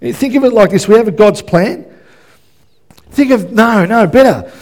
Think 0.00 0.34
of 0.36 0.44
it 0.44 0.52
like 0.52 0.70
this 0.70 0.86
we 0.86 0.94
have 0.94 1.08
a 1.08 1.12
God's 1.12 1.42
plan. 1.42 1.84
Think 3.10 3.30
of, 3.32 3.52
no, 3.52 3.84
no, 3.86 4.06
better. 4.06 4.52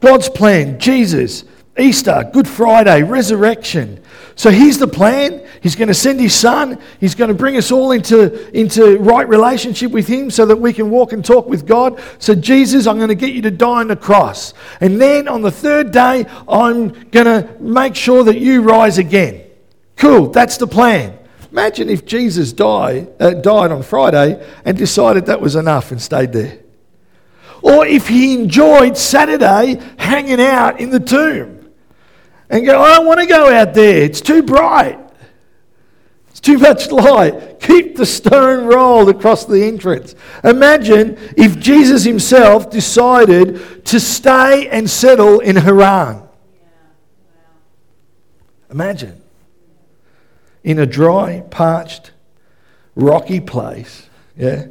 God's 0.00 0.28
plan, 0.28 0.78
Jesus, 0.78 1.44
Easter, 1.78 2.28
Good 2.32 2.46
Friday, 2.46 3.02
resurrection. 3.02 4.02
So 4.34 4.50
here's 4.50 4.78
the 4.78 4.86
plan. 4.86 5.46
He's 5.62 5.74
going 5.74 5.88
to 5.88 5.94
send 5.94 6.20
his 6.20 6.34
son. 6.34 6.78
He's 7.00 7.14
going 7.14 7.28
to 7.28 7.34
bring 7.34 7.56
us 7.56 7.70
all 7.70 7.92
into, 7.92 8.50
into 8.56 8.98
right 8.98 9.26
relationship 9.26 9.90
with 9.90 10.06
him 10.06 10.30
so 10.30 10.44
that 10.46 10.56
we 10.56 10.74
can 10.74 10.90
walk 10.90 11.12
and 11.12 11.24
talk 11.24 11.46
with 11.46 11.66
God. 11.66 12.02
So, 12.18 12.34
Jesus, 12.34 12.86
I'm 12.86 12.96
going 12.96 13.08
to 13.08 13.14
get 13.14 13.32
you 13.32 13.40
to 13.42 13.50
die 13.50 13.80
on 13.80 13.88
the 13.88 13.96
cross. 13.96 14.52
And 14.80 15.00
then 15.00 15.28
on 15.28 15.40
the 15.40 15.50
third 15.50 15.92
day, 15.92 16.26
I'm 16.46 16.88
going 17.10 17.26
to 17.26 17.56
make 17.58 17.94
sure 17.94 18.22
that 18.24 18.38
you 18.38 18.62
rise 18.62 18.98
again. 18.98 19.42
Cool, 19.96 20.28
that's 20.28 20.58
the 20.58 20.66
plan. 20.66 21.18
Imagine 21.50 21.88
if 21.88 22.04
Jesus 22.04 22.52
died, 22.52 23.12
uh, 23.20 23.30
died 23.30 23.72
on 23.72 23.82
Friday 23.82 24.46
and 24.64 24.76
decided 24.76 25.26
that 25.26 25.40
was 25.40 25.56
enough 25.56 25.90
and 25.90 26.00
stayed 26.00 26.32
there. 26.32 26.58
Or 27.62 27.86
if 27.86 28.08
he 28.08 28.34
enjoyed 28.34 28.96
Saturday 28.96 29.80
hanging 29.96 30.40
out 30.40 30.80
in 30.80 30.90
the 30.90 31.00
tomb 31.00 31.61
and 32.52 32.66
go, 32.66 32.80
I 32.80 32.96
don't 32.96 33.06
want 33.06 33.18
to 33.18 33.26
go 33.26 33.50
out 33.50 33.72
there, 33.72 34.02
it's 34.02 34.20
too 34.20 34.42
bright. 34.42 34.98
It's 36.28 36.40
too 36.40 36.58
much 36.58 36.90
light. 36.90 37.60
Keep 37.60 37.96
the 37.96 38.06
stone 38.06 38.66
rolled 38.66 39.08
across 39.08 39.46
the 39.46 39.64
entrance. 39.64 40.14
Imagine 40.44 41.18
if 41.36 41.58
Jesus 41.58 42.04
himself 42.04 42.70
decided 42.70 43.84
to 43.86 43.98
stay 43.98 44.68
and 44.68 44.88
settle 44.88 45.40
in 45.40 45.56
Haran. 45.56 46.28
Imagine 48.70 49.20
in 50.62 50.78
a 50.78 50.86
dry, 50.86 51.40
parched, 51.50 52.12
rocky 52.94 53.40
place. 53.40 54.08
Yeah? 54.36 54.66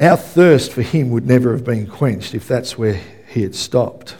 Our 0.00 0.16
thirst 0.16 0.72
for 0.72 0.82
Him 0.82 1.10
would 1.10 1.26
never 1.26 1.52
have 1.52 1.64
been 1.64 1.86
quenched 1.86 2.34
if 2.34 2.46
that's 2.48 2.76
where 2.76 3.00
He 3.36 3.42
had 3.42 3.54
stopped. 3.54 4.16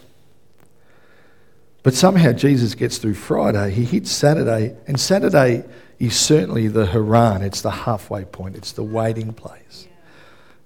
But 1.83 1.95
somehow 1.95 2.33
Jesus 2.33 2.75
gets 2.75 2.99
through 2.99 3.15
Friday, 3.15 3.71
He 3.71 3.85
hits 3.85 4.13
Saturday, 4.13 4.77
and 4.87 5.01
Saturday 5.01 5.65
is 5.99 6.15
certainly 6.15 6.69
the 6.69 6.85
Haran, 6.85 7.41
it's 7.41 7.63
the 7.63 7.71
halfway 7.71 8.27
point, 8.27 8.57
it's 8.57 8.73
the 8.73 8.83
waiting 8.83 9.33
place. 9.33 9.89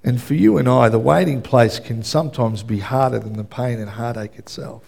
And 0.02 0.20
for 0.20 0.34
you 0.34 0.58
and 0.58 0.68
I, 0.68 0.88
the 0.88 0.98
waiting 0.98 1.42
place 1.42 1.78
can 1.78 2.02
sometimes 2.02 2.64
be 2.64 2.80
harder 2.80 3.20
than 3.20 3.34
the 3.34 3.44
pain 3.44 3.78
and 3.78 3.88
heartache 3.88 4.36
itself 4.36 4.82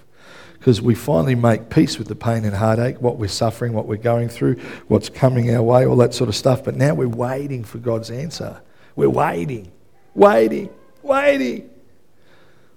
because 0.59 0.83
we 0.83 0.96
finally 0.96 1.37
make 1.37 1.70
peace 1.70 1.98
with 1.98 2.09
the 2.09 2.16
pain 2.16 2.44
and 2.44 2.57
heartache, 2.57 3.01
what 3.01 3.16
we're 3.16 3.29
suffering, 3.29 3.75
what 3.75 3.87
we're 3.87 3.96
going 3.96 4.29
through, 4.29 4.57
what's 4.88 5.09
coming 5.09 5.55
our 5.55 5.62
way, 5.62 5.87
all 5.87 5.96
that 5.98 6.14
sort 6.14 6.29
of 6.29 6.35
stuff. 6.35 6.64
But 6.64 6.75
now 6.75 6.94
we're 6.94 7.07
waiting 7.07 7.62
for 7.62 7.79
God's 7.79 8.11
answer. 8.11 8.61
We're 8.96 9.09
waiting, 9.09 9.70
waiting, 10.14 10.68
waiting, 11.05 11.70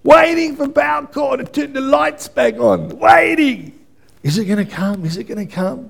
waiting 0.05 0.55
for 0.55 0.67
Powercor 0.67 1.37
to 1.37 1.43
turn 1.43 1.73
the 1.73 1.81
lights 1.81 2.27
back 2.27 2.57
on. 2.59 2.99
Waiting. 2.99 3.77
Is 4.23 4.37
it 4.37 4.45
going 4.45 4.65
to 4.65 4.71
come? 4.71 5.03
Is 5.03 5.17
it 5.17 5.25
going 5.25 5.45
to 5.45 5.53
come? 5.53 5.89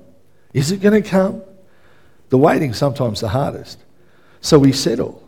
Is 0.52 0.72
it 0.72 0.80
going 0.80 1.00
to 1.00 1.08
come? 1.08 1.42
The 2.30 2.38
waiting 2.38 2.72
sometimes 2.72 3.20
the 3.20 3.28
hardest. 3.28 3.78
So 4.40 4.58
we 4.58 4.72
settle. 4.72 5.22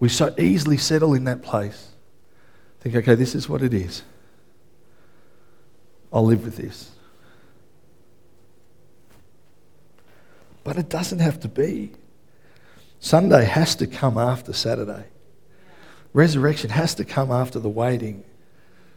We 0.00 0.08
so 0.08 0.34
easily 0.36 0.76
settle 0.76 1.14
in 1.14 1.24
that 1.24 1.42
place. 1.42 1.92
Think, 2.80 2.96
okay, 2.96 3.14
this 3.14 3.34
is 3.34 3.48
what 3.48 3.62
it 3.62 3.72
is. 3.72 4.02
I'll 6.12 6.24
live 6.24 6.44
with 6.44 6.56
this. 6.56 6.90
But 10.64 10.76
it 10.76 10.88
doesn't 10.88 11.20
have 11.20 11.40
to 11.40 11.48
be. 11.48 11.92
Sunday 12.98 13.44
has 13.44 13.76
to 13.76 13.86
come 13.86 14.18
after 14.18 14.52
Saturday. 14.52 15.04
Resurrection 16.16 16.70
has 16.70 16.94
to 16.94 17.04
come 17.04 17.30
after 17.30 17.60
the 17.60 17.68
waiting. 17.68 18.24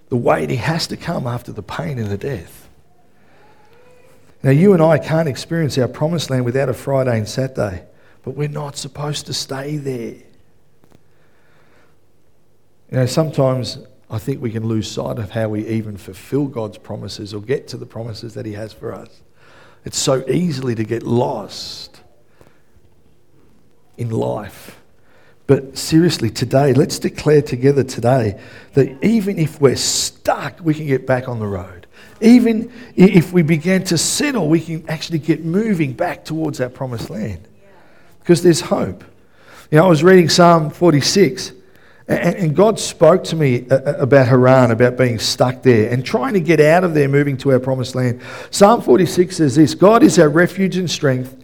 The 0.07 0.15
waiting 0.15 0.57
has 0.57 0.87
to 0.87 0.95
come 0.95 1.27
after 1.27 1.51
the 1.51 1.61
pain 1.61 1.99
and 1.99 2.07
the 2.07 2.17
death. 2.17 2.69
Now, 4.41 4.51
you 4.51 4.71
and 4.71 4.81
I 4.81 4.99
can't 4.99 5.27
experience 5.27 5.77
our 5.77 5.89
promised 5.89 6.29
land 6.29 6.45
without 6.45 6.69
a 6.69 6.73
Friday 6.73 7.17
and 7.17 7.27
Saturday, 7.27 7.83
but 8.23 8.37
we're 8.37 8.47
not 8.47 8.77
supposed 8.77 9.25
to 9.25 9.33
stay 9.33 9.75
there. 9.75 10.15
You 12.89 12.97
know, 12.99 13.05
sometimes 13.05 13.79
I 14.09 14.17
think 14.17 14.41
we 14.41 14.49
can 14.49 14.65
lose 14.65 14.89
sight 14.89 15.19
of 15.19 15.31
how 15.31 15.49
we 15.49 15.67
even 15.67 15.97
fulfill 15.97 16.45
God's 16.45 16.77
promises 16.77 17.33
or 17.33 17.41
get 17.41 17.67
to 17.67 17.75
the 17.75 17.85
promises 17.85 18.33
that 18.35 18.45
He 18.45 18.53
has 18.53 18.71
for 18.71 18.93
us. 18.93 19.09
It's 19.83 19.97
so 19.97 20.23
easily 20.29 20.73
to 20.73 20.85
get 20.85 21.03
lost 21.03 21.99
in 23.97 24.09
life. 24.09 24.78
But 25.49 25.79
seriously, 25.79 26.29
today, 26.29 26.73
let's 26.73 26.99
declare 26.99 27.41
together 27.41 27.83
today 27.83 28.39
that 28.75 29.03
even 29.03 29.39
if 29.39 29.59
we're 29.59 29.77
stuck, 29.77 30.59
we 30.61 30.75
can 30.75 30.85
get 30.85 31.07
back 31.07 31.27
on 31.27 31.39
the 31.39 31.47
road. 31.47 31.87
Even 32.21 32.71
if 32.95 33.33
we 33.33 33.41
begin 33.41 33.83
to 33.85 33.97
settle, 33.97 34.47
we 34.47 34.59
can 34.61 34.87
actually 34.87 35.17
get 35.17 35.43
moving 35.43 35.93
back 35.93 36.23
towards 36.23 36.61
our 36.61 36.69
promised 36.69 37.09
land. 37.09 37.47
Because 38.19 38.43
there's 38.43 38.61
hope. 38.61 39.03
You 39.71 39.79
know, 39.79 39.85
I 39.85 39.87
was 39.87 40.03
reading 40.03 40.29
Psalm 40.29 40.69
46 40.69 41.53
and, 42.07 42.55
God 42.55 42.79
spoke 42.79 43.23
to 43.25 43.35
me 43.35 43.65
about 43.69 44.27
Haran, 44.27 44.69
about 44.69 44.97
being 44.97 45.17
stuck 45.17 45.63
there 45.63 45.91
and 45.91 46.05
trying 46.05 46.33
to 46.33 46.41
get 46.41 46.59
out 46.59 46.83
of 46.83 46.93
there, 46.93 47.07
moving 47.07 47.37
to 47.37 47.53
our 47.53 47.59
promised 47.59 47.95
land. 47.95 48.21
Psalm 48.51 48.83
46 48.83 49.37
says 49.37 49.55
this 49.55 49.73
God 49.73 50.03
is 50.03 50.19
our 50.19 50.29
refuge 50.29 50.77
and 50.77 50.89
strength 50.89 51.38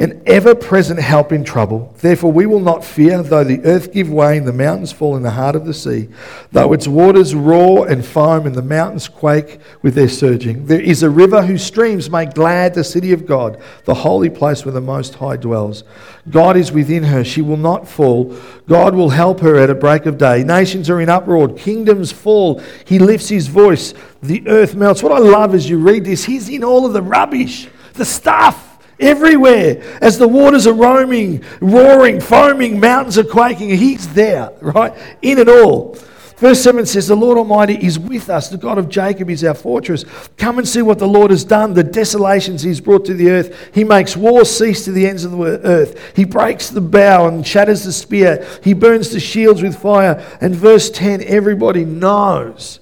an 0.00 0.22
ever 0.24 0.54
present 0.54 0.98
help 0.98 1.30
in 1.30 1.44
trouble. 1.44 1.94
Therefore, 1.98 2.32
we 2.32 2.46
will 2.46 2.60
not 2.60 2.82
fear, 2.82 3.22
though 3.22 3.44
the 3.44 3.62
earth 3.64 3.92
give 3.92 4.10
way 4.10 4.38
and 4.38 4.48
the 4.48 4.52
mountains 4.52 4.92
fall 4.92 5.14
in 5.14 5.22
the 5.22 5.32
heart 5.32 5.54
of 5.54 5.66
the 5.66 5.74
sea, 5.74 6.08
though 6.52 6.72
its 6.72 6.88
waters 6.88 7.34
roar 7.34 7.86
and 7.86 8.02
foam 8.02 8.46
and 8.46 8.54
the 8.54 8.62
mountains 8.62 9.08
quake 9.08 9.60
with 9.82 9.94
their 9.94 10.08
surging. 10.08 10.64
There 10.64 10.80
is 10.80 11.02
a 11.02 11.10
river 11.10 11.42
whose 11.42 11.62
streams 11.62 12.08
make 12.08 12.32
glad 12.32 12.72
the 12.72 12.82
city 12.82 13.12
of 13.12 13.26
God, 13.26 13.60
the 13.84 13.92
holy 13.92 14.30
place 14.30 14.64
where 14.64 14.72
the 14.72 14.80
Most 14.80 15.16
High 15.16 15.36
dwells. 15.36 15.84
God 16.30 16.56
is 16.56 16.72
within 16.72 17.02
her, 17.02 17.22
she 17.22 17.42
will 17.42 17.58
not 17.58 17.86
fall. 17.86 18.34
God 18.66 18.94
will 18.94 19.10
help 19.10 19.40
her 19.40 19.56
at 19.56 19.68
a 19.68 19.74
break 19.74 20.06
of 20.06 20.16
day. 20.16 20.42
Nations 20.42 20.88
are 20.88 21.02
in 21.02 21.10
uproar, 21.10 21.48
kingdoms 21.48 22.10
fall. 22.10 22.62
He 22.86 22.98
lifts 22.98 23.28
his 23.28 23.48
voice, 23.48 23.92
the 24.22 24.48
earth 24.48 24.74
melts. 24.74 25.02
What 25.02 25.12
I 25.12 25.18
love 25.18 25.54
as 25.54 25.68
you 25.68 25.78
read 25.78 26.06
this, 26.06 26.24
he's 26.24 26.48
in 26.48 26.64
all 26.64 26.86
of 26.86 26.94
the 26.94 27.02
rubbish, 27.02 27.68
the 27.92 28.06
stuff 28.06 28.69
everywhere. 29.00 29.82
As 30.00 30.18
the 30.18 30.28
waters 30.28 30.66
are 30.66 30.72
roaming, 30.72 31.44
roaring, 31.60 32.20
foaming, 32.20 32.78
mountains 32.80 33.18
are 33.18 33.24
quaking, 33.24 33.70
He's 33.70 34.12
there, 34.14 34.52
right? 34.60 34.92
In 35.22 35.38
it 35.38 35.48
all. 35.48 35.96
Verse 36.40 36.62
7 36.62 36.86
says, 36.86 37.06
The 37.06 37.14
Lord 37.14 37.36
Almighty 37.36 37.74
is 37.74 37.98
with 37.98 38.30
us. 38.30 38.48
The 38.48 38.56
God 38.56 38.78
of 38.78 38.88
Jacob 38.88 39.28
is 39.28 39.44
our 39.44 39.52
fortress. 39.52 40.06
Come 40.38 40.56
and 40.56 40.66
see 40.66 40.80
what 40.80 40.98
the 40.98 41.06
Lord 41.06 41.30
has 41.30 41.44
done, 41.44 41.74
the 41.74 41.84
desolations 41.84 42.62
he's 42.62 42.80
brought 42.80 43.04
to 43.04 43.14
the 43.14 43.28
earth. 43.28 43.74
He 43.74 43.84
makes 43.84 44.16
war 44.16 44.46
cease 44.46 44.86
to 44.86 44.92
the 44.92 45.06
ends 45.06 45.24
of 45.24 45.32
the 45.32 45.60
earth. 45.62 46.16
He 46.16 46.24
breaks 46.24 46.70
the 46.70 46.80
bow 46.80 47.28
and 47.28 47.46
shatters 47.46 47.84
the 47.84 47.92
spear. 47.92 48.48
He 48.64 48.72
burns 48.72 49.10
the 49.10 49.20
shields 49.20 49.60
with 49.60 49.76
fire. 49.76 50.26
And 50.40 50.56
verse 50.56 50.88
10, 50.88 51.22
everybody 51.24 51.84
knows. 51.84 52.80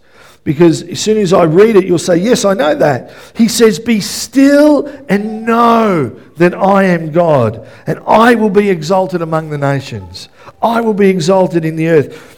Because 0.48 0.82
as 0.84 0.98
soon 0.98 1.18
as 1.18 1.34
I 1.34 1.44
read 1.44 1.76
it, 1.76 1.84
you'll 1.84 1.98
say, 1.98 2.16
Yes, 2.16 2.46
I 2.46 2.54
know 2.54 2.74
that. 2.74 3.12
He 3.36 3.48
says, 3.48 3.78
Be 3.78 4.00
still 4.00 4.86
and 5.06 5.44
know 5.44 6.08
that 6.38 6.54
I 6.54 6.84
am 6.84 7.12
God, 7.12 7.68
and 7.86 7.98
I 8.06 8.34
will 8.34 8.48
be 8.48 8.70
exalted 8.70 9.20
among 9.20 9.50
the 9.50 9.58
nations. 9.58 10.30
I 10.62 10.80
will 10.80 10.94
be 10.94 11.10
exalted 11.10 11.66
in 11.66 11.76
the 11.76 11.88
earth 11.88 12.36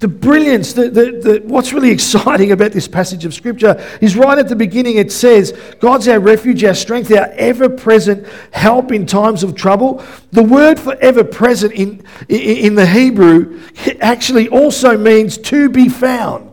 the 0.00 0.08
brilliance, 0.08 0.74
the, 0.74 0.90
the, 0.90 1.04
the, 1.12 1.42
what's 1.46 1.72
really 1.72 1.90
exciting 1.98 2.52
about 2.52 2.72
this 2.72 2.86
passage 2.86 3.24
of 3.24 3.32
Scripture 3.32 3.82
is 4.02 4.16
right 4.16 4.38
at 4.38 4.48
the 4.48 4.56
beginning 4.56 4.96
it 4.96 5.10
says, 5.10 5.52
God's 5.80 6.08
our 6.08 6.20
refuge, 6.20 6.62
our 6.64 6.74
strength, 6.74 7.10
our 7.10 7.28
ever 7.36 7.70
present 7.70 8.26
help 8.52 8.92
in 8.92 9.06
times 9.06 9.42
of 9.42 9.54
trouble. 9.54 10.04
The 10.32 10.42
word 10.42 10.78
for 10.78 10.94
ever 10.96 11.24
present 11.24 11.72
in, 11.72 12.04
in 12.28 12.74
the 12.74 12.86
Hebrew 12.86 13.62
actually 14.00 14.48
also 14.48 14.98
means 14.98 15.38
to 15.38 15.70
be 15.70 15.88
found. 15.88 16.49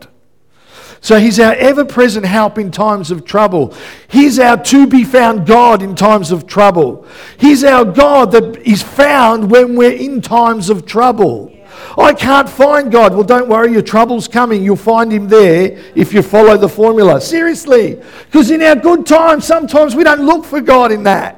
So 1.00 1.18
he's 1.18 1.38
our 1.38 1.54
ever 1.54 1.84
present 1.84 2.26
help 2.26 2.58
in 2.58 2.70
times 2.70 3.10
of 3.10 3.24
trouble. 3.24 3.74
He's 4.08 4.38
our 4.38 4.62
to 4.64 4.86
be 4.86 5.04
found 5.04 5.46
God 5.46 5.82
in 5.82 5.94
times 5.94 6.30
of 6.30 6.46
trouble. 6.46 7.06
He's 7.38 7.64
our 7.64 7.84
God 7.84 8.32
that 8.32 8.56
is 8.66 8.82
found 8.82 9.50
when 9.50 9.76
we're 9.76 9.92
in 9.92 10.20
times 10.20 10.70
of 10.70 10.86
trouble. 10.86 11.54
I 11.96 12.12
can't 12.12 12.48
find 12.48 12.90
God. 12.90 13.14
Well, 13.14 13.24
don't 13.24 13.48
worry, 13.48 13.72
your 13.72 13.82
trouble's 13.82 14.28
coming. 14.28 14.62
You'll 14.62 14.76
find 14.76 15.12
Him 15.12 15.28
there 15.28 15.78
if 15.94 16.12
you 16.12 16.22
follow 16.22 16.56
the 16.56 16.68
formula. 16.68 17.20
Seriously. 17.20 18.00
Because 18.26 18.50
in 18.50 18.62
our 18.62 18.76
good 18.76 19.06
times, 19.06 19.44
sometimes 19.44 19.94
we 19.94 20.04
don't 20.04 20.22
look 20.22 20.44
for 20.44 20.60
God 20.60 20.92
in 20.92 21.04
that. 21.04 21.37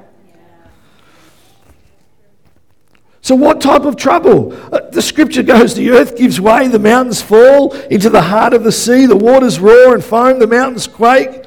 So, 3.23 3.35
what 3.35 3.61
type 3.61 3.83
of 3.83 3.97
trouble? 3.97 4.53
Uh, 4.73 4.81
the 4.91 5.03
scripture 5.03 5.43
goes 5.43 5.75
the 5.75 5.91
earth 5.91 6.17
gives 6.17 6.41
way, 6.41 6.69
the 6.69 6.79
mountains 6.79 7.21
fall 7.21 7.75
into 7.75 8.09
the 8.09 8.23
heart 8.23 8.55
of 8.55 8.65
the 8.65 8.73
sea, 8.73 9.07
the 9.07 9.17
waters 9.17 9.61
roar 9.61 9.95
and 9.95 10.03
foam, 10.03 10.39
the 10.39 10.47
mountains 10.47 10.87
quake. 10.87 11.45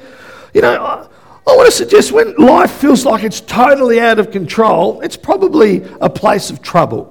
You 0.52 0.62
know, 0.62 0.74
I, 0.74 1.08
I 1.46 1.56
want 1.56 1.66
to 1.66 1.72
suggest 1.72 2.12
when 2.12 2.34
life 2.36 2.70
feels 2.70 3.04
like 3.04 3.24
it's 3.24 3.40
totally 3.40 4.00
out 4.00 4.18
of 4.18 4.30
control, 4.30 5.00
it's 5.00 5.16
probably 5.16 5.84
a 6.00 6.08
place 6.08 6.50
of 6.50 6.62
trouble. 6.62 7.10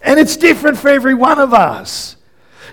And 0.00 0.18
it's 0.18 0.36
different 0.36 0.78
for 0.78 0.88
every 0.88 1.14
one 1.14 1.38
of 1.38 1.52
us. 1.52 2.16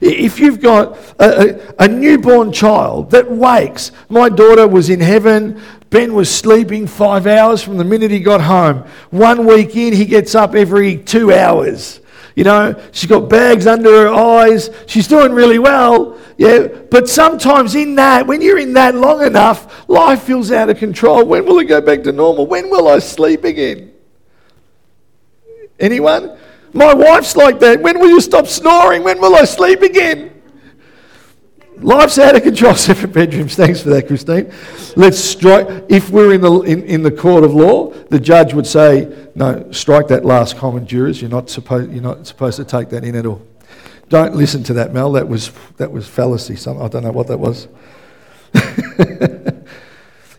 If 0.01 0.39
you've 0.39 0.59
got 0.59 0.97
a, 1.19 1.79
a, 1.79 1.85
a, 1.85 1.87
newborn 1.87 2.51
child 2.51 3.11
that 3.11 3.31
wakes, 3.31 3.91
my 4.09 4.27
daughter 4.27 4.67
was 4.67 4.89
in 4.89 4.99
heaven, 4.99 5.61
Ben 5.89 6.13
was 6.13 6.33
sleeping 6.33 6.87
five 6.87 7.27
hours 7.27 7.61
from 7.61 7.77
the 7.77 7.83
minute 7.83 8.11
he 8.11 8.19
got 8.19 8.41
home. 8.41 8.85
One 9.11 9.45
week 9.45 9.75
in, 9.75 9.93
he 9.93 10.05
gets 10.05 10.35
up 10.35 10.55
every 10.55 10.97
two 10.97 11.33
hours. 11.33 12.01
You 12.35 12.43
know, 12.43 12.81
she's 12.91 13.09
got 13.09 13.29
bags 13.29 13.65
under 13.65 13.89
her 13.89 14.09
eyes. 14.09 14.69
She's 14.87 15.07
doing 15.07 15.31
really 15.31 15.57
well. 15.57 16.19
Yeah. 16.37 16.67
But 16.67 17.07
sometimes 17.07 17.75
in 17.75 17.95
that, 17.95 18.27
when 18.27 18.41
you're 18.41 18.57
in 18.57 18.73
that 18.73 18.93
long 18.93 19.23
enough, 19.23 19.87
life 19.87 20.23
feels 20.23 20.51
out 20.51 20.69
of 20.69 20.77
control. 20.77 21.23
When 21.23 21.45
will 21.45 21.59
it 21.59 21.65
go 21.65 21.79
back 21.79 22.03
to 22.03 22.11
normal? 22.11 22.45
When 22.45 22.69
will 22.69 22.89
I 22.89 22.99
sleep 22.99 23.45
again? 23.45 23.93
Anyone? 25.79 26.37
My 26.73 26.93
wife's 26.93 27.37
like 27.37 27.59
that. 27.61 27.81
When 27.81 27.99
will 27.99 28.09
you 28.09 28.19
stop 28.19 28.47
snoring? 28.47 29.03
When 29.03 29.21
will 29.21 29.35
I 29.35 29.45
sleep 29.45 29.81
again? 29.81 30.34
Life's 31.77 32.17
out 32.17 32.35
of 32.35 32.43
control. 32.43 32.75
Separate 32.75 33.13
bedrooms. 33.13 33.55
Thanks 33.55 33.81
for 33.81 33.89
that, 33.89 34.07
Christine. 34.07 34.51
Let's 34.95 35.19
strike. 35.19 35.67
If 35.89 36.09
we're 36.09 36.33
in 36.33 36.41
the 36.41 36.61
in, 36.61 36.83
in 36.83 37.03
the 37.03 37.11
court 37.11 37.43
of 37.43 37.53
law, 37.53 37.91
the 38.09 38.19
judge 38.19 38.53
would 38.53 38.67
say, 38.67 39.29
"No, 39.35 39.71
strike 39.71 40.07
that 40.07 40.25
last 40.25 40.57
common 40.57 40.87
jurors. 40.87 41.21
You're 41.21 41.31
not 41.31 41.49
supposed. 41.49 41.91
You're 41.91 42.03
not 42.03 42.27
supposed 42.27 42.57
to 42.57 42.65
take 42.65 42.89
that 42.89 43.03
in 43.03 43.15
at 43.15 43.25
all." 43.25 43.45
Don't 44.09 44.35
listen 44.35 44.63
to 44.63 44.73
that, 44.73 44.93
Mel. 44.93 45.11
That 45.13 45.27
was 45.27 45.51
that 45.77 45.91
was 45.91 46.07
fallacy. 46.07 46.55
Some 46.55 46.81
I 46.81 46.87
don't 46.87 47.03
know 47.03 47.11
what 47.11 47.27
that 47.27 47.39
was. 47.39 47.67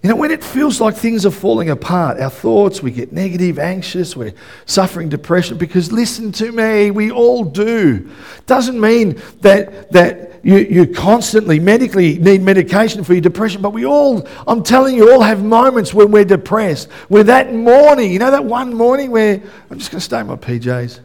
You 0.06 0.12
know, 0.12 0.18
when 0.18 0.30
it 0.30 0.44
feels 0.44 0.80
like 0.80 0.94
things 0.94 1.26
are 1.26 1.32
falling 1.32 1.68
apart, 1.68 2.20
our 2.20 2.30
thoughts, 2.30 2.80
we 2.80 2.92
get 2.92 3.12
negative, 3.12 3.58
anxious, 3.58 4.14
we're 4.14 4.34
suffering 4.64 5.08
depression, 5.08 5.58
because 5.58 5.90
listen 5.90 6.30
to 6.30 6.52
me, 6.52 6.92
we 6.92 7.10
all 7.10 7.42
do. 7.42 8.08
Doesn't 8.46 8.80
mean 8.80 9.20
that, 9.40 9.90
that 9.90 10.44
you, 10.44 10.58
you 10.58 10.86
constantly 10.86 11.58
medically 11.58 12.20
need 12.20 12.40
medication 12.40 13.02
for 13.02 13.14
your 13.14 13.20
depression, 13.20 13.60
but 13.60 13.70
we 13.70 13.84
all, 13.84 14.24
I'm 14.46 14.62
telling 14.62 14.94
you, 14.94 15.10
all 15.10 15.22
have 15.22 15.42
moments 15.42 15.92
when 15.92 16.12
we're 16.12 16.24
depressed. 16.24 16.88
Where 17.08 17.24
that 17.24 17.52
morning, 17.52 18.12
you 18.12 18.20
know, 18.20 18.30
that 18.30 18.44
one 18.44 18.74
morning 18.74 19.10
where 19.10 19.42
I'm 19.72 19.78
just 19.80 19.90
going 19.90 19.98
to 19.98 20.04
stay 20.04 20.20
in 20.20 20.28
my 20.28 20.36
PJs. 20.36 21.00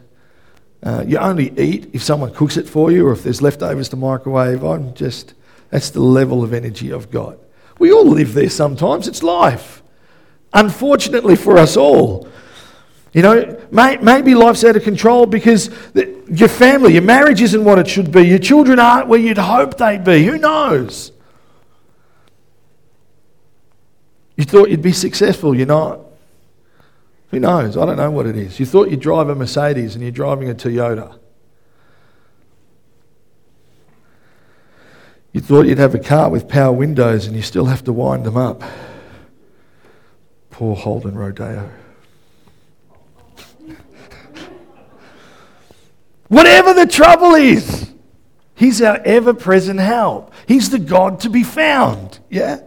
Uh, 0.84 1.04
you 1.08 1.18
only 1.18 1.52
eat 1.58 1.90
if 1.92 2.04
someone 2.04 2.32
cooks 2.32 2.56
it 2.56 2.68
for 2.68 2.92
you 2.92 3.08
or 3.08 3.12
if 3.14 3.24
there's 3.24 3.42
leftovers 3.42 3.88
to 3.88 3.96
microwave. 3.96 4.62
I'm 4.62 4.94
just, 4.94 5.34
that's 5.70 5.90
the 5.90 5.98
level 5.98 6.44
of 6.44 6.52
energy 6.52 6.92
I've 6.92 7.10
got. 7.10 7.41
We 7.82 7.90
all 7.90 8.06
live 8.06 8.32
there 8.34 8.48
sometimes. 8.48 9.08
It's 9.08 9.24
life. 9.24 9.82
Unfortunately 10.52 11.34
for 11.34 11.58
us 11.58 11.76
all. 11.76 12.28
You 13.12 13.22
know, 13.22 13.60
may, 13.72 13.96
maybe 13.96 14.36
life's 14.36 14.62
out 14.62 14.76
of 14.76 14.84
control 14.84 15.26
because 15.26 15.68
the, 15.90 16.16
your 16.30 16.48
family, 16.48 16.92
your 16.92 17.02
marriage 17.02 17.42
isn't 17.42 17.64
what 17.64 17.80
it 17.80 17.88
should 17.88 18.12
be. 18.12 18.22
Your 18.22 18.38
children 18.38 18.78
aren't 18.78 19.08
where 19.08 19.18
you'd 19.18 19.36
hope 19.36 19.78
they'd 19.78 20.04
be. 20.04 20.24
Who 20.24 20.38
knows? 20.38 21.10
You 24.36 24.44
thought 24.44 24.70
you'd 24.70 24.80
be 24.80 24.92
successful, 24.92 25.52
you're 25.52 25.66
not. 25.66 25.98
Who 27.32 27.40
knows? 27.40 27.76
I 27.76 27.84
don't 27.84 27.96
know 27.96 28.12
what 28.12 28.26
it 28.26 28.36
is. 28.36 28.60
You 28.60 28.66
thought 28.66 28.92
you'd 28.92 29.00
drive 29.00 29.28
a 29.28 29.34
Mercedes 29.34 29.96
and 29.96 30.04
you're 30.04 30.12
driving 30.12 30.48
a 30.48 30.54
Toyota. 30.54 31.18
You 35.32 35.40
thought 35.40 35.66
you'd 35.66 35.78
have 35.78 35.94
a 35.94 35.98
car 35.98 36.28
with 36.30 36.48
power 36.48 36.72
windows 36.72 37.26
and 37.26 37.34
you 37.34 37.42
still 37.42 37.66
have 37.66 37.84
to 37.84 37.92
wind 37.92 38.24
them 38.24 38.36
up. 38.36 38.62
Poor 40.50 40.76
Holden 40.76 41.16
Rodeo. 41.16 41.70
Whatever 46.28 46.74
the 46.74 46.86
trouble 46.86 47.34
is, 47.34 47.92
He's 48.62 48.80
our 48.80 49.00
ever 49.04 49.34
present 49.34 49.80
help. 49.80 50.32
He's 50.46 50.70
the 50.70 50.78
God 50.78 51.18
to 51.20 51.28
be 51.28 51.42
found. 51.42 52.20
Yeah? 52.30 52.60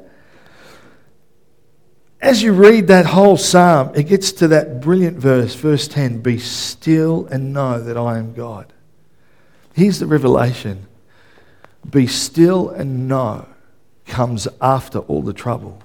As 2.19 2.43
you 2.43 2.51
read 2.51 2.87
that 2.87 3.05
whole 3.05 3.37
psalm, 3.37 3.91
it 3.95 4.03
gets 4.03 4.33
to 4.33 4.49
that 4.49 4.81
brilliant 4.81 5.17
verse, 5.17 5.55
verse 5.55 5.87
10 5.87 6.19
Be 6.19 6.37
still 6.37 7.27
and 7.27 7.53
know 7.53 7.79
that 7.79 7.95
I 7.95 8.17
am 8.17 8.33
God. 8.33 8.73
Here's 9.73 9.99
the 9.99 10.05
revelation 10.05 10.85
be 11.89 12.07
still 12.07 12.69
and 12.69 13.07
know 13.07 13.47
comes 14.05 14.47
after 14.61 14.99
all 14.99 15.21
the 15.21 15.33
trouble. 15.33 15.81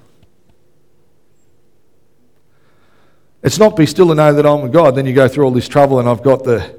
It's 3.42 3.58
not 3.58 3.76
be 3.76 3.86
still 3.86 4.10
and 4.10 4.18
know 4.18 4.32
that 4.34 4.46
I'm 4.46 4.70
God, 4.70 4.94
then 4.94 5.06
you 5.06 5.14
go 5.14 5.26
through 5.26 5.44
all 5.44 5.50
this 5.50 5.68
trouble 5.68 5.98
and 5.98 6.08
I've 6.08 6.22
got 6.22 6.44
the, 6.44 6.78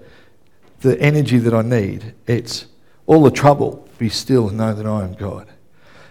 the 0.82 1.00
energy 1.02 1.40
that 1.40 1.54
I 1.54 1.64
need. 1.64 2.14
It's 2.28 2.68
all 3.08 3.24
the 3.24 3.32
trouble, 3.32 3.88
be 3.98 4.10
still 4.10 4.50
and 4.50 4.58
know 4.58 4.74
that 4.74 4.86
I 4.86 5.04
am 5.04 5.14
God. 5.14 5.48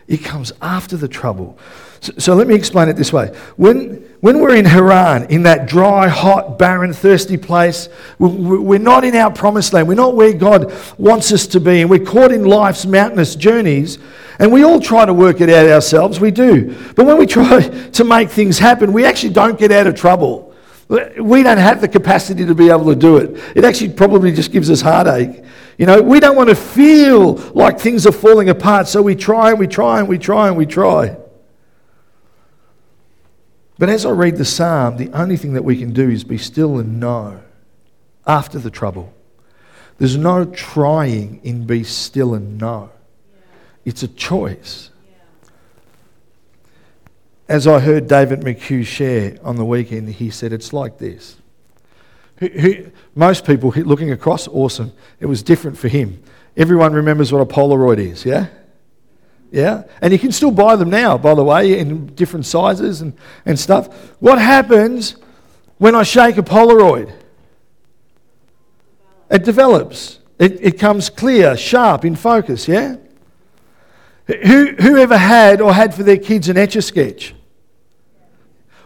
It 0.08 0.18
comes 0.18 0.52
after 0.60 0.96
the 0.96 1.06
trouble. 1.06 1.56
So, 2.00 2.12
so, 2.16 2.34
let 2.34 2.46
me 2.46 2.54
explain 2.54 2.88
it 2.88 2.96
this 2.96 3.12
way. 3.12 3.26
When, 3.56 4.08
when 4.20 4.40
we're 4.40 4.54
in 4.54 4.64
Haran, 4.64 5.24
in 5.30 5.42
that 5.42 5.68
dry, 5.68 6.08
hot, 6.08 6.58
barren, 6.58 6.94
thirsty 6.94 7.36
place, 7.36 7.90
we're 8.18 8.78
not 8.78 9.04
in 9.04 9.14
our 9.14 9.30
promised 9.30 9.74
land. 9.74 9.86
We're 9.86 9.94
not 9.94 10.16
where 10.16 10.32
God 10.32 10.72
wants 10.96 11.30
us 11.30 11.46
to 11.48 11.60
be. 11.60 11.82
And 11.82 11.90
we're 11.90 12.04
caught 12.04 12.32
in 12.32 12.44
life's 12.46 12.86
mountainous 12.86 13.34
journeys. 13.34 13.98
And 14.38 14.50
we 14.50 14.64
all 14.64 14.80
try 14.80 15.04
to 15.04 15.12
work 15.12 15.42
it 15.42 15.50
out 15.50 15.66
ourselves. 15.66 16.20
We 16.20 16.30
do. 16.30 16.74
But 16.96 17.04
when 17.04 17.18
we 17.18 17.26
try 17.26 17.60
to 17.92 18.04
make 18.04 18.30
things 18.30 18.58
happen, 18.58 18.94
we 18.94 19.04
actually 19.04 19.34
don't 19.34 19.58
get 19.58 19.70
out 19.70 19.86
of 19.86 19.94
trouble. 19.94 20.54
We 20.88 21.42
don't 21.42 21.58
have 21.58 21.82
the 21.82 21.88
capacity 21.88 22.46
to 22.46 22.54
be 22.54 22.70
able 22.70 22.86
to 22.86 22.96
do 22.96 23.18
it. 23.18 23.38
It 23.54 23.64
actually 23.64 23.90
probably 23.90 24.32
just 24.32 24.52
gives 24.52 24.70
us 24.70 24.80
heartache. 24.80 25.44
You 25.76 25.86
know, 25.86 26.00
we 26.02 26.18
don't 26.18 26.34
want 26.34 26.48
to 26.48 26.56
feel 26.56 27.34
like 27.54 27.78
things 27.78 28.06
are 28.06 28.12
falling 28.12 28.48
apart, 28.48 28.88
so 28.88 29.00
we 29.00 29.14
try 29.14 29.50
and 29.50 29.58
we 29.58 29.66
try 29.66 30.00
and 30.00 30.08
we 30.08 30.18
try 30.18 30.48
and 30.48 30.56
we 30.56 30.66
try. 30.66 31.16
But 33.80 33.88
as 33.88 34.04
I 34.04 34.10
read 34.10 34.36
the 34.36 34.44
psalm, 34.44 34.98
the 34.98 35.10
only 35.18 35.38
thing 35.38 35.54
that 35.54 35.64
we 35.64 35.78
can 35.78 35.94
do 35.94 36.10
is 36.10 36.22
be 36.22 36.36
still 36.36 36.78
and 36.78 37.00
know 37.00 37.40
after 38.26 38.58
the 38.58 38.70
trouble. 38.70 39.14
There's 39.96 40.18
no 40.18 40.44
trying 40.44 41.40
in 41.44 41.64
be 41.64 41.84
still 41.84 42.34
and 42.34 42.58
know. 42.58 42.90
It's 43.86 44.02
a 44.02 44.08
choice. 44.08 44.90
As 47.48 47.66
I 47.66 47.80
heard 47.80 48.06
David 48.06 48.40
McHugh 48.40 48.84
share 48.84 49.38
on 49.42 49.56
the 49.56 49.64
weekend, 49.64 50.10
he 50.10 50.28
said 50.28 50.52
it's 50.52 50.74
like 50.74 50.98
this. 50.98 51.38
most 53.14 53.46
people 53.46 53.70
looking 53.70 54.12
across, 54.12 54.46
awesome. 54.46 54.92
It 55.20 55.26
was 55.26 55.42
different 55.42 55.78
for 55.78 55.88
him. 55.88 56.22
Everyone 56.54 56.92
remembers 56.92 57.32
what 57.32 57.40
a 57.40 57.46
Polaroid 57.46 57.96
is, 57.96 58.26
yeah? 58.26 58.48
Yeah? 59.50 59.84
And 60.00 60.12
you 60.12 60.18
can 60.18 60.32
still 60.32 60.50
buy 60.50 60.76
them 60.76 60.90
now, 60.90 61.18
by 61.18 61.34
the 61.34 61.44
way, 61.44 61.78
in 61.78 62.06
different 62.14 62.46
sizes 62.46 63.00
and, 63.00 63.14
and 63.44 63.58
stuff. 63.58 63.92
What 64.20 64.38
happens 64.38 65.16
when 65.78 65.94
I 65.94 66.02
shake 66.04 66.36
a 66.36 66.42
Polaroid? 66.42 67.12
It 69.30 69.44
develops. 69.44 70.18
It, 70.38 70.58
it 70.60 70.78
comes 70.78 71.10
clear, 71.10 71.56
sharp, 71.56 72.04
in 72.04 72.16
focus, 72.16 72.66
yeah? 72.66 72.96
Who, 74.26 74.96
ever 74.96 75.16
had 75.16 75.60
or 75.60 75.72
had 75.74 75.94
for 75.94 76.04
their 76.04 76.16
kids 76.16 76.48
an 76.48 76.56
etch 76.56 76.76
a 76.76 76.82
sketch? 76.82 77.34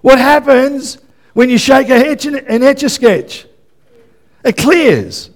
What 0.01 0.19
happens 0.19 0.99
when 1.35 1.51
you 1.51 1.59
shake 1.59 1.91
a 1.91 1.95
etch, 1.95 2.25
an 2.25 2.63
etch 2.63 2.83
a 2.83 2.89
sketch? 2.89 3.47
It 4.45 4.57
clears. 4.57 5.31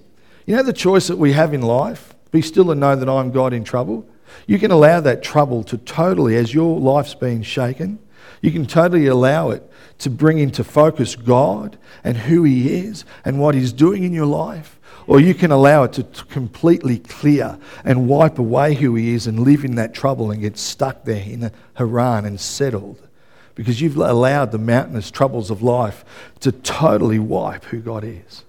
You 0.45 0.55
know 0.55 0.63
the 0.63 0.73
choice 0.73 1.07
that 1.07 1.17
we 1.17 1.33
have 1.33 1.53
in 1.53 1.61
life? 1.61 2.15
Be 2.31 2.41
still 2.41 2.71
and 2.71 2.79
know 2.79 2.95
that 2.95 3.07
I 3.07 3.19
am 3.19 3.31
God 3.31 3.53
in 3.53 3.63
trouble. 3.63 4.07
You 4.47 4.59
can 4.59 4.71
allow 4.71 4.99
that 5.01 5.23
trouble 5.23 5.63
to 5.65 5.77
totally, 5.77 6.35
as 6.35 6.53
your 6.53 6.79
life's 6.79 7.13
being 7.13 7.43
shaken, 7.43 7.99
you 8.41 8.51
can 8.51 8.65
totally 8.65 9.07
allow 9.07 9.49
it 9.49 9.69
to 9.99 10.09
bring 10.09 10.39
into 10.39 10.63
focus 10.63 11.15
God 11.15 11.77
and 12.03 12.17
who 12.17 12.43
He 12.43 12.73
is 12.73 13.05
and 13.25 13.39
what 13.39 13.55
He's 13.55 13.73
doing 13.73 14.03
in 14.03 14.13
your 14.13 14.25
life. 14.25 14.79
Or 15.07 15.19
you 15.19 15.33
can 15.33 15.51
allow 15.51 15.83
it 15.83 15.93
to 15.93 16.03
completely 16.25 16.99
clear 16.99 17.57
and 17.83 18.07
wipe 18.07 18.37
away 18.37 18.75
who 18.75 18.95
He 18.95 19.13
is 19.13 19.27
and 19.27 19.39
live 19.39 19.65
in 19.65 19.75
that 19.75 19.93
trouble 19.93 20.31
and 20.31 20.41
get 20.41 20.57
stuck 20.57 21.03
there 21.03 21.23
in 21.23 21.51
Haran 21.73 22.25
and 22.25 22.39
settled. 22.39 23.07
Because 23.55 23.81
you've 23.81 23.97
allowed 23.97 24.51
the 24.51 24.57
mountainous 24.57 25.11
troubles 25.11 25.51
of 25.51 25.61
life 25.61 26.05
to 26.39 26.51
totally 26.51 27.19
wipe 27.19 27.65
who 27.65 27.79
God 27.79 28.03
is. 28.05 28.45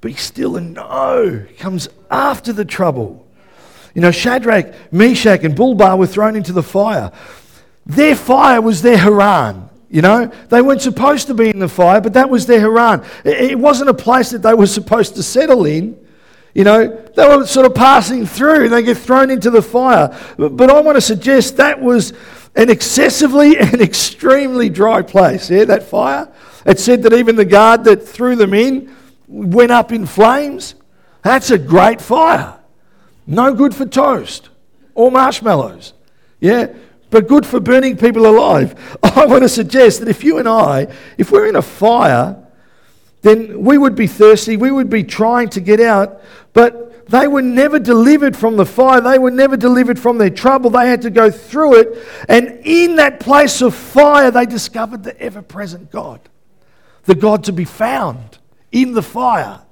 Be 0.00 0.14
still 0.14 0.56
and 0.56 0.74
know 0.74 1.44
comes 1.58 1.88
after 2.10 2.52
the 2.52 2.64
trouble. 2.64 3.27
You 3.98 4.02
know, 4.02 4.12
Shadrach, 4.12 4.92
Meshach, 4.92 5.42
and 5.42 5.56
Bulbar 5.56 5.98
were 5.98 6.06
thrown 6.06 6.36
into 6.36 6.52
the 6.52 6.62
fire. 6.62 7.10
Their 7.84 8.14
fire 8.14 8.60
was 8.60 8.80
their 8.80 8.96
Haran. 8.96 9.68
You 9.90 10.02
know, 10.02 10.26
they 10.50 10.62
weren't 10.62 10.82
supposed 10.82 11.26
to 11.26 11.34
be 11.34 11.50
in 11.50 11.58
the 11.58 11.68
fire, 11.68 12.00
but 12.00 12.12
that 12.12 12.30
was 12.30 12.46
their 12.46 12.60
Haran. 12.60 13.04
It 13.24 13.58
wasn't 13.58 13.90
a 13.90 13.94
place 13.94 14.30
that 14.30 14.42
they 14.42 14.54
were 14.54 14.68
supposed 14.68 15.16
to 15.16 15.24
settle 15.24 15.66
in. 15.66 15.98
You 16.54 16.62
know, 16.62 16.86
they 17.16 17.26
were 17.26 17.44
sort 17.44 17.66
of 17.66 17.74
passing 17.74 18.24
through, 18.24 18.66
and 18.66 18.72
they 18.72 18.84
get 18.84 18.98
thrown 18.98 19.30
into 19.30 19.50
the 19.50 19.62
fire. 19.62 20.16
But 20.36 20.70
I 20.70 20.80
want 20.80 20.94
to 20.94 21.00
suggest 21.00 21.56
that 21.56 21.80
was 21.80 22.12
an 22.54 22.70
excessively 22.70 23.58
and 23.58 23.80
extremely 23.80 24.68
dry 24.68 25.02
place. 25.02 25.50
Yeah, 25.50 25.64
that 25.64 25.82
fire. 25.82 26.28
It 26.64 26.78
said 26.78 27.02
that 27.02 27.14
even 27.14 27.34
the 27.34 27.44
guard 27.44 27.82
that 27.82 28.06
threw 28.06 28.36
them 28.36 28.54
in 28.54 28.94
went 29.26 29.72
up 29.72 29.90
in 29.90 30.06
flames. 30.06 30.76
That's 31.24 31.50
a 31.50 31.58
great 31.58 32.00
fire. 32.00 32.57
No 33.28 33.52
good 33.52 33.74
for 33.74 33.84
toast 33.84 34.48
or 34.94 35.10
marshmallows. 35.10 35.92
Yeah? 36.40 36.72
But 37.10 37.28
good 37.28 37.44
for 37.44 37.60
burning 37.60 37.98
people 37.98 38.26
alive. 38.26 38.98
I 39.02 39.26
want 39.26 39.42
to 39.42 39.48
suggest 39.50 40.00
that 40.00 40.08
if 40.08 40.24
you 40.24 40.38
and 40.38 40.48
I, 40.48 40.88
if 41.18 41.30
we're 41.30 41.46
in 41.46 41.54
a 41.54 41.62
fire, 41.62 42.42
then 43.20 43.62
we 43.62 43.76
would 43.76 43.94
be 43.94 44.06
thirsty, 44.06 44.56
we 44.56 44.70
would 44.70 44.88
be 44.88 45.04
trying 45.04 45.50
to 45.50 45.60
get 45.60 45.78
out, 45.78 46.22
but 46.54 47.06
they 47.08 47.28
were 47.28 47.42
never 47.42 47.78
delivered 47.78 48.34
from 48.34 48.56
the 48.56 48.66
fire. 48.66 49.00
They 49.00 49.18
were 49.18 49.30
never 49.30 49.56
delivered 49.56 49.98
from 49.98 50.18
their 50.18 50.30
trouble. 50.30 50.70
They 50.70 50.88
had 50.88 51.02
to 51.02 51.10
go 51.10 51.30
through 51.30 51.80
it. 51.80 52.06
And 52.28 52.60
in 52.64 52.96
that 52.96 53.20
place 53.20 53.60
of 53.60 53.74
fire, 53.74 54.30
they 54.30 54.46
discovered 54.46 55.04
the 55.04 55.18
ever 55.20 55.42
present 55.42 55.90
God, 55.90 56.20
the 57.04 57.14
God 57.14 57.44
to 57.44 57.52
be 57.52 57.64
found 57.64 58.38
in 58.72 58.92
the 58.92 59.02
fire. 59.02 59.62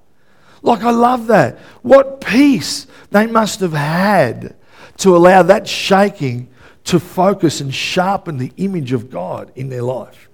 Like, 0.62 0.82
I 0.82 0.90
love 0.90 1.28
that. 1.28 1.58
What 1.82 2.20
peace 2.20 2.86
they 3.10 3.26
must 3.26 3.60
have 3.60 3.72
had 3.72 4.56
to 4.98 5.16
allow 5.16 5.42
that 5.42 5.68
shaking 5.68 6.48
to 6.84 7.00
focus 7.00 7.60
and 7.60 7.74
sharpen 7.74 8.38
the 8.38 8.52
image 8.56 8.92
of 8.92 9.10
God 9.10 9.52
in 9.56 9.68
their 9.68 9.82
life. 9.82 10.28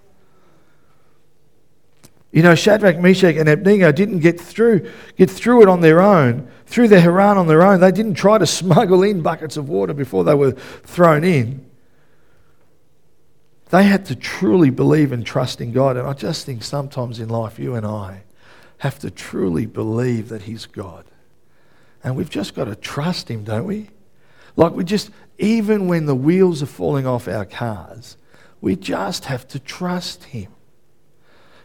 You 2.31 2.43
know, 2.43 2.55
Shadrach, 2.55 2.99
Meshach, 2.99 3.37
and 3.37 3.49
Abednego 3.49 3.93
didn't 3.93 4.21
get 4.21 4.41
through, 4.41 4.91
get 5.17 5.31
through 5.31 5.63
it 5.63 5.69
on 5.69 5.83
their 5.83 6.01
own, 6.01 6.49
through 6.65 6.89
their 6.89 7.01
Haran 7.01 7.37
on 7.37 7.47
their 7.47 7.63
own. 7.63 7.81
They 7.81 7.93
didn't 7.93 8.15
try 8.15 8.39
to 8.39 8.47
smuggle 8.61 9.03
in 9.03 9.21
buckets 9.21 9.57
of 9.57 9.69
water 9.69 9.93
before 9.93 10.25
they 10.25 10.35
were 10.35 10.53
thrown 10.53 11.25
in. 11.25 11.67
They 13.69 13.85
had 13.85 14.07
to 14.07 14.17
truly 14.17 14.71
believe 14.71 15.13
and 15.13 15.25
trust 15.25 15.61
in 15.61 15.73
God. 15.73 15.97
And 15.97 16.07
I 16.07 16.13
just 16.13 16.45
think 16.45 16.63
sometimes 16.63 17.21
in 17.21 17.29
life, 17.29 17.59
you 17.59 17.75
and 17.75 17.87
I 17.87 18.23
have 18.79 18.99
to 18.99 19.11
truly 19.11 19.65
believe 19.65 20.29
that 20.29 20.43
He's 20.43 20.67
God. 20.67 21.05
And 22.05 22.17
we've 22.17 22.31
just 22.31 22.55
got 22.55 22.65
to 22.65 22.77
trust 22.77 23.29
Him, 23.29 23.45
don't 23.45 23.67
we? 23.67 23.91
Like 24.57 24.73
we 24.73 24.85
just, 24.85 25.11
even 25.39 25.89
when 25.89 26.07
the 26.07 26.15
wheels 26.15 26.63
are 26.63 26.67
falling 26.67 27.07
off 27.07 27.29
our 27.29 27.45
cars, 27.45 28.17
we 28.61 28.77
just 28.77 29.27
have 29.27 29.47
to 29.49 29.59
trust 29.59 30.25
Him. 30.25 30.53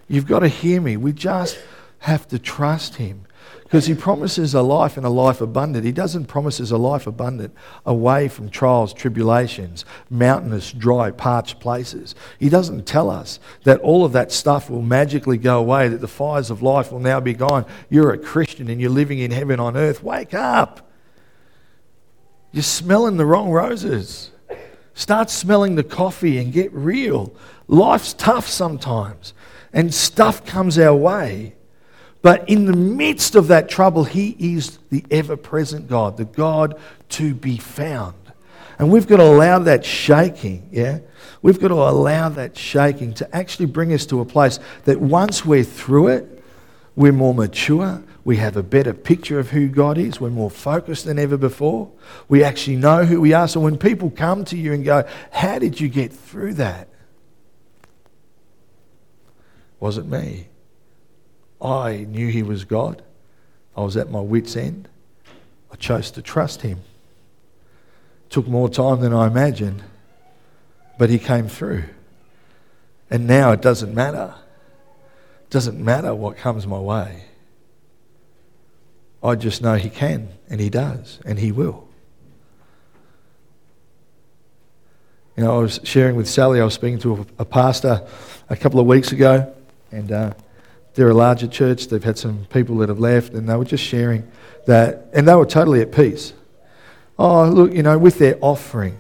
You've 0.08 0.28
got 0.28 0.40
to 0.40 0.48
hear 0.48 0.82
me. 0.82 0.98
We 0.98 1.14
just 1.14 1.60
have 2.00 2.28
to 2.30 2.40
trust 2.40 2.96
Him. 2.96 3.26
Because 3.68 3.86
he 3.86 3.96
promises 3.96 4.54
a 4.54 4.62
life 4.62 4.96
and 4.96 5.06
a 5.06 5.10
life 5.10 5.42
abundant. 5.42 5.84
He 5.84 5.92
doesn't 5.92 6.28
promise 6.28 6.62
us 6.62 6.72
a 6.72 6.78
life 6.78 7.06
abundant 7.06 7.54
away 7.86 8.30
from 8.30 8.50
trials, 8.50 8.94
tribulations, 8.94 9.84
mountainous, 10.10 10.72
dry, 10.72 11.12
parched 11.12 11.60
places. 11.60 12.16
He 12.40 12.48
doesn't 12.48 12.88
tell 12.88 13.10
us 13.10 13.42
that 13.66 13.82
all 13.82 14.06
of 14.06 14.14
that 14.14 14.32
stuff 14.32 14.70
will 14.70 14.82
magically 14.82 15.38
go 15.38 15.60
away, 15.60 15.90
that 15.90 16.00
the 16.00 16.08
fires 16.08 16.50
of 16.50 16.62
life 16.62 16.94
will 16.94 17.02
now 17.02 17.20
be 17.20 17.34
gone. 17.34 17.66
You're 17.90 18.14
a 18.14 18.18
Christian 18.18 18.70
and 18.70 18.80
you're 18.80 18.90
living 18.90 19.20
in 19.20 19.32
heaven 19.32 19.60
on 19.60 19.76
earth. 19.76 20.02
Wake 20.02 20.34
up. 20.34 20.90
You're 22.54 22.64
smelling 22.64 23.18
the 23.18 23.26
wrong 23.26 23.52
roses. 23.52 24.32
Start 24.94 25.30
smelling 25.30 25.76
the 25.76 25.84
coffee 25.84 26.38
and 26.38 26.54
get 26.54 26.72
real. 26.72 27.36
Life's 27.68 28.14
tough 28.14 28.48
sometimes, 28.48 29.34
and 29.74 29.94
stuff 29.94 30.46
comes 30.46 30.80
our 30.80 30.96
way. 30.96 31.57
But 32.22 32.50
in 32.50 32.66
the 32.66 32.74
midst 32.74 33.36
of 33.36 33.48
that 33.48 33.70
trouble, 33.70 34.04
He 34.04 34.36
is 34.40 34.80
the 34.90 35.06
ever 35.12 35.38
present 35.38 35.88
God, 35.88 36.18
the 36.18 36.26
God 36.26 36.80
to 37.10 37.34
be 37.34 37.58
found. 37.58 38.16
And 38.80 38.92
we've 38.92 39.08
got 39.08 39.18
to 39.18 39.24
allow 39.24 39.60
that 39.60 39.84
shaking, 39.84 40.70
yeah? 40.72 41.00
We've 41.42 41.60
got 41.60 41.70
to 41.70 41.76
allow 41.76 42.30
that 42.30 42.58
shaking 42.58 43.14
to 43.16 43.36
actually 43.36 43.66
bring 43.68 43.94
us 43.94 44.06
to 44.08 44.20
a 44.22 44.26
place 44.26 44.60
that 44.86 45.00
once 45.00 45.46
we're 45.46 45.64
through 45.64 46.10
it, 46.10 46.44
we're 46.96 47.12
more 47.12 47.34
mature, 47.34 48.04
we 48.24 48.38
have 48.38 48.58
a 48.58 48.64
better 48.64 48.94
picture 48.94 49.40
of 49.40 49.52
who 49.52 49.68
God 49.68 49.98
is, 49.98 50.20
we're 50.20 50.30
more 50.30 50.52
focused 50.52 51.06
than 51.06 51.18
ever 51.18 51.38
before, 51.38 51.92
we 52.28 52.44
actually 52.44 52.76
know 52.76 53.06
who 53.06 53.22
we 53.22 53.34
are. 53.34 53.48
So 53.48 53.60
when 53.60 53.78
people 53.78 54.10
come 54.10 54.44
to 54.46 54.58
you 54.58 54.74
and 54.74 54.84
go, 54.84 55.08
How 55.32 55.60
did 55.60 55.80
you 55.80 55.90
get 55.90 56.12
through 56.12 56.56
that? 56.56 56.90
Was 59.80 59.98
it 59.98 60.06
me? 60.06 60.48
I 61.62 62.06
knew 62.10 62.28
He 62.28 62.44
was 62.44 62.66
God. 62.66 63.02
I 63.76 63.82
was 63.82 63.98
at 63.98 64.10
my 64.10 64.20
wits' 64.20 64.56
end. 64.56 64.88
I 65.72 65.76
chose 65.76 66.12
to 66.12 66.22
trust 66.22 66.62
Him. 66.62 66.80
It 68.26 68.32
took 68.32 68.48
more 68.48 68.70
time 68.70 69.02
than 69.02 69.14
I 69.14 69.28
imagined, 69.28 69.84
but 70.98 71.10
He 71.10 71.20
came 71.20 71.48
through. 71.48 71.84
And 73.10 73.28
now 73.28 73.52
it 73.52 73.62
doesn't 73.62 73.94
matter. 73.94 74.36
It 75.44 75.50
doesn't 75.50 75.84
matter 75.84 76.14
what 76.14 76.38
comes 76.38 76.68
my 76.68 76.80
way. 76.80 77.24
I 79.24 79.36
just 79.36 79.62
know 79.62 79.76
He 79.76 79.90
can, 79.90 80.30
and 80.50 80.60
He 80.60 80.70
does, 80.70 81.20
and 81.26 81.40
He 81.40 81.52
will. 81.52 81.88
You 85.36 85.44
know, 85.44 85.56
I 85.56 85.62
was 85.62 85.80
sharing 85.84 86.16
with 86.16 86.28
Sally, 86.28 86.60
I 86.60 86.64
was 86.64 86.74
speaking 86.74 86.98
to 87.00 87.26
a, 87.38 87.46
pastor 87.46 88.08
a 88.50 88.56
couple 88.56 88.80
of 88.80 88.88
weeks 88.88 89.12
ago, 89.12 89.54
and 89.92 90.12
uh, 90.12 90.34
they're 90.98 91.10
a 91.10 91.14
larger 91.14 91.48
church. 91.48 91.88
They've 91.90 92.04
had 92.04 92.18
some 92.18 92.48
people 92.50 92.78
that 92.80 92.90
have 92.90 93.00
left, 93.00 93.34
and 93.34 93.48
they 93.48 93.56
were 93.56 93.66
just 93.66 93.84
sharing 93.84 94.30
that, 94.66 95.06
and 95.14 95.28
they 95.28 95.36
were 95.36 95.46
totally 95.46 95.80
at 95.80 95.92
peace. 95.92 96.34
Oh, 97.20 97.48
look, 97.48 97.72
you 97.72 97.84
know, 97.84 98.00
with 98.00 98.18
their 98.18 98.36
offering, 98.42 98.98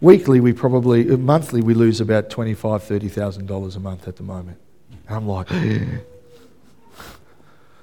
weekly 0.00 0.40
we 0.40 0.54
probably, 0.54 1.10
uh, 1.10 1.18
monthly 1.18 1.60
we 1.60 1.74
lose 1.74 2.00
about 2.00 2.30
twenty-five, 2.30 2.82
thirty 2.82 3.08
thousand 3.08 3.44
dollars 3.44 3.76
a 3.76 3.80
month 3.80 4.08
at 4.08 4.16
the 4.16 4.22
moment. 4.22 4.58
And 5.06 5.16
I'm 5.16 5.28
like, 5.28 5.50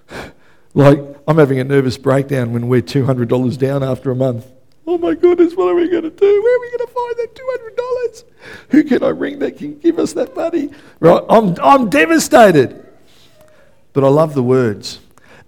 like 0.74 1.00
I'm 1.28 1.38
having 1.38 1.60
a 1.60 1.64
nervous 1.64 2.00
breakdown 2.00 2.52
when 2.52 2.68
we're 2.68 2.82
two 2.82 3.06
hundred 3.06 3.30
dollars 3.30 3.58
down 3.58 3.84
after 3.84 4.10
a 4.10 4.16
month. 4.16 4.48
Oh 4.88 4.98
my 4.98 5.14
goodness, 5.14 5.54
what 5.54 5.68
are 5.68 5.76
we 5.76 5.88
going 5.88 6.04
to 6.04 6.10
do? 6.10 6.44
Where 6.44 6.58
are 6.58 6.62
we 6.62 6.68
going 6.72 6.88
to 6.88 6.94
find 6.94 7.16
that 7.18 7.36
two 7.36 7.48
hundred 7.52 7.76
dollars? 7.76 8.26
Who 8.70 8.84
can 8.84 9.04
I 9.04 9.10
ring 9.10 9.38
that 9.40 9.58
can 9.60 9.78
give 9.78 10.00
us 10.00 10.14
that 10.14 10.36
money? 10.36 10.72
Right, 11.00 11.24
I'm 11.30 11.56
I'm 11.62 11.92
devastated. 11.92 12.83
But 13.94 14.04
I 14.04 14.10
love 14.10 14.34
the 14.34 14.44
words. 14.44 15.00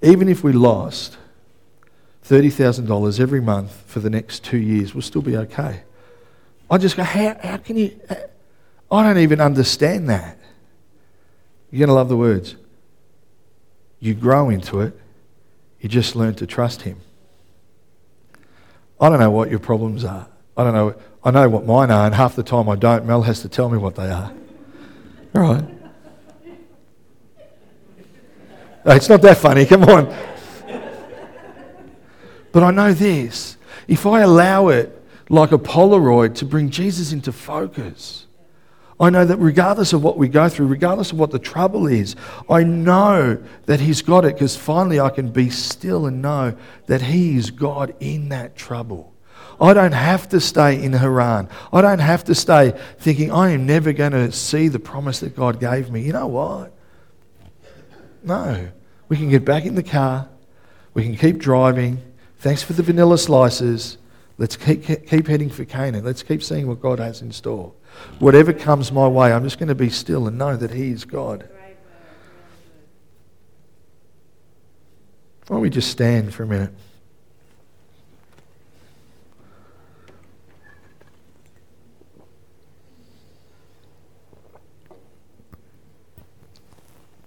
Even 0.01 0.29
if 0.29 0.43
we 0.43 0.53
lost 0.53 1.17
$30,000 2.27 3.19
every 3.19 3.41
month 3.41 3.83
for 3.87 3.99
the 3.99 4.09
next 4.09 4.43
two 4.43 4.57
years, 4.57 4.93
we'll 4.93 5.01
still 5.01 5.21
be 5.21 5.35
okay. 5.37 5.81
I 6.69 6.77
just 6.77 6.95
go, 6.95 7.03
how, 7.03 7.37
how 7.41 7.57
can 7.57 7.77
you? 7.77 7.99
Uh, 8.09 8.15
I 8.91 9.03
don't 9.03 9.17
even 9.17 9.41
understand 9.41 10.09
that. 10.09 10.37
You're 11.71 11.79
going 11.79 11.89
to 11.89 11.93
love 11.93 12.09
the 12.09 12.17
words. 12.17 12.55
You 13.99 14.13
grow 14.13 14.49
into 14.49 14.81
it, 14.81 14.99
you 15.79 15.89
just 15.89 16.15
learn 16.15 16.35
to 16.35 16.47
trust 16.47 16.83
Him. 16.83 16.99
I 18.99 19.09
don't 19.09 19.19
know 19.19 19.31
what 19.31 19.49
your 19.49 19.59
problems 19.59 20.05
are. 20.05 20.27
I 20.55 20.63
don't 20.63 20.73
know. 20.73 20.95
I 21.23 21.31
know 21.31 21.49
what 21.49 21.65
mine 21.65 21.91
are, 21.91 22.05
and 22.05 22.13
half 22.13 22.35
the 22.35 22.43
time 22.43 22.69
I 22.69 22.75
don't. 22.75 23.05
Mel 23.05 23.23
has 23.23 23.41
to 23.41 23.49
tell 23.49 23.69
me 23.69 23.77
what 23.77 23.95
they 23.95 24.09
are. 24.09 24.31
All 25.33 25.41
right. 25.41 25.74
Uh, 28.85 28.93
it's 28.93 29.09
not 29.09 29.21
that 29.21 29.37
funny, 29.37 29.65
come 29.65 29.83
on. 29.83 30.15
But 32.51 32.63
I 32.63 32.71
know 32.71 32.93
this 32.93 33.57
if 33.87 34.05
I 34.05 34.21
allow 34.21 34.69
it 34.69 34.91
like 35.29 35.51
a 35.51 35.57
Polaroid 35.57 36.35
to 36.35 36.45
bring 36.45 36.69
Jesus 36.69 37.11
into 37.11 37.31
focus, 37.31 38.27
I 38.99 39.09
know 39.09 39.25
that 39.25 39.37
regardless 39.37 39.91
of 39.91 40.03
what 40.03 40.17
we 40.17 40.29
go 40.29 40.47
through, 40.47 40.67
regardless 40.67 41.11
of 41.11 41.19
what 41.19 41.31
the 41.31 41.39
trouble 41.39 41.87
is, 41.87 42.15
I 42.49 42.63
know 42.63 43.43
that 43.65 43.81
He's 43.81 44.01
got 44.01 44.23
it 44.23 44.35
because 44.35 44.55
finally 44.55 44.99
I 44.99 45.09
can 45.09 45.31
be 45.31 45.49
still 45.49 46.05
and 46.05 46.21
know 46.21 46.55
that 46.87 47.01
He 47.01 47.35
is 47.35 47.51
God 47.51 47.93
in 47.99 48.29
that 48.29 48.55
trouble. 48.55 49.13
I 49.59 49.73
don't 49.73 49.93
have 49.93 50.29
to 50.29 50.39
stay 50.39 50.81
in 50.81 50.93
Haran. 50.93 51.49
I 51.73 51.81
don't 51.81 51.99
have 51.99 52.23
to 52.25 52.35
stay 52.35 52.73
thinking 52.99 53.31
I 53.31 53.51
am 53.51 53.65
never 53.65 53.93
going 53.93 54.11
to 54.11 54.31
see 54.31 54.67
the 54.67 54.79
promise 54.79 55.19
that 55.21 55.35
God 55.35 55.59
gave 55.59 55.89
me. 55.89 56.01
You 56.01 56.13
know 56.13 56.27
what? 56.27 56.74
No. 58.25 58.69
We 59.07 59.17
can 59.17 59.29
get 59.29 59.45
back 59.45 59.65
in 59.65 59.75
the 59.75 59.83
car. 59.83 60.27
We 60.93 61.03
can 61.03 61.15
keep 61.15 61.37
driving. 61.37 62.01
Thanks 62.39 62.63
for 62.63 62.73
the 62.73 62.83
vanilla 62.83 63.17
slices. 63.17 63.97
Let's 64.37 64.57
keep, 64.57 64.83
keep 64.83 65.27
heading 65.27 65.49
for 65.49 65.63
Canaan. 65.63 66.03
Let's 66.03 66.23
keep 66.23 66.43
seeing 66.43 66.67
what 66.67 66.81
God 66.81 66.99
has 66.99 67.21
in 67.21 67.31
store. 67.31 67.71
Whatever 68.19 68.51
comes 68.51 68.91
my 68.91 69.07
way, 69.07 69.31
I'm 69.31 69.43
just 69.43 69.59
going 69.59 69.69
to 69.69 69.75
be 69.75 69.89
still 69.89 70.27
and 70.27 70.37
know 70.37 70.57
that 70.57 70.71
He 70.71 70.89
is 70.89 71.05
God. 71.05 71.47
Why 75.47 75.57
don't 75.57 75.61
we 75.61 75.69
just 75.69 75.91
stand 75.91 76.33
for 76.33 76.43
a 76.43 76.47
minute? 76.47 76.71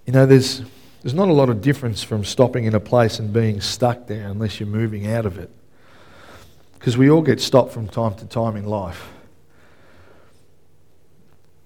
You 0.05 0.13
know, 0.13 0.27
there's, 0.27 0.63
there's 1.09 1.17
not 1.17 1.29
a 1.29 1.33
lot 1.33 1.49
of 1.49 1.63
difference 1.63 2.03
from 2.03 2.23
stopping 2.23 2.65
in 2.65 2.75
a 2.75 2.81
place 2.81 3.19
and 3.19 3.33
being 3.33 3.63
stuck 3.63 4.09
there 4.09 4.29
unless 4.29 4.61
you're 4.61 4.69
moving 4.69 5.07
out 5.07 5.25
of 5.25 5.39
it. 5.39 5.49
Because 6.75 6.99
we 6.99 7.09
all 7.09 7.23
get 7.23 7.41
stopped 7.41 7.73
from 7.73 7.89
time 7.89 8.15
to 8.17 8.27
time 8.27 8.57
in 8.57 8.67
life. 8.67 9.09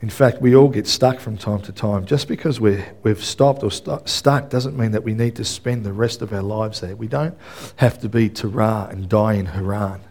In 0.01 0.09
fact, 0.09 0.41
we 0.41 0.55
all 0.55 0.69
get 0.69 0.87
stuck 0.87 1.19
from 1.19 1.37
time 1.37 1.61
to 1.63 1.73
time. 1.73 2.07
Just 2.07 2.29
because 2.29 2.61
we're, 2.61 2.95
we've 3.03 3.25
stopped 3.25 3.65
or 3.65 3.73
st- 3.73 4.09
stuck 4.09 4.49
doesn't 4.49 4.79
mean 4.79 4.93
that 4.93 5.03
we 5.03 5.13
need 5.13 5.35
to 5.35 5.45
spend 5.45 5.85
the 5.85 5.93
rest 5.93 6.23
of 6.23 6.33
our 6.33 6.41
lives 6.41 6.81
there. 6.81 6.95
We 6.95 7.09
don't 7.09 7.37
have 7.75 7.99
to 8.03 8.09
be 8.09 8.29
Terah 8.29 8.91
and 8.93 9.09
die 9.09 9.33
in 9.33 9.47
Haran. 9.47 10.03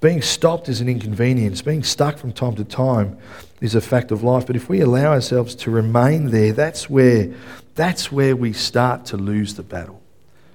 Being 0.00 0.22
stopped 0.22 0.70
is 0.70 0.80
an 0.80 0.88
inconvenience. 0.88 1.60
Being 1.60 1.82
stuck 1.82 2.16
from 2.16 2.32
time 2.32 2.56
to 2.56 2.64
time 2.64 3.18
is 3.60 3.74
a 3.74 3.80
fact 3.80 4.10
of 4.10 4.24
life. 4.24 4.46
But 4.46 4.56
if 4.56 4.68
we 4.68 4.80
allow 4.80 5.12
ourselves 5.12 5.54
to 5.56 5.70
remain 5.70 6.30
there, 6.30 6.52
that's 6.52 6.90
where, 6.90 7.32
that's 7.74 8.12
where 8.12 8.36
we 8.36 8.52
start 8.52 9.06
to 9.06 9.16
lose 9.16 9.54
the 9.54 9.62
battle. 9.62 10.02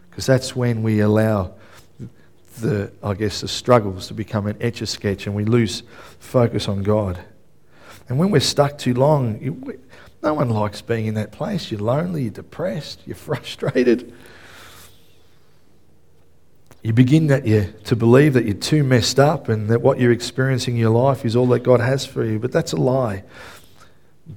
Because 0.09 0.25
that's 0.25 0.55
when 0.55 0.83
we 0.83 0.99
allow 0.99 1.53
the, 2.59 2.91
I 3.03 3.13
guess, 3.13 3.41
the 3.41 3.47
struggles 3.47 4.07
to 4.07 4.13
become 4.13 4.47
an 4.47 4.57
etch 4.59 4.81
a 4.81 4.87
sketch 4.87 5.27
and 5.27 5.35
we 5.35 5.45
lose 5.45 5.83
focus 6.19 6.67
on 6.67 6.83
God. 6.83 7.19
And 8.09 8.17
when 8.17 8.31
we're 8.31 8.39
stuck 8.39 8.77
too 8.77 8.93
long, 8.93 9.39
you, 9.41 9.79
no 10.23 10.33
one 10.33 10.49
likes 10.49 10.81
being 10.81 11.05
in 11.05 11.13
that 11.15 11.31
place. 11.31 11.71
You're 11.71 11.81
lonely, 11.81 12.23
you're 12.23 12.31
depressed, 12.31 13.01
you're 13.05 13.15
frustrated 13.29 14.13
you 16.87 16.93
begin 16.93 17.27
that 17.27 17.45
you, 17.45 17.73
to 17.83 17.97
believe 17.97 18.33
that 18.33 18.45
you're 18.45 18.53
too 18.53 18.81
messed 18.81 19.19
up 19.19 19.49
and 19.49 19.69
that 19.69 19.81
what 19.81 19.99
you're 19.99 20.13
experiencing 20.13 20.75
in 20.75 20.79
your 20.79 20.91
life 20.91 21.25
is 21.25 21.35
all 21.35 21.47
that 21.47 21.59
God 21.59 21.81
has 21.81 22.05
for 22.05 22.23
you. 22.23 22.39
But 22.39 22.53
that's 22.53 22.71
a 22.71 22.77
lie. 22.77 23.23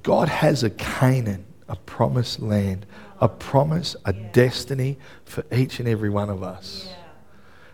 God 0.03 0.27
has 0.27 0.61
a 0.61 0.69
Canaan, 0.69 1.45
a 1.71 1.75
promised 1.77 2.41
land, 2.41 2.85
a 3.21 3.29
promise, 3.29 3.95
a 4.03 4.11
destiny 4.11 4.97
for 5.23 5.45
each 5.53 5.79
and 5.79 5.87
every 5.87 6.09
one 6.09 6.29
of 6.29 6.43
us. 6.43 6.93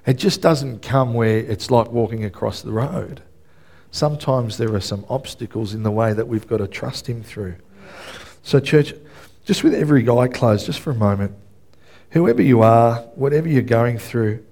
It 0.06 0.14
just 0.14 0.40
doesn't 0.40 0.84
come 0.84 1.16
where 1.16 1.40
it's 1.40 1.72
like 1.72 1.92
walking 1.92 2.24
across 2.24 2.62
the 2.62 2.72
road. 2.72 3.24
Sometimes 3.90 4.58
there 4.58 4.74
are 4.76 4.80
some 4.80 5.04
obstacles 5.10 5.74
in 5.74 5.82
the 5.82 5.92
way 5.92 6.14
that 6.14 6.28
we've 6.28 6.48
got 6.48 6.58
to 6.58 6.68
trust 6.68 7.08
Him 7.08 7.24
through. 7.24 7.56
So, 8.44 8.60
church, 8.60 8.94
just 9.46 9.64
with 9.64 9.74
every 9.74 10.08
eye 10.08 10.28
closed, 10.28 10.68
just 10.68 10.80
for 10.80 10.92
a 10.92 10.96
moment, 10.96 11.34
whoever 12.12 12.42
you 12.42 12.62
are, 12.62 12.98
whatever 13.16 13.50
you're 13.50 13.64
going 13.64 13.98
through, 13.98 14.46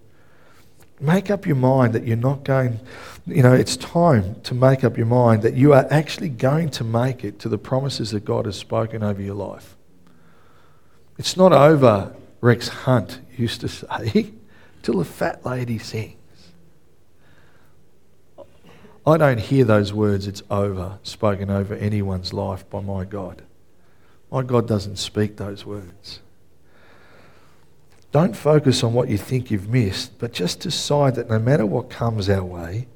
Make 1.00 1.30
up 1.30 1.46
your 1.46 1.58
mind 1.58 1.94
that 1.94 2.06
you're 2.06 2.16
not 2.16 2.44
going, 2.44 2.80
you 3.28 3.44
know, 3.44 3.54
it's 3.54 3.76
time 3.76 4.40
to 4.44 4.54
make 4.54 4.84
up 4.84 4.98
your 4.98 5.06
mind 5.06 5.42
that 5.42 5.56
you 5.56 5.74
are 5.74 5.86
actually 5.90 6.30
going 6.30 6.70
to 6.72 6.84
make 6.84 7.24
it 7.24 7.40
to 7.40 7.50
the 7.50 7.58
promises 7.58 8.12
that 8.12 8.24
God 8.24 8.46
has 8.46 8.56
spoken 8.56 9.04
over 9.04 9.22
your 9.22 9.36
life. 9.36 9.76
It's 11.18 11.36
not 11.36 11.52
over, 11.52 12.16
Rex 12.40 12.68
Hunt 12.70 13.20
used 13.38 13.62
to 13.62 13.68
say, 13.68 14.34
till 14.84 15.00
the 15.00 15.06
fat 15.06 15.46
lady 15.46 15.80
sings. 15.80 16.16
I 19.08 19.18
don't 19.18 19.40
hear 19.40 19.66
those 19.66 19.94
words, 19.94 20.28
it's 20.28 20.42
over, 20.50 20.98
spoken 21.04 21.52
over 21.52 21.76
anyone's 21.76 22.34
life 22.34 22.68
by 22.70 22.82
my 22.82 23.06
God. 23.06 23.44
My 24.32 24.42
God 24.42 24.68
doesn't 24.68 24.98
speak 24.98 25.38
those 25.38 25.66
words. 25.66 26.22
Don't 28.16 28.34
focus 28.34 28.82
on 28.82 28.94
what 28.94 29.10
you 29.10 29.18
think 29.18 29.52
you've 29.52 29.68
missed, 29.68 30.18
but 30.20 30.32
just 30.32 30.62
decide 30.62 31.16
that 31.16 31.30
no 31.30 31.38
matter 31.38 31.66
what 31.66 31.90
comes 31.90 32.30
our 32.30 32.46
way, 32.46 32.88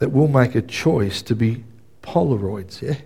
that 0.00 0.10
we'll 0.10 0.26
make 0.26 0.56
a 0.56 0.60
choice 0.60 1.22
to 1.22 1.36
be 1.36 1.62
Polaroids, 2.02 2.82
yeah? 2.82 2.96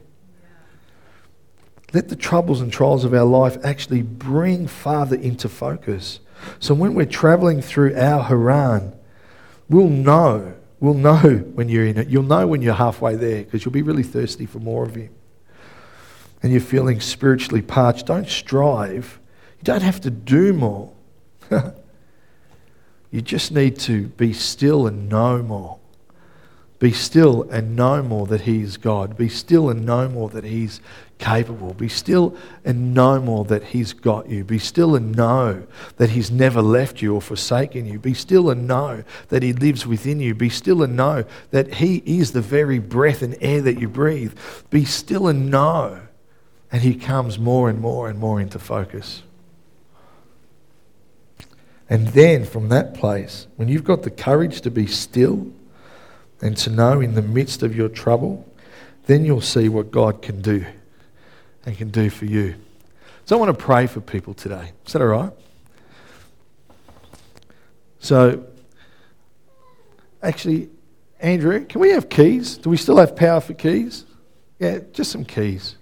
Let 1.92 2.08
the 2.08 2.16
troubles 2.16 2.62
and 2.62 2.72
trials 2.72 3.04
of 3.04 3.12
our 3.12 3.26
life 3.26 3.58
actually 3.62 4.00
bring 4.00 4.66
Father 4.66 5.16
into 5.16 5.50
focus. 5.50 6.20
So 6.60 6.72
when 6.72 6.94
we're 6.94 7.04
traveling 7.04 7.60
through 7.60 7.94
our 7.94 8.22
Haran, 8.22 8.94
we'll 9.68 9.90
know, 9.90 10.54
we'll 10.80 10.94
know 10.94 11.44
when 11.52 11.68
you're 11.68 11.84
in 11.84 11.98
it. 11.98 12.08
You'll 12.08 12.22
know 12.22 12.46
when 12.46 12.62
you're 12.62 12.72
halfway 12.72 13.16
there 13.16 13.44
because 13.44 13.66
you'll 13.66 13.72
be 13.72 13.82
really 13.82 14.02
thirsty 14.02 14.46
for 14.46 14.60
more 14.60 14.82
of 14.82 14.94
Him. 14.94 15.10
And 16.42 16.52
you're 16.52 16.62
feeling 16.62 17.02
spiritually 17.02 17.60
parched. 17.60 18.06
Don't 18.06 18.30
strive. 18.30 19.20
You 19.58 19.64
don't 19.64 19.82
have 19.82 20.00
to 20.00 20.10
do 20.10 20.54
more. 20.54 20.94
you 23.10 23.22
just 23.22 23.52
need 23.52 23.78
to 23.80 24.08
be 24.08 24.32
still 24.32 24.86
and 24.86 25.08
know 25.08 25.42
more. 25.42 25.78
Be 26.78 26.92
still 26.92 27.42
and 27.50 27.74
know 27.74 28.02
more 28.04 28.26
that 28.28 28.42
He 28.42 28.62
is 28.62 28.76
God. 28.76 29.16
Be 29.16 29.28
still 29.28 29.68
and 29.68 29.84
know 29.84 30.08
more 30.08 30.28
that 30.28 30.44
He's 30.44 30.80
capable. 31.18 31.74
Be 31.74 31.88
still 31.88 32.36
and 32.64 32.94
know 32.94 33.20
more 33.20 33.44
that 33.46 33.64
He's 33.64 33.92
got 33.92 34.28
you. 34.28 34.44
Be 34.44 34.60
still 34.60 34.94
and 34.94 35.16
know 35.16 35.66
that 35.96 36.10
He's 36.10 36.30
never 36.30 36.62
left 36.62 37.02
you 37.02 37.16
or 37.16 37.20
forsaken 37.20 37.84
you. 37.86 37.98
Be 37.98 38.14
still 38.14 38.48
and 38.48 38.68
know 38.68 39.02
that 39.28 39.42
He 39.42 39.52
lives 39.52 39.86
within 39.86 40.20
you. 40.20 40.36
Be 40.36 40.48
still 40.48 40.82
and 40.84 40.96
know 40.96 41.24
that 41.50 41.74
He 41.74 41.96
is 42.06 42.30
the 42.30 42.40
very 42.40 42.78
breath 42.78 43.22
and 43.22 43.36
air 43.40 43.60
that 43.62 43.80
you 43.80 43.88
breathe. 43.88 44.38
Be 44.70 44.84
still 44.84 45.26
and 45.26 45.50
know. 45.50 46.00
And 46.70 46.82
He 46.82 46.94
comes 46.94 47.40
more 47.40 47.68
and 47.68 47.80
more 47.80 48.08
and 48.08 48.20
more 48.20 48.40
into 48.40 48.60
focus. 48.60 49.24
And 51.90 52.08
then 52.08 52.44
from 52.44 52.68
that 52.68 52.94
place, 52.94 53.46
when 53.56 53.68
you've 53.68 53.84
got 53.84 54.02
the 54.02 54.10
courage 54.10 54.60
to 54.62 54.70
be 54.70 54.86
still 54.86 55.50
and 56.40 56.56
to 56.58 56.70
know 56.70 57.00
in 57.00 57.14
the 57.14 57.22
midst 57.22 57.62
of 57.62 57.74
your 57.74 57.88
trouble, 57.88 58.46
then 59.06 59.24
you'll 59.24 59.40
see 59.40 59.68
what 59.68 59.90
God 59.90 60.20
can 60.20 60.42
do 60.42 60.66
and 61.64 61.76
can 61.76 61.90
do 61.90 62.10
for 62.10 62.26
you. 62.26 62.54
So 63.24 63.36
I 63.36 63.40
want 63.40 63.58
to 63.58 63.64
pray 63.64 63.86
for 63.86 64.00
people 64.00 64.34
today. 64.34 64.72
Is 64.86 64.92
that 64.92 65.02
all 65.02 65.08
right? 65.08 65.32
So, 68.00 68.44
actually, 70.22 70.68
Andrew, 71.20 71.64
can 71.64 71.80
we 71.80 71.90
have 71.90 72.08
keys? 72.08 72.58
Do 72.58 72.70
we 72.70 72.76
still 72.76 72.96
have 72.98 73.16
power 73.16 73.40
for 73.40 73.54
keys? 73.54 74.04
Yeah, 74.58 74.80
just 74.92 75.10
some 75.10 75.24
keys. 75.24 75.76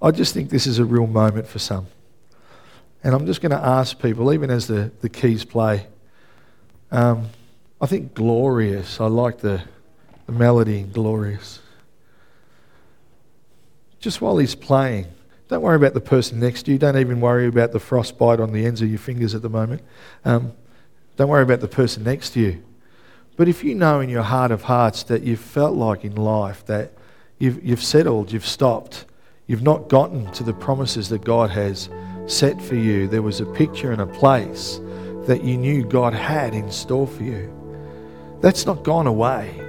I 0.00 0.10
just 0.10 0.34
think 0.34 0.50
this 0.50 0.66
is 0.66 0.78
a 0.78 0.84
real 0.84 1.06
moment 1.06 1.46
for 1.46 1.58
some. 1.58 1.86
And 3.06 3.14
I'm 3.14 3.24
just 3.24 3.40
going 3.40 3.52
to 3.52 3.64
ask 3.64 4.02
people, 4.02 4.32
even 4.32 4.50
as 4.50 4.66
the, 4.66 4.90
the 5.00 5.08
keys 5.08 5.44
play, 5.44 5.86
um, 6.90 7.28
I 7.80 7.86
think 7.86 8.14
glorious. 8.14 9.00
I 9.00 9.06
like 9.06 9.38
the, 9.38 9.62
the 10.26 10.32
melody 10.32 10.82
glorious. 10.82 11.60
Just 14.00 14.20
while 14.20 14.38
he's 14.38 14.56
playing, 14.56 15.06
don't 15.46 15.62
worry 15.62 15.76
about 15.76 15.94
the 15.94 16.00
person 16.00 16.40
next 16.40 16.64
to 16.64 16.72
you. 16.72 16.78
Don't 16.78 16.98
even 16.98 17.20
worry 17.20 17.46
about 17.46 17.70
the 17.70 17.78
frostbite 17.78 18.40
on 18.40 18.52
the 18.52 18.66
ends 18.66 18.82
of 18.82 18.88
your 18.88 18.98
fingers 18.98 19.36
at 19.36 19.42
the 19.42 19.48
moment. 19.48 19.82
Um, 20.24 20.54
don't 21.14 21.28
worry 21.28 21.44
about 21.44 21.60
the 21.60 21.68
person 21.68 22.02
next 22.02 22.30
to 22.30 22.40
you. 22.40 22.64
But 23.36 23.46
if 23.46 23.62
you 23.62 23.76
know 23.76 24.00
in 24.00 24.08
your 24.08 24.24
heart 24.24 24.50
of 24.50 24.62
hearts 24.62 25.04
that 25.04 25.22
you've 25.22 25.38
felt 25.38 25.76
like 25.76 26.04
in 26.04 26.16
life 26.16 26.66
that 26.66 26.92
you've, 27.38 27.64
you've 27.64 27.84
settled, 27.84 28.32
you've 28.32 28.44
stopped, 28.44 29.04
you've 29.46 29.62
not 29.62 29.88
gotten 29.88 30.32
to 30.32 30.42
the 30.42 30.52
promises 30.52 31.08
that 31.10 31.22
God 31.22 31.50
has 31.50 31.88
set 32.26 32.60
for 32.60 32.74
you, 32.74 33.08
there 33.08 33.22
was 33.22 33.40
a 33.40 33.46
picture 33.46 33.92
and 33.92 34.00
a 34.00 34.06
place 34.06 34.80
that 35.26 35.42
you 35.42 35.56
knew 35.56 35.84
God 35.84 36.12
had 36.12 36.54
in 36.54 36.70
store 36.70 37.06
for 37.06 37.22
you. 37.22 37.52
That's 38.40 38.66
not 38.66 38.82
gone 38.82 39.06
away. 39.06 39.62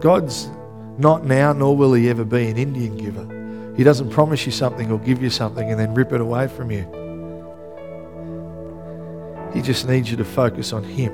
God's 0.00 0.48
not 0.98 1.24
now, 1.24 1.52
nor 1.52 1.76
will 1.76 1.92
He 1.92 2.08
ever 2.08 2.24
be 2.24 2.48
an 2.48 2.56
Indian 2.56 2.96
giver. 2.96 3.74
He 3.76 3.82
doesn't 3.82 4.10
promise 4.10 4.46
you 4.46 4.52
something 4.52 4.90
or 4.92 4.98
give 4.98 5.22
you 5.22 5.30
something 5.30 5.70
and 5.70 5.80
then 5.80 5.94
rip 5.94 6.12
it 6.12 6.20
away 6.20 6.46
from 6.46 6.70
you. 6.70 6.86
He 9.52 9.62
just 9.62 9.88
needs 9.88 10.10
you 10.10 10.16
to 10.16 10.24
focus 10.24 10.72
on 10.72 10.84
Him. 10.84 11.12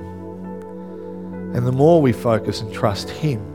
And 1.54 1.66
the 1.66 1.72
more 1.72 2.00
we 2.00 2.12
focus 2.12 2.60
and 2.60 2.72
trust 2.72 3.08
Him, 3.08 3.46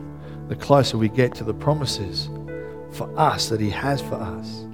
the 0.48 0.56
closer 0.56 0.98
we 0.98 1.08
get 1.08 1.34
to 1.36 1.44
the 1.44 1.54
promises 1.54 2.28
for 2.92 3.12
us 3.18 3.48
that 3.48 3.60
He 3.60 3.70
has 3.70 4.00
for 4.00 4.14
us. 4.14 4.65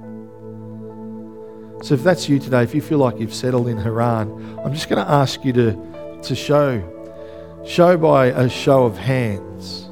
So 1.82 1.94
if 1.94 2.04
that's 2.04 2.28
you 2.28 2.38
today, 2.38 2.62
if 2.62 2.76
you 2.76 2.80
feel 2.80 2.98
like 2.98 3.18
you've 3.18 3.34
settled 3.34 3.66
in 3.66 3.76
Haran, 3.76 4.30
I'm 4.64 4.72
just 4.72 4.88
going 4.88 5.04
to 5.04 5.10
ask 5.10 5.44
you 5.44 5.52
to, 5.54 6.20
to 6.22 6.34
show, 6.36 6.80
show 7.66 7.96
by 7.96 8.26
a 8.26 8.48
show 8.48 8.84
of 8.84 8.96
hands 8.96 9.88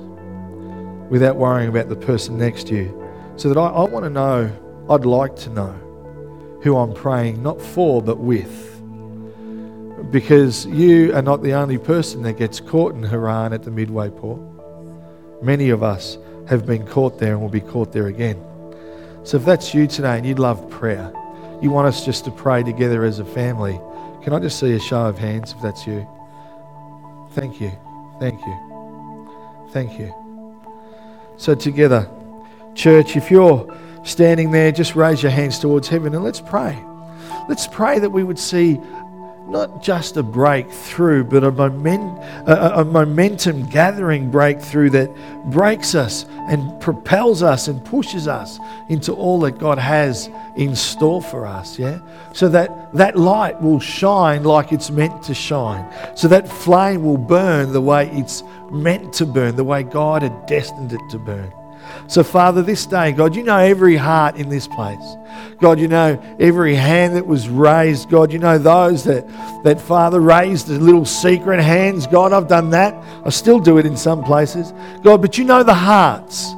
without 1.11 1.35
worrying 1.35 1.69
about 1.69 1.89
the 1.89 1.97
person 1.97 2.39
next 2.39 2.69
to 2.69 2.77
you. 2.77 3.13
So 3.35 3.49
that 3.49 3.59
I, 3.59 3.67
I 3.67 3.89
want 3.89 4.05
to 4.05 4.11
know, 4.11 4.53
I'd 4.89 5.05
like 5.05 5.35
to 5.37 5.51
know 5.51 5.73
who 6.63 6.77
I'm 6.77 6.95
praying 6.95 7.43
not 7.43 7.61
for 7.61 8.01
but 8.01 8.19
with. 8.19 8.69
Because 10.13 10.67
you 10.67 11.13
are 11.17 11.23
not 11.23 11.43
the 11.43 11.55
only 11.55 11.79
person 11.79 12.23
that 12.23 12.35
gets 12.35 12.61
caught 12.61 12.95
in 12.95 13.03
Haran 13.03 13.53
at 13.53 13.65
the 13.65 13.73
midway 13.73 14.11
port. 14.11 14.41
Many 15.43 15.71
of 15.71 15.83
us 15.83 16.19
have 16.49 16.67
been 16.67 16.87
caught 16.87 17.19
there 17.19 17.33
and 17.33 17.43
will 17.43 17.49
be 17.49 17.61
caught 17.61 17.93
there 17.93 18.07
again. 18.07 18.41
So 19.25 19.39
if 19.39 19.45
that's 19.45 19.75
you 19.75 19.89
today 19.89 20.19
and 20.19 20.25
you'd 20.25 20.39
love 20.39 20.71
prayer, 20.71 21.13
you 21.63 21.71
want 21.71 21.89
us 21.89 22.05
just 22.05 22.25
to 22.25 22.31
pray 22.31 22.63
together 22.63 23.05
as 23.05 23.19
a 23.19 23.25
family, 23.25 23.81
can 24.23 24.33
I 24.33 24.39
just 24.39 24.59
see 24.59 24.73
a 24.75 24.81
show 24.81 25.07
of 25.07 25.19
hands 25.19 25.53
if 25.53 25.61
that's 25.61 25.87
you? 25.87 26.07
Thank 27.33 27.61
you. 27.61 27.73
Thank 28.19 28.41
you. 28.47 29.69
Thank 29.73 29.99
you. 29.99 30.15
So, 31.37 31.55
together, 31.55 32.11
church, 32.75 33.17
if 33.17 33.31
you're 33.31 33.67
standing 34.05 34.51
there, 34.51 34.73
just 34.73 34.95
raise 34.97 35.23
your 35.23 35.33
hands 35.33 35.59
towards 35.59 35.89
heaven 35.89 36.15
and 36.15 36.25
let's 36.25 36.41
pray. 36.41 36.79
Let's 37.49 37.67
pray 37.67 37.99
that 37.99 38.11
we 38.11 38.25
would 38.25 38.39
see 38.39 38.81
not 39.51 39.83
just 39.83 40.17
a 40.17 40.23
breakthrough, 40.23 41.25
but 41.25 41.43
a, 41.43 41.51
moment, 41.51 42.19
a, 42.47 42.81
a, 42.81 42.85
momentum 42.85 43.67
gathering 43.67 44.31
breakthrough 44.31 44.89
that 44.91 45.11
breaks 45.51 45.95
us 45.95 46.25
and 46.49 46.81
propels 46.81 47.43
us 47.43 47.67
and 47.67 47.85
pushes 47.85 48.29
us 48.29 48.61
into 48.89 49.13
all 49.13 49.41
that 49.41 49.59
God 49.59 49.79
has 49.79 50.31
in 50.57 50.77
store 50.77 51.21
for 51.21 51.47
us. 51.47 51.79
Yeah? 51.79 51.99
So 52.33 52.49
that 52.51 52.93
that 52.95 53.17
light 53.17 53.61
will 53.61 53.81
shine 53.81 54.45
like 54.45 54.73
it's 54.73 54.91
meant 54.91 55.23
to 55.25 55.35
shine. 55.35 55.85
So 56.17 56.29
that 56.29 56.49
flame 56.49 57.03
will 57.03 57.19
burn 57.19 57.73
the 57.73 57.81
way 57.81 58.09
it's 58.11 58.43
meant 58.71 59.13
to 59.15 59.27
burn, 59.27 59.57
the 59.57 59.65
way 59.65 59.83
God 59.83 60.23
had 60.23 60.47
destined 60.47 60.93
it 60.93 61.01
to 61.11 61.19
burn. 61.19 61.53
So, 62.09 62.23
Father, 62.23 62.63
this 62.63 62.87
day, 62.87 63.13
God, 63.13 63.37
you 63.37 63.43
know 63.43 63.59
every 63.59 63.97
heart 63.97 64.37
in 64.37 64.49
this 64.49 64.67
place. 64.67 65.17
God, 65.61 65.79
you 65.79 65.89
know 65.89 66.21
every 66.41 66.75
hand 66.75 67.17
that 67.17 67.27
was 67.27 67.49
raised. 67.49 68.11
God, 68.11 68.33
you 68.33 68.39
know 68.39 68.59
those 68.59 69.05
that, 69.05 69.27
that 69.65 69.81
Father 69.81 70.21
raised 70.21 70.67
the 70.67 70.79
little 70.79 71.05
secret 71.05 71.61
hands. 71.61 72.07
God, 72.07 72.33
I've 72.33 72.49
done 72.49 72.71
that. 72.71 72.95
I 73.25 73.31
still 73.31 73.61
do 73.61 73.79
it 73.79 73.87
in 73.87 73.97
some 73.97 74.25
places. 74.25 74.73
God, 75.03 75.21
but 75.21 75.39
you 75.39 75.45
know 75.45 75.63
the 75.63 75.75
hearts. 75.75 76.53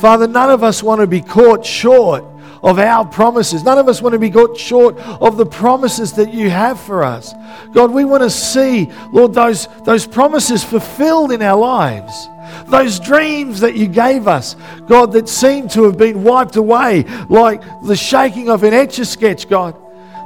Father, 0.00 0.26
none 0.26 0.50
of 0.50 0.62
us 0.62 0.82
want 0.82 1.00
to 1.00 1.06
be 1.06 1.20
caught 1.20 1.64
short 1.64 2.24
of 2.66 2.80
our 2.80 3.06
promises. 3.06 3.62
None 3.62 3.78
of 3.78 3.88
us 3.88 4.02
want 4.02 4.12
to 4.14 4.18
be 4.18 4.28
caught 4.28 4.58
short 4.58 4.98
of 4.98 5.36
the 5.36 5.46
promises 5.46 6.12
that 6.14 6.34
you 6.34 6.50
have 6.50 6.80
for 6.80 7.04
us. 7.04 7.32
God, 7.72 7.92
we 7.92 8.04
want 8.04 8.24
to 8.24 8.30
see, 8.30 8.90
Lord, 9.12 9.34
those, 9.34 9.68
those 9.84 10.04
promises 10.04 10.64
fulfilled 10.64 11.30
in 11.30 11.42
our 11.42 11.56
lives. 11.56 12.28
Those 12.66 12.98
dreams 12.98 13.60
that 13.60 13.76
you 13.76 13.86
gave 13.86 14.26
us, 14.26 14.56
God, 14.88 15.12
that 15.12 15.28
seem 15.28 15.68
to 15.70 15.84
have 15.84 15.96
been 15.96 16.24
wiped 16.24 16.56
away 16.56 17.04
like 17.28 17.62
the 17.84 17.94
shaking 17.94 18.48
of 18.48 18.64
an 18.64 18.74
etch 18.74 18.98
a 18.98 19.04
sketch, 19.04 19.48
God. 19.48 19.76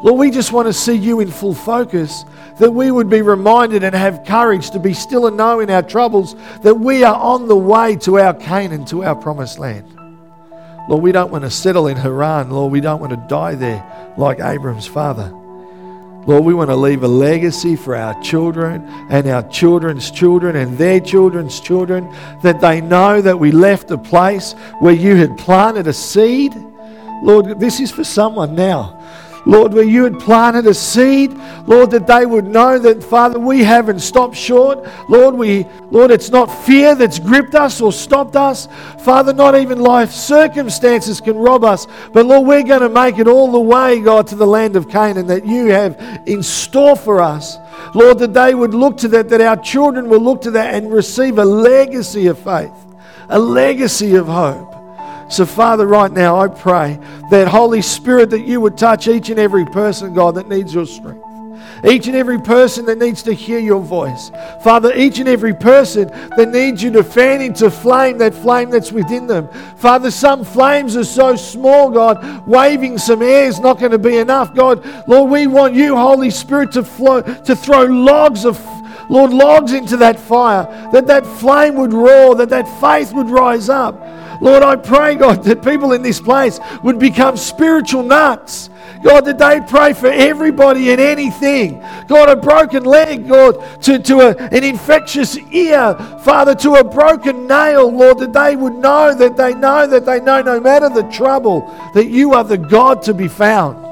Lord, 0.03 0.18
we 0.18 0.30
just 0.30 0.51
want 0.51 0.66
to 0.66 0.72
see 0.72 0.95
you 0.95 1.20
in 1.20 1.30
full 1.30 1.55
focus, 1.55 2.24
that 2.59 2.70
we 2.70 2.91
would 2.91 3.11
be 3.11 3.20
reminded 3.20 3.84
and 3.84 3.95
have 3.95 4.24
courage 4.24 4.70
to 4.70 4.78
be 4.78 4.95
still 4.95 5.26
and 5.26 5.36
know 5.36 5.61
in 5.61 5.68
our 5.68 5.82
troubles 5.82 6.36
that 6.62 6.74
we 6.74 7.05
are 7.05 7.16
on 7.16 7.49
the 7.49 7.57
way 7.57 7.97
to 7.97 8.18
our 8.18 8.32
Canaan, 8.32 8.86
to 8.86 9.05
our 9.05 9.14
promised 9.14 9.59
land. 9.59 9.99
Lord, 10.91 11.05
we 11.05 11.12
don't 11.12 11.30
want 11.30 11.45
to 11.45 11.51
settle 11.51 11.86
in 11.86 11.97
Haran. 11.97 12.51
Lord, 12.51 12.72
we 12.72 12.80
don't 12.80 12.99
want 12.99 13.11
to 13.12 13.26
die 13.28 13.55
there 13.55 14.12
like 14.16 14.41
Abram's 14.41 14.88
father. 14.88 15.28
Lord, 16.26 16.45
we 16.45 16.53
want 16.53 16.68
to 16.68 16.74
leave 16.74 17.05
a 17.05 17.09
legacy 17.09 17.76
for 17.76 17.95
our 17.95 18.20
children 18.22 18.82
and 19.09 19.28
our 19.28 19.49
children's 19.51 20.11
children 20.11 20.57
and 20.57 20.76
their 20.76 20.99
children's 20.99 21.61
children 21.61 22.12
that 22.43 22.61
they 22.61 22.80
know 22.80 23.22
that 23.22 23.38
we 23.38 23.53
left 23.53 23.93
a 23.93 23.99
place 23.99 24.55
where 24.80 24.93
you 24.93 25.14
had 25.14 25.38
planted 25.38 25.86
a 25.86 25.93
seed. 25.93 26.53
Lord, 27.22 27.61
this 27.61 27.78
is 27.78 27.93
for 27.93 28.03
someone 28.03 28.57
now. 28.57 29.01
Lord, 29.47 29.72
where 29.72 29.84
you 29.84 30.05
had 30.05 30.18
planted 30.18 30.66
a 30.66 30.74
seed, 30.74 31.32
Lord, 31.66 31.91
that 31.93 32.07
they 32.07 32.26
would 32.26 32.47
know 32.47 32.78
that, 32.78 33.03
Father, 33.03 33.38
we 33.38 33.62
haven't 33.62 34.01
stopped 34.01 34.36
short. 34.36 34.86
Lord, 35.09 35.34
we, 35.34 35.66
Lord, 35.91 36.11
it's 36.11 36.30
not 36.30 36.47
fear 36.47 36.95
that's 36.95 37.18
gripped 37.18 37.55
us 37.55 37.80
or 37.80 37.93
stopped 37.93 38.36
us. 38.36 38.68
Father, 39.05 39.32
not 39.32 39.55
even 39.55 39.80
life 39.80 40.11
circumstances 40.11 41.20
can 41.20 41.36
rob 41.36 41.64
us. 41.64 41.86
But 42.12 42.26
Lord, 42.26 42.47
we're 42.47 42.62
going 42.62 42.82
to 42.82 42.88
make 42.88 43.18
it 43.18 43.28
all 43.28 43.51
the 43.51 43.61
way, 43.61 44.01
God, 44.01 44.26
to 44.28 44.36
the 44.36 44.47
land 44.47 44.76
of 44.76 44.88
Canaan 44.88 45.26
that 45.28 45.47
you 45.47 45.66
have 45.66 46.22
in 46.26 46.43
store 46.43 46.97
for 46.97 47.20
us. 47.20 47.57
Lord, 47.95 48.18
that 48.18 48.34
they 48.34 48.55
would 48.55 48.74
look 48.74 48.99
to 48.99 49.09
that, 49.09 49.28
that 49.30 49.41
our 49.41 49.57
children 49.57 50.09
will 50.09 50.20
look 50.20 50.43
to 50.43 50.51
that 50.53 50.74
and 50.74 50.93
receive 50.93 51.38
a 51.38 51.45
legacy 51.45 52.26
of 52.26 52.38
faith, 52.38 52.72
a 53.28 53.38
legacy 53.38 54.16
of 54.16 54.26
hope. 54.26 54.69
So, 55.30 55.46
Father, 55.46 55.86
right 55.86 56.10
now 56.10 56.40
I 56.40 56.48
pray 56.48 56.98
that 57.30 57.46
Holy 57.46 57.82
Spirit, 57.82 58.30
that 58.30 58.40
you 58.40 58.60
would 58.60 58.76
touch 58.76 59.06
each 59.06 59.30
and 59.30 59.38
every 59.38 59.64
person, 59.64 60.12
God, 60.12 60.34
that 60.34 60.48
needs 60.48 60.74
your 60.74 60.86
strength. 60.86 61.24
Each 61.84 62.08
and 62.08 62.16
every 62.16 62.40
person 62.40 62.84
that 62.86 62.98
needs 62.98 63.22
to 63.22 63.32
hear 63.32 63.60
your 63.60 63.80
voice. 63.80 64.30
Father, 64.62 64.92
each 64.94 65.18
and 65.20 65.28
every 65.28 65.54
person 65.54 66.08
that 66.36 66.50
needs 66.50 66.82
you 66.82 66.90
to 66.90 67.04
fan 67.04 67.40
into 67.40 67.70
flame, 67.70 68.18
that 68.18 68.34
flame 68.34 68.70
that's 68.70 68.92
within 68.92 69.28
them. 69.28 69.48
Father, 69.76 70.10
some 70.10 70.44
flames 70.44 70.96
are 70.96 71.04
so 71.04 71.36
small, 71.36 71.90
God, 71.90 72.46
waving 72.46 72.98
some 72.98 73.22
air 73.22 73.46
is 73.46 73.60
not 73.60 73.78
going 73.78 73.92
to 73.92 73.98
be 73.98 74.18
enough, 74.18 74.54
God. 74.54 74.84
Lord, 75.08 75.30
we 75.30 75.46
want 75.46 75.74
you, 75.74 75.96
Holy 75.96 76.30
Spirit, 76.30 76.72
to 76.72 76.82
flow, 76.82 77.22
to 77.22 77.54
throw 77.54 77.84
logs 77.84 78.44
of 78.44 78.58
Lord, 79.08 79.32
logs 79.32 79.72
into 79.72 79.96
that 79.96 80.20
fire, 80.20 80.64
that 80.92 81.08
that 81.08 81.26
flame 81.26 81.74
would 81.74 81.92
roar, 81.92 82.36
that 82.36 82.48
that 82.50 82.68
faith 82.80 83.12
would 83.12 83.28
rise 83.28 83.68
up. 83.68 84.00
Lord, 84.41 84.62
I 84.62 84.76
pray, 84.76 85.16
God, 85.16 85.45
that 85.45 85.62
people 85.62 85.93
in 85.93 86.03
this 86.03 86.20
place 86.20 86.59
would 86.82 86.99
become 86.99 87.36
spiritual 87.36 88.03
nuts. 88.03 88.70
God, 89.03 89.24
that 89.26 89.38
they 89.38 89.61
pray 89.66 89.93
for 89.93 90.09
everybody 90.09 90.91
and 90.91 91.01
anything. 91.01 91.80
God, 92.07 92.28
a 92.28 92.36
broken 92.36 92.84
leg, 92.84 93.28
God, 93.28 93.82
to, 93.82 93.99
to 93.99 94.20
a, 94.20 94.36
an 94.36 94.62
infectious 94.64 95.38
ear, 95.53 95.95
Father, 96.22 96.55
to 96.57 96.74
a 96.74 96.84
broken 96.84 97.47
nail, 97.47 97.91
Lord, 97.91 98.18
that 98.18 98.32
they 98.32 98.57
would 98.57 98.74
know 98.74 99.14
that 99.14 99.36
they 99.36 99.55
know 99.55 99.86
that 99.86 100.05
they 100.05 100.20
know 100.20 100.43
no 100.43 100.61
matter 100.61 100.88
the 100.88 101.05
trouble, 101.05 101.62
that 101.95 102.07
you 102.07 102.34
are 102.34 102.45
the 102.45 102.59
God 102.59 103.03
to 103.03 103.14
be 103.14 103.28
found. 103.28 103.86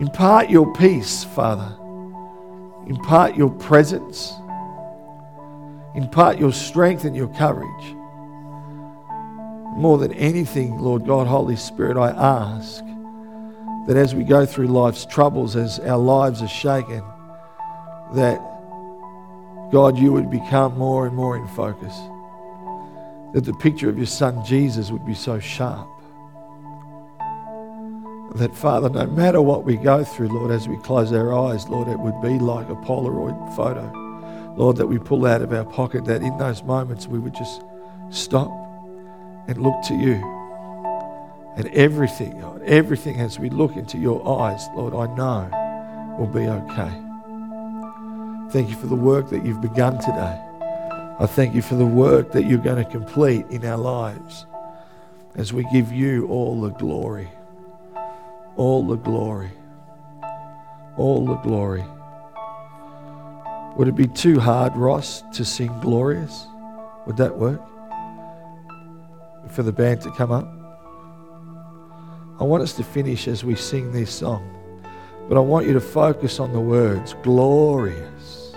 Impart 0.00 0.48
your 0.48 0.72
peace, 0.74 1.24
Father. 1.24 1.76
Impart 2.86 3.36
your 3.36 3.50
presence. 3.50 4.32
Impart 5.94 6.38
your 6.38 6.52
strength 6.52 7.04
and 7.04 7.16
your 7.16 7.28
courage. 7.28 7.97
More 9.78 9.96
than 9.96 10.12
anything, 10.14 10.76
Lord 10.80 11.06
God, 11.06 11.28
Holy 11.28 11.54
Spirit, 11.54 11.96
I 11.96 12.10
ask 12.10 12.84
that 13.86 13.96
as 13.96 14.12
we 14.12 14.24
go 14.24 14.44
through 14.44 14.66
life's 14.66 15.06
troubles, 15.06 15.54
as 15.54 15.78
our 15.78 15.96
lives 15.96 16.42
are 16.42 16.48
shaken, 16.48 17.00
that 18.14 18.40
God, 19.70 19.96
you 19.96 20.12
would 20.12 20.32
become 20.32 20.76
more 20.76 21.06
and 21.06 21.14
more 21.14 21.36
in 21.36 21.46
focus. 21.46 21.94
That 23.34 23.44
the 23.44 23.54
picture 23.54 23.88
of 23.88 23.96
your 23.96 24.06
son 24.08 24.44
Jesus 24.44 24.90
would 24.90 25.06
be 25.06 25.14
so 25.14 25.38
sharp. 25.38 25.88
That, 28.34 28.50
Father, 28.56 28.90
no 28.90 29.06
matter 29.06 29.40
what 29.40 29.62
we 29.62 29.76
go 29.76 30.02
through, 30.02 30.30
Lord, 30.30 30.50
as 30.50 30.66
we 30.66 30.76
close 30.78 31.12
our 31.12 31.32
eyes, 31.32 31.68
Lord, 31.68 31.86
it 31.86 32.00
would 32.00 32.20
be 32.20 32.40
like 32.40 32.68
a 32.68 32.74
Polaroid 32.74 33.54
photo. 33.54 33.92
Lord, 34.56 34.76
that 34.78 34.88
we 34.88 34.98
pull 34.98 35.24
out 35.24 35.40
of 35.40 35.52
our 35.52 35.64
pocket, 35.64 36.04
that 36.06 36.22
in 36.22 36.36
those 36.36 36.64
moments 36.64 37.06
we 37.06 37.20
would 37.20 37.34
just 37.36 37.62
stop 38.10 38.67
and 39.48 39.58
look 39.58 39.82
to 39.86 39.94
you. 39.94 40.22
And 41.56 41.68
everything, 41.68 42.42
everything 42.66 43.20
as 43.20 43.38
we 43.38 43.50
look 43.50 43.76
into 43.76 43.98
your 43.98 44.40
eyes, 44.40 44.68
Lord, 44.76 44.94
I 44.94 45.14
know 45.16 46.16
will 46.18 46.28
be 46.28 46.46
okay. 46.48 46.92
Thank 48.52 48.70
you 48.70 48.76
for 48.76 48.86
the 48.86 48.96
work 48.96 49.30
that 49.30 49.44
you've 49.44 49.60
begun 49.60 49.98
today. 49.98 50.40
I 51.20 51.26
thank 51.26 51.54
you 51.54 51.62
for 51.62 51.74
the 51.76 51.86
work 51.86 52.32
that 52.32 52.44
you're 52.44 52.58
going 52.58 52.82
to 52.84 52.90
complete 52.90 53.46
in 53.50 53.64
our 53.64 53.76
lives 53.78 54.46
as 55.36 55.52
we 55.52 55.64
give 55.72 55.92
you 55.92 56.28
all 56.28 56.60
the 56.60 56.70
glory. 56.70 57.28
All 58.56 58.86
the 58.86 58.96
glory. 58.96 59.50
all 60.96 61.24
the 61.26 61.36
glory. 61.36 61.84
Would 63.76 63.88
it 63.88 63.94
be 63.96 64.08
too 64.08 64.40
hard, 64.40 64.76
Ross, 64.76 65.22
to 65.34 65.44
sing 65.44 65.72
Glorious? 65.80 66.46
Would 67.06 67.16
that 67.18 67.36
work? 67.38 67.62
For 69.50 69.62
the 69.62 69.72
band 69.72 70.02
to 70.02 70.10
come 70.12 70.30
up? 70.30 70.46
I 72.40 72.44
want 72.44 72.62
us 72.62 72.74
to 72.74 72.84
finish 72.84 73.26
as 73.26 73.42
we 73.42 73.56
sing 73.56 73.90
this 73.90 74.12
song, 74.12 74.48
but 75.28 75.36
I 75.36 75.40
want 75.40 75.66
you 75.66 75.72
to 75.72 75.80
focus 75.80 76.38
on 76.38 76.52
the 76.52 76.60
words 76.60 77.16
glorious. 77.22 78.54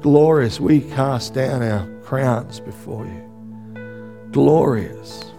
Glorious. 0.00 0.60
We 0.60 0.82
cast 0.82 1.34
down 1.34 1.62
our 1.62 1.86
crowns 2.02 2.60
before 2.60 3.06
you. 3.06 4.28
Glorious. 4.30 5.33